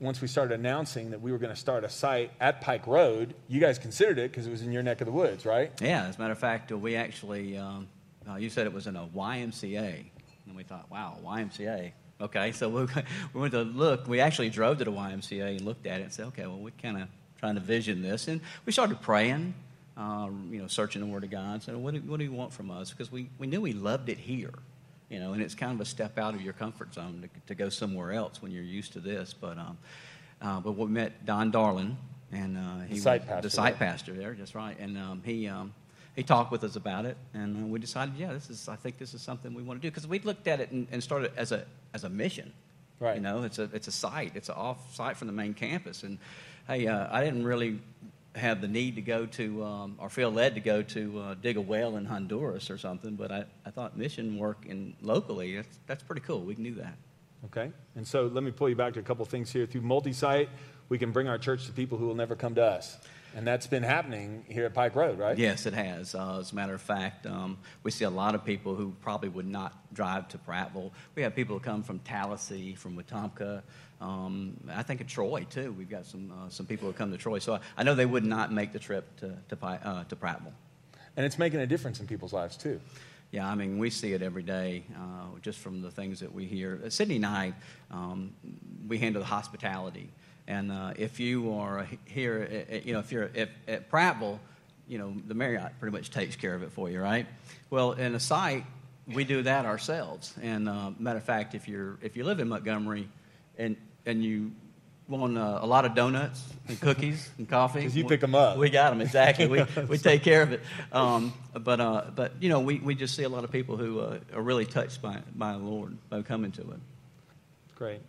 Once 0.00 0.20
we 0.20 0.28
started 0.28 0.54
announcing 0.54 1.10
that 1.10 1.20
we 1.20 1.32
were 1.32 1.38
going 1.38 1.52
to 1.52 1.58
start 1.58 1.82
a 1.82 1.88
site 1.88 2.30
at 2.40 2.60
Pike 2.60 2.86
Road, 2.86 3.34
you 3.48 3.60
guys 3.60 3.80
considered 3.80 4.16
it 4.18 4.30
because 4.30 4.46
it 4.46 4.50
was 4.50 4.62
in 4.62 4.70
your 4.70 4.82
neck 4.82 5.00
of 5.00 5.06
the 5.06 5.12
woods, 5.12 5.44
right? 5.44 5.72
Yeah, 5.80 6.06
as 6.06 6.16
a 6.16 6.20
matter 6.20 6.32
of 6.32 6.38
fact, 6.38 6.70
we 6.70 6.94
actually, 6.94 7.58
um, 7.58 7.88
uh, 8.28 8.36
you 8.36 8.48
said 8.48 8.66
it 8.66 8.72
was 8.72 8.86
in 8.86 8.94
a 8.94 9.06
YMCA. 9.06 10.04
And 10.46 10.56
we 10.56 10.62
thought, 10.62 10.88
wow, 10.88 11.16
YMCA. 11.24 11.92
Okay, 12.20 12.52
so 12.52 12.68
we, 12.68 12.82
we 13.34 13.40
went 13.40 13.52
to 13.54 13.62
look. 13.62 14.06
We 14.06 14.20
actually 14.20 14.50
drove 14.50 14.78
to 14.78 14.84
the 14.84 14.92
YMCA 14.92 15.56
and 15.56 15.60
looked 15.62 15.86
at 15.86 16.00
it 16.00 16.04
and 16.04 16.12
said, 16.12 16.26
okay, 16.26 16.46
well, 16.46 16.58
we're 16.58 16.70
kind 16.80 17.02
of 17.02 17.08
trying 17.38 17.56
to 17.56 17.60
vision 17.60 18.00
this. 18.00 18.28
And 18.28 18.40
we 18.66 18.72
started 18.72 19.00
praying, 19.00 19.54
uh, 19.96 20.28
you 20.48 20.60
know, 20.60 20.68
searching 20.68 21.00
the 21.00 21.08
Word 21.08 21.24
of 21.24 21.30
God. 21.30 21.62
Said, 21.62 21.76
what 21.76 21.94
do, 21.94 22.00
what 22.00 22.18
do 22.18 22.24
you 22.24 22.32
want 22.32 22.52
from 22.52 22.70
us? 22.70 22.90
Because 22.90 23.10
we, 23.10 23.30
we 23.38 23.46
knew 23.46 23.60
we 23.60 23.72
loved 23.72 24.08
it 24.08 24.18
here, 24.18 24.54
you 25.08 25.18
know, 25.18 25.32
and 25.32 25.42
it's 25.42 25.54
kind 25.54 25.72
of 25.72 25.80
a 25.80 25.84
step 25.84 26.18
out 26.18 26.34
of 26.34 26.42
your 26.42 26.52
comfort 26.52 26.94
zone 26.94 27.22
to, 27.22 27.40
to 27.46 27.54
go 27.54 27.68
somewhere 27.68 28.12
else 28.12 28.42
when 28.42 28.52
you're 28.52 28.62
used 28.62 28.92
to 28.92 29.00
this. 29.00 29.34
But, 29.34 29.58
um, 29.58 29.78
uh, 30.42 30.60
but 30.60 30.72
we 30.72 30.86
met 30.86 31.24
Don 31.24 31.50
Darlin, 31.50 31.96
and 32.30 32.56
uh, 32.58 32.80
he 32.88 32.96
The 32.96 33.00
site 33.00 33.20
was 33.22 33.28
pastor 33.28 33.42
the 33.42 33.50
site 33.50 33.78
there. 33.78 33.88
pastor 33.88 34.12
there. 34.12 34.34
That's 34.38 34.54
right. 34.54 34.78
And 34.78 34.98
um, 34.98 35.22
he 35.24 35.48
um, 35.48 35.72
he 36.14 36.22
talked 36.22 36.50
with 36.50 36.64
us 36.64 36.76
about 36.76 37.04
it, 37.04 37.16
and 37.32 37.56
uh, 37.56 37.66
we 37.66 37.78
decided, 37.78 38.14
yeah, 38.16 38.32
this 38.32 38.50
is. 38.50 38.68
I 38.68 38.76
think 38.76 38.98
this 38.98 39.14
is 39.14 39.22
something 39.22 39.54
we 39.54 39.62
want 39.62 39.80
to 39.80 39.86
do 39.86 39.90
because 39.90 40.06
we 40.06 40.18
looked 40.18 40.48
at 40.48 40.60
it 40.60 40.70
and, 40.72 40.86
and 40.90 41.02
started 41.02 41.32
as 41.36 41.52
a 41.52 41.64
as 41.94 42.04
a 42.04 42.08
mission. 42.08 42.52
Right. 43.00 43.16
You 43.16 43.22
know, 43.22 43.44
it's 43.44 43.58
a 43.58 43.70
it's 43.72 43.86
a 43.86 43.92
site. 43.92 44.32
It's 44.34 44.48
an 44.48 44.56
off 44.56 44.94
site 44.94 45.16
from 45.16 45.28
the 45.28 45.32
main 45.32 45.54
campus, 45.54 46.02
and 46.02 46.18
hey, 46.66 46.86
uh, 46.86 47.06
I 47.10 47.22
didn't 47.24 47.44
really 47.44 47.78
have 48.34 48.60
the 48.60 48.68
need 48.68 48.96
to 48.96 49.02
go 49.02 49.26
to 49.26 49.64
um, 49.64 49.96
or 49.98 50.08
feel 50.08 50.30
led 50.30 50.54
to 50.54 50.60
go 50.60 50.82
to 50.82 51.18
uh, 51.20 51.34
dig 51.34 51.56
a 51.56 51.60
well 51.60 51.96
in 51.96 52.04
Honduras 52.04 52.70
or 52.70 52.78
something, 52.78 53.16
but 53.16 53.30
I, 53.30 53.44
I 53.64 53.70
thought 53.70 53.96
mission 53.96 54.38
work 54.38 54.64
in 54.66 54.94
locally 55.00 55.56
that's, 55.56 55.78
that's 55.86 56.02
pretty 56.02 56.22
cool. 56.22 56.40
We 56.40 56.54
can 56.54 56.64
do 56.64 56.74
that. 56.76 56.96
Okay. 57.46 57.70
And 57.96 58.06
so 58.06 58.26
let 58.26 58.42
me 58.42 58.50
pull 58.50 58.68
you 58.68 58.76
back 58.76 58.94
to 58.94 59.00
a 59.00 59.02
couple 59.02 59.24
things 59.24 59.52
here. 59.52 59.66
Through 59.66 59.82
multi 59.82 60.12
site, 60.12 60.48
we 60.88 60.98
can 60.98 61.12
bring 61.12 61.28
our 61.28 61.38
church 61.38 61.66
to 61.66 61.72
people 61.72 61.98
who 61.98 62.06
will 62.06 62.14
never 62.14 62.34
come 62.34 62.54
to 62.56 62.64
us. 62.64 62.98
And 63.36 63.46
that's 63.46 63.66
been 63.66 63.82
happening 63.82 64.44
here 64.48 64.64
at 64.64 64.74
Pike 64.74 64.96
Road, 64.96 65.18
right? 65.18 65.36
Yes, 65.36 65.66
it 65.66 65.74
has. 65.74 66.14
Uh, 66.14 66.38
as 66.40 66.52
a 66.52 66.54
matter 66.54 66.74
of 66.74 66.80
fact, 66.80 67.26
um, 67.26 67.58
we 67.82 67.90
see 67.90 68.04
a 68.04 68.10
lot 68.10 68.34
of 68.34 68.44
people 68.44 68.74
who 68.74 68.94
probably 69.02 69.28
would 69.28 69.46
not 69.46 69.94
drive 69.94 70.28
to 70.28 70.38
Prattville. 70.38 70.90
We 71.14 71.22
have 71.22 71.36
people 71.36 71.56
who 71.56 71.60
come 71.60 71.82
from 71.82 71.98
Tallassee, 72.00 72.74
from 72.74 72.96
Wetumpka. 72.96 73.62
Um, 74.00 74.56
I 74.72 74.82
think 74.82 75.00
of 75.00 75.06
Troy 75.08 75.46
too. 75.50 75.72
We've 75.72 75.90
got 75.90 76.06
some 76.06 76.32
uh, 76.32 76.48
some 76.50 76.66
people 76.66 76.86
who 76.86 76.92
come 76.92 77.10
to 77.10 77.18
Troy, 77.18 77.38
so 77.40 77.54
I, 77.54 77.60
I 77.76 77.82
know 77.82 77.94
they 77.94 78.06
would 78.06 78.24
not 78.24 78.52
make 78.52 78.72
the 78.72 78.78
trip 78.78 79.04
to 79.20 79.34
to, 79.48 79.66
uh, 79.66 80.04
to 80.04 80.16
Prattville. 80.16 80.52
And 81.18 81.26
it's 81.26 81.36
making 81.36 81.58
a 81.58 81.66
difference 81.66 81.98
in 81.98 82.06
people's 82.06 82.32
lives, 82.32 82.56
too. 82.56 82.80
Yeah, 83.32 83.46
I 83.46 83.56
mean, 83.56 83.76
we 83.76 83.90
see 83.90 84.12
it 84.12 84.22
every 84.22 84.44
day 84.44 84.84
uh, 84.94 85.38
just 85.42 85.58
from 85.58 85.82
the 85.82 85.90
things 85.90 86.20
that 86.20 86.32
we 86.32 86.46
hear. 86.46 86.80
Uh, 86.86 86.90
Sydney 86.90 87.16
and 87.16 87.26
I, 87.26 87.52
um, 87.90 88.32
we 88.86 88.98
handle 88.98 89.20
the 89.20 89.26
hospitality. 89.26 90.10
And 90.46 90.70
uh, 90.70 90.94
if 90.96 91.18
you 91.18 91.52
are 91.54 91.88
here, 92.04 92.66
uh, 92.70 92.74
uh, 92.74 92.78
you 92.84 92.92
know, 92.92 93.00
if 93.00 93.10
you're 93.10 93.30
at, 93.34 93.50
at 93.66 93.90
Prattville, 93.90 94.38
you 94.86 94.96
know, 94.96 95.12
the 95.26 95.34
Marriott 95.34 95.72
pretty 95.80 95.94
much 95.94 96.10
takes 96.10 96.36
care 96.36 96.54
of 96.54 96.62
it 96.62 96.70
for 96.70 96.88
you, 96.88 97.00
right? 97.00 97.26
Well, 97.68 97.92
in 97.92 98.14
a 98.14 98.20
site, 98.20 98.64
we 99.12 99.24
do 99.24 99.42
that 99.42 99.66
ourselves. 99.66 100.34
And 100.40 100.68
uh, 100.68 100.92
matter 101.00 101.18
of 101.18 101.24
fact, 101.24 101.56
if 101.56 101.66
you're 101.66 101.98
if 102.00 102.16
you 102.16 102.22
live 102.22 102.38
in 102.38 102.48
Montgomery, 102.48 103.08
and 103.58 103.76
and 104.08 104.24
you 104.24 104.52
want 105.06 105.38
uh, 105.38 105.58
a 105.60 105.66
lot 105.66 105.84
of 105.84 105.94
donuts 105.94 106.42
and 106.66 106.80
cookies 106.80 107.30
and 107.38 107.48
coffee. 107.48 107.80
Because 107.80 107.96
you 107.96 108.04
pick 108.04 108.20
them 108.20 108.34
up. 108.34 108.56
We 108.56 108.70
got 108.70 108.90
them 108.90 109.00
exactly. 109.00 109.46
We 109.46 109.64
we 109.88 109.98
take 109.98 110.22
care 110.22 110.42
of 110.42 110.52
it. 110.52 110.62
Um, 110.90 111.32
but 111.54 111.80
uh, 111.80 112.04
but 112.14 112.32
you 112.40 112.48
know, 112.48 112.60
we, 112.60 112.78
we 112.78 112.94
just 112.94 113.14
see 113.14 113.22
a 113.22 113.28
lot 113.28 113.44
of 113.44 113.52
people 113.52 113.76
who 113.76 114.00
uh, 114.00 114.18
are 114.34 114.42
really 114.42 114.64
touched 114.66 115.00
by 115.00 115.18
by 115.36 115.52
the 115.52 115.58
Lord 115.58 115.96
by 116.08 116.22
coming 116.22 116.52
to 116.52 116.62
it. 116.62 116.80
Great. 117.76 118.00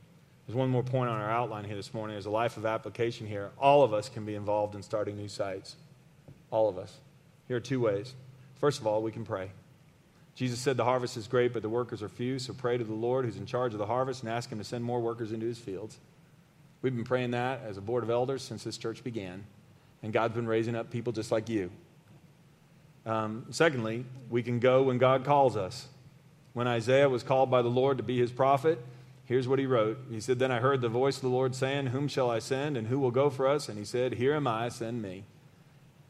There's 0.48 0.56
one 0.56 0.70
more 0.70 0.82
point 0.82 1.12
on 1.12 1.22
our 1.22 1.30
outline 1.30 1.64
here 1.66 1.76
this 1.76 1.94
morning. 1.94 2.16
There's 2.16 2.26
a 2.26 2.32
life 2.32 2.58
of 2.58 2.66
application 2.66 3.28
here. 3.28 3.52
All 3.60 3.84
of 3.84 3.94
us 3.94 4.10
can 4.10 4.26
be 4.26 4.34
involved 4.34 4.74
in 4.74 4.82
starting 4.82 5.16
new 5.16 5.28
sites. 5.28 5.76
All 6.50 6.68
of 6.68 6.80
us. 6.80 6.98
Here 7.48 7.58
are 7.58 7.62
two 7.62 7.80
ways. 7.80 8.16
First 8.60 8.80
of 8.80 8.88
all, 8.88 9.04
we 9.04 9.12
can 9.12 9.26
pray. 9.26 9.52
Jesus 10.40 10.58
said 10.58 10.78
the 10.78 10.86
harvest 10.86 11.18
is 11.18 11.28
great, 11.28 11.52
but 11.52 11.62
the 11.62 11.68
workers 11.68 12.02
are 12.02 12.08
few, 12.08 12.40
so 12.40 12.54
pray 12.54 12.78
to 12.78 12.84
the 12.86 12.94
Lord 12.94 13.26
who's 13.26 13.36
in 13.36 13.46
charge 13.46 13.74
of 13.74 13.78
the 13.78 13.86
harvest 13.86 14.24
and 14.24 14.32
ask 14.32 14.50
him 14.50 14.58
to 14.58 14.64
send 14.64 14.86
more 14.86 15.02
workers 15.02 15.34
into 15.34 15.46
his 15.46 15.58
fields. 15.58 15.98
We've 16.82 16.96
been 16.96 17.04
praying 17.04 17.32
that 17.32 17.60
as 17.68 17.76
a 17.76 17.82
board 17.82 18.06
of 18.06 18.10
elders 18.10 18.42
since 18.42 18.64
this 18.64 18.78
church 18.78 19.04
began, 19.04 19.44
and 20.02 20.14
God's 20.14 20.36
been 20.36 20.48
raising 20.48 20.78
up 20.78 20.92
people 20.92 21.12
just 21.12 21.30
like 21.30 21.50
you. 21.50 21.70
Um, 23.06 23.48
secondly, 23.50 24.06
we 24.30 24.42
can 24.42 24.60
go 24.60 24.84
when 24.84 24.98
God 24.98 25.26
calls 25.26 25.58
us. 25.58 25.90
When 26.54 26.68
Isaiah 26.68 27.10
was 27.10 27.22
called 27.22 27.52
by 27.52 27.62
the 27.62 27.68
Lord 27.68 27.98
to 27.98 28.04
be 28.04 28.18
his 28.18 28.32
prophet, 28.32 28.80
here's 29.26 29.46
what 29.46 29.60
he 29.60 29.66
wrote. 29.66 29.98
He 30.10 30.22
said, 30.22 30.40
Then 30.40 30.54
I 30.54 30.62
heard 30.62 30.80
the 30.80 30.88
voice 30.88 31.18
of 31.18 31.24
the 31.24 31.28
Lord 31.28 31.54
saying, 31.54 31.88
Whom 31.88 32.08
shall 32.08 32.32
I 32.32 32.40
send, 32.40 32.78
and 32.78 32.88
who 32.88 33.00
will 33.00 33.12
go 33.12 33.30
for 33.30 33.46
us? 33.46 33.68
And 33.68 33.78
he 33.78 33.84
said, 33.84 34.14
Here 34.14 34.36
am 34.36 34.48
I, 34.48 34.70
send 34.70 35.02
me. 35.02 35.26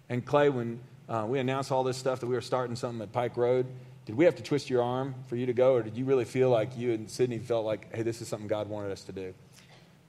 And 0.07 0.23
Clay, 0.23 0.49
when 0.49 0.81
uh, 1.09 1.25
we 1.27 1.39
announced 1.39 1.71
all 1.71 1.83
this 1.83 1.97
stuff 1.97 2.19
that 2.19 2.27
we 2.27 2.35
were 2.35 2.41
starting 2.41 2.75
something 2.75 3.01
at 3.01 3.11
Pike 3.11 3.35
Road, 3.35 3.65
did 4.09 4.17
we 4.17 4.25
have 4.25 4.33
to 4.37 4.41
twist 4.41 4.71
your 4.71 4.81
arm 4.81 5.13
for 5.27 5.35
you 5.35 5.45
to 5.45 5.53
go, 5.53 5.75
or 5.75 5.83
did 5.83 5.95
you 5.95 6.03
really 6.03 6.25
feel 6.25 6.49
like 6.49 6.75
you 6.75 6.93
and 6.93 7.07
Sydney 7.07 7.37
felt 7.37 7.63
like, 7.63 7.95
hey, 7.95 8.01
this 8.01 8.23
is 8.23 8.27
something 8.27 8.47
God 8.47 8.67
wanted 8.67 8.91
us 8.91 9.03
to 9.03 9.11
do? 9.11 9.35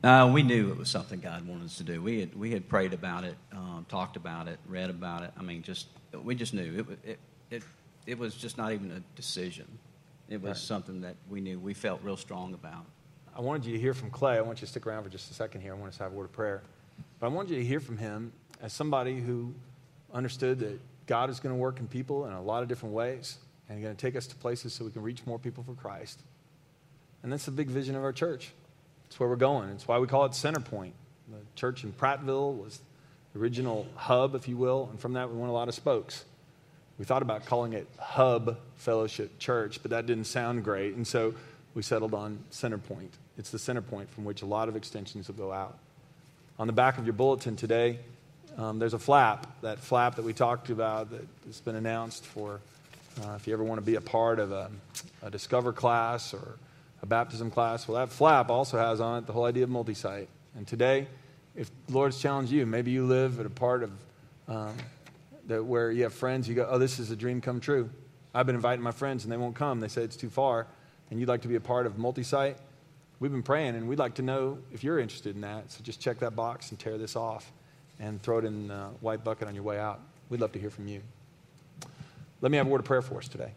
Uh, 0.02 0.30
we 0.32 0.42
knew 0.42 0.70
it 0.70 0.78
was 0.78 0.88
something 0.88 1.20
God 1.20 1.46
wanted 1.46 1.66
us 1.66 1.76
to 1.76 1.82
do. 1.82 2.00
We 2.00 2.20
had 2.20 2.34
we 2.34 2.50
had 2.50 2.66
prayed 2.66 2.94
about 2.94 3.24
it, 3.24 3.34
um, 3.52 3.84
talked 3.90 4.16
about 4.16 4.48
it, 4.48 4.58
read 4.66 4.88
about 4.88 5.24
it. 5.24 5.32
I 5.38 5.42
mean, 5.42 5.60
just 5.62 5.88
we 6.14 6.34
just 6.34 6.54
knew 6.54 6.86
it. 6.88 7.10
It 7.10 7.18
it, 7.50 7.62
it 8.06 8.18
was 8.18 8.34
just 8.34 8.56
not 8.56 8.72
even 8.72 8.90
a 8.90 9.00
decision. 9.16 9.66
It 10.30 10.40
was 10.40 10.48
Right. 10.48 10.56
something 10.56 11.02
that 11.02 11.16
we 11.28 11.42
knew. 11.42 11.58
We 11.58 11.74
felt 11.74 12.00
real 12.02 12.16
strong 12.16 12.54
about. 12.54 12.86
I 13.36 13.42
wanted 13.42 13.66
you 13.66 13.74
to 13.74 13.78
hear 13.78 13.92
from 13.92 14.08
Clay. 14.08 14.38
I 14.38 14.40
want 14.40 14.62
you 14.62 14.66
to 14.66 14.70
stick 14.70 14.86
around 14.86 15.02
for 15.02 15.10
just 15.10 15.30
a 15.30 15.34
second 15.34 15.60
here. 15.60 15.74
I 15.74 15.76
want 15.76 15.90
us 15.90 15.98
to 15.98 16.04
have 16.04 16.12
a 16.12 16.16
word 16.16 16.24
of 16.24 16.32
prayer. 16.32 16.62
But 17.18 17.26
I 17.26 17.28
wanted 17.28 17.50
you 17.50 17.58
to 17.58 17.66
hear 17.66 17.80
from 17.80 17.98
him 17.98 18.32
as 18.62 18.72
somebody 18.72 19.20
who 19.20 19.54
understood 20.10 20.60
that 20.60 20.80
God 21.06 21.28
is 21.28 21.38
going 21.38 21.54
to 21.54 21.60
work 21.60 21.80
in 21.80 21.86
people 21.86 22.24
in 22.24 22.32
a 22.32 22.40
lot 22.42 22.62
of 22.62 22.68
different 22.70 22.94
ways 22.94 23.36
and 23.70 23.80
going 23.80 23.94
to 23.94 24.00
take 24.00 24.16
us 24.16 24.26
to 24.26 24.34
places 24.34 24.74
so 24.74 24.84
we 24.84 24.90
can 24.90 25.02
reach 25.02 25.24
more 25.26 25.38
people 25.38 25.62
for 25.62 25.74
Christ. 25.74 26.20
And 27.22 27.32
that's 27.32 27.44
the 27.44 27.52
big 27.52 27.68
vision 27.68 27.94
of 27.94 28.02
our 28.02 28.12
church. 28.12 28.50
It's 29.06 29.20
where 29.20 29.28
we're 29.28 29.36
going. 29.36 29.70
It's 29.70 29.86
why 29.86 29.98
we 29.98 30.08
call 30.08 30.24
it 30.24 30.34
Center 30.34 30.60
Point. 30.60 30.94
The 31.28 31.38
church 31.54 31.84
in 31.84 31.92
Prattville 31.92 32.56
was 32.56 32.80
the 33.32 33.40
original 33.40 33.86
hub, 33.94 34.34
if 34.34 34.48
you 34.48 34.56
will, 34.56 34.88
and 34.90 34.98
from 34.98 35.12
that 35.12 35.30
we 35.30 35.36
went 35.36 35.50
a 35.50 35.54
lot 35.54 35.68
of 35.68 35.74
spokes. 35.74 36.24
We 36.98 37.04
thought 37.04 37.22
about 37.22 37.46
calling 37.46 37.72
it 37.72 37.86
Hub 37.98 38.58
Fellowship 38.76 39.38
Church, 39.38 39.80
but 39.80 39.92
that 39.92 40.06
didn't 40.06 40.24
sound 40.24 40.64
great, 40.64 40.94
and 40.94 41.06
so 41.06 41.34
we 41.74 41.82
settled 41.82 42.12
on 42.12 42.40
Center 42.50 42.78
Point. 42.78 43.14
It's 43.38 43.50
the 43.50 43.58
center 43.58 43.80
point 43.80 44.10
from 44.10 44.24
which 44.24 44.42
a 44.42 44.46
lot 44.46 44.68
of 44.68 44.76
extensions 44.76 45.28
will 45.28 45.36
go 45.36 45.52
out. 45.52 45.78
On 46.58 46.66
the 46.66 46.72
back 46.72 46.98
of 46.98 47.06
your 47.06 47.14
bulletin 47.14 47.56
today, 47.56 48.00
um, 48.58 48.78
there's 48.78 48.92
a 48.92 48.98
flap, 48.98 49.46
that 49.62 49.78
flap 49.78 50.16
that 50.16 50.24
we 50.24 50.32
talked 50.34 50.68
about 50.68 51.10
that 51.10 51.26
has 51.46 51.60
been 51.60 51.76
announced 51.76 52.26
for 52.26 52.60
uh, 53.22 53.34
if 53.36 53.46
you 53.46 53.52
ever 53.52 53.64
want 53.64 53.80
to 53.80 53.84
be 53.84 53.96
a 53.96 54.00
part 54.00 54.38
of 54.38 54.52
a, 54.52 54.70
a 55.22 55.30
Discover 55.30 55.72
class 55.72 56.32
or 56.32 56.56
a 57.02 57.06
baptism 57.06 57.50
class. 57.50 57.88
Well, 57.88 57.98
that 57.98 58.12
flap 58.12 58.50
also 58.50 58.78
has 58.78 59.00
on 59.00 59.18
it 59.18 59.26
the 59.26 59.32
whole 59.32 59.44
idea 59.44 59.64
of 59.64 59.70
multi 59.70 59.94
site. 59.94 60.28
And 60.56 60.66
today, 60.66 61.06
if 61.56 61.70
the 61.86 61.94
Lord's 61.94 62.20
challenged 62.20 62.52
you, 62.52 62.66
maybe 62.66 62.90
you 62.90 63.04
live 63.04 63.40
at 63.40 63.46
a 63.46 63.50
part 63.50 63.82
of 63.82 63.90
um, 64.48 64.74
that 65.46 65.64
where 65.64 65.90
you 65.90 66.04
have 66.04 66.14
friends, 66.14 66.48
you 66.48 66.54
go, 66.54 66.66
oh, 66.70 66.78
this 66.78 66.98
is 66.98 67.10
a 67.10 67.16
dream 67.16 67.40
come 67.40 67.60
true. 67.60 67.90
I've 68.34 68.46
been 68.46 68.54
inviting 68.54 68.82
my 68.82 68.92
friends 68.92 69.24
and 69.24 69.32
they 69.32 69.36
won't 69.36 69.56
come. 69.56 69.80
They 69.80 69.88
say 69.88 70.02
it's 70.02 70.16
too 70.16 70.30
far, 70.30 70.66
and 71.10 71.18
you'd 71.18 71.28
like 71.28 71.42
to 71.42 71.48
be 71.48 71.56
a 71.56 71.60
part 71.60 71.86
of 71.86 71.98
multi 71.98 72.22
site. 72.22 72.56
We've 73.18 73.32
been 73.32 73.42
praying, 73.42 73.76
and 73.76 73.86
we'd 73.86 73.98
like 73.98 74.14
to 74.14 74.22
know 74.22 74.58
if 74.72 74.82
you're 74.82 74.98
interested 74.98 75.34
in 75.34 75.42
that. 75.42 75.70
So 75.70 75.80
just 75.82 76.00
check 76.00 76.18
that 76.20 76.34
box 76.34 76.70
and 76.70 76.78
tear 76.78 76.96
this 76.96 77.16
off 77.16 77.52
and 77.98 78.22
throw 78.22 78.38
it 78.38 78.44
in 78.46 78.68
the 78.68 78.88
white 79.00 79.24
bucket 79.24 79.46
on 79.46 79.54
your 79.54 79.64
way 79.64 79.78
out. 79.78 80.00
We'd 80.30 80.40
love 80.40 80.52
to 80.52 80.58
hear 80.58 80.70
from 80.70 80.88
you. 80.88 81.02
Let 82.40 82.50
me 82.50 82.58
have 82.58 82.66
a 82.66 82.70
word 82.70 82.80
of 82.80 82.86
prayer 82.86 83.02
for 83.02 83.18
us 83.18 83.28
today. 83.28 83.52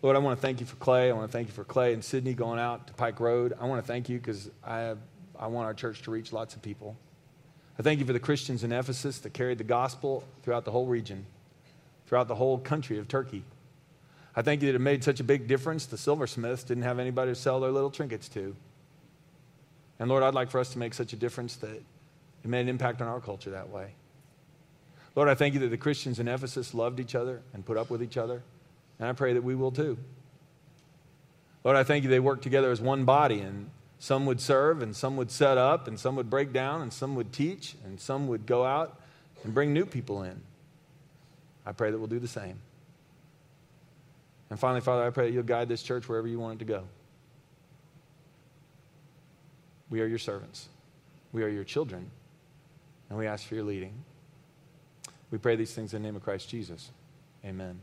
Lord, 0.00 0.16
I 0.16 0.20
want 0.20 0.38
to 0.38 0.42
thank 0.42 0.60
you 0.60 0.66
for 0.66 0.76
Clay. 0.76 1.10
I 1.10 1.12
want 1.12 1.30
to 1.30 1.32
thank 1.32 1.48
you 1.48 1.54
for 1.54 1.64
Clay 1.64 1.92
and 1.92 2.04
Sydney 2.04 2.34
going 2.34 2.58
out 2.58 2.86
to 2.88 2.92
Pike 2.92 3.20
Road. 3.20 3.54
I 3.60 3.66
want 3.66 3.82
to 3.82 3.86
thank 3.86 4.08
you 4.08 4.18
because 4.18 4.50
I, 4.64 4.94
I 5.38 5.46
want 5.48 5.66
our 5.66 5.74
church 5.74 6.02
to 6.02 6.10
reach 6.10 6.32
lots 6.32 6.54
of 6.54 6.62
people. 6.62 6.96
I 7.78 7.82
thank 7.82 8.00
you 8.00 8.06
for 8.06 8.12
the 8.12 8.20
Christians 8.20 8.64
in 8.64 8.72
Ephesus 8.72 9.18
that 9.20 9.32
carried 9.32 9.58
the 9.58 9.64
gospel 9.64 10.24
throughout 10.42 10.64
the 10.64 10.70
whole 10.70 10.86
region, 10.86 11.26
throughout 12.06 12.28
the 12.28 12.34
whole 12.34 12.58
country 12.58 12.98
of 12.98 13.08
Turkey. 13.08 13.44
I 14.36 14.42
thank 14.42 14.62
you 14.62 14.68
that 14.68 14.76
it 14.76 14.80
made 14.80 15.02
such 15.02 15.20
a 15.20 15.24
big 15.24 15.46
difference. 15.46 15.86
The 15.86 15.98
silversmiths 15.98 16.62
didn't 16.62 16.84
have 16.84 16.98
anybody 16.98 17.32
to 17.32 17.34
sell 17.34 17.60
their 17.60 17.70
little 17.70 17.90
trinkets 17.90 18.28
to. 18.30 18.54
And 19.98 20.08
Lord, 20.08 20.22
I'd 20.22 20.34
like 20.34 20.50
for 20.50 20.58
us 20.58 20.70
to 20.70 20.78
make 20.78 20.94
such 20.94 21.12
a 21.12 21.16
difference 21.16 21.56
that 21.56 21.70
it 21.70 21.84
made 22.44 22.60
an 22.60 22.68
impact 22.68 23.00
on 23.00 23.08
our 23.08 23.20
culture 23.20 23.50
that 23.50 23.68
way. 23.68 23.94
Lord, 25.14 25.28
I 25.28 25.34
thank 25.34 25.54
you 25.54 25.60
that 25.60 25.68
the 25.68 25.76
Christians 25.76 26.18
in 26.18 26.28
Ephesus 26.28 26.72
loved 26.72 26.98
each 26.98 27.14
other 27.14 27.42
and 27.52 27.64
put 27.64 27.76
up 27.76 27.90
with 27.90 28.02
each 28.02 28.16
other. 28.16 28.42
And 28.98 29.08
I 29.08 29.12
pray 29.12 29.34
that 29.34 29.42
we 29.42 29.54
will 29.54 29.72
too. 29.72 29.98
Lord, 31.64 31.76
I 31.76 31.84
thank 31.84 32.04
you 32.04 32.10
they 32.10 32.20
worked 32.20 32.42
together 32.42 32.70
as 32.70 32.80
one 32.80 33.04
body, 33.04 33.40
and 33.40 33.70
some 33.98 34.26
would 34.26 34.40
serve, 34.40 34.82
and 34.82 34.96
some 34.96 35.16
would 35.16 35.30
set 35.30 35.58
up, 35.58 35.86
and 35.86 35.98
some 35.98 36.16
would 36.16 36.30
break 36.30 36.52
down, 36.52 36.82
and 36.82 36.92
some 36.92 37.14
would 37.14 37.32
teach, 37.32 37.76
and 37.84 38.00
some 38.00 38.26
would 38.28 38.46
go 38.46 38.64
out 38.64 39.00
and 39.44 39.54
bring 39.54 39.72
new 39.72 39.86
people 39.86 40.22
in. 40.22 40.40
I 41.64 41.72
pray 41.72 41.90
that 41.90 41.98
we'll 41.98 42.08
do 42.08 42.18
the 42.18 42.28
same. 42.28 42.58
And 44.50 44.58
finally, 44.58 44.80
Father, 44.80 45.04
I 45.04 45.10
pray 45.10 45.26
that 45.26 45.32
you'll 45.32 45.44
guide 45.44 45.68
this 45.68 45.82
church 45.82 46.08
wherever 46.08 46.26
you 46.26 46.38
want 46.38 46.56
it 46.56 46.64
to 46.64 46.70
go. 46.72 46.84
We 49.88 50.00
are 50.00 50.06
your 50.06 50.18
servants, 50.18 50.68
we 51.32 51.42
are 51.42 51.48
your 51.48 51.64
children, 51.64 52.10
and 53.08 53.18
we 53.18 53.26
ask 53.26 53.46
for 53.46 53.54
your 53.54 53.64
leading. 53.64 53.92
We 55.32 55.38
pray 55.38 55.56
these 55.56 55.74
things 55.74 55.94
in 55.94 56.02
the 56.02 56.08
name 56.08 56.14
of 56.14 56.22
Christ 56.22 56.48
Jesus. 56.48 56.90
Amen. 57.44 57.80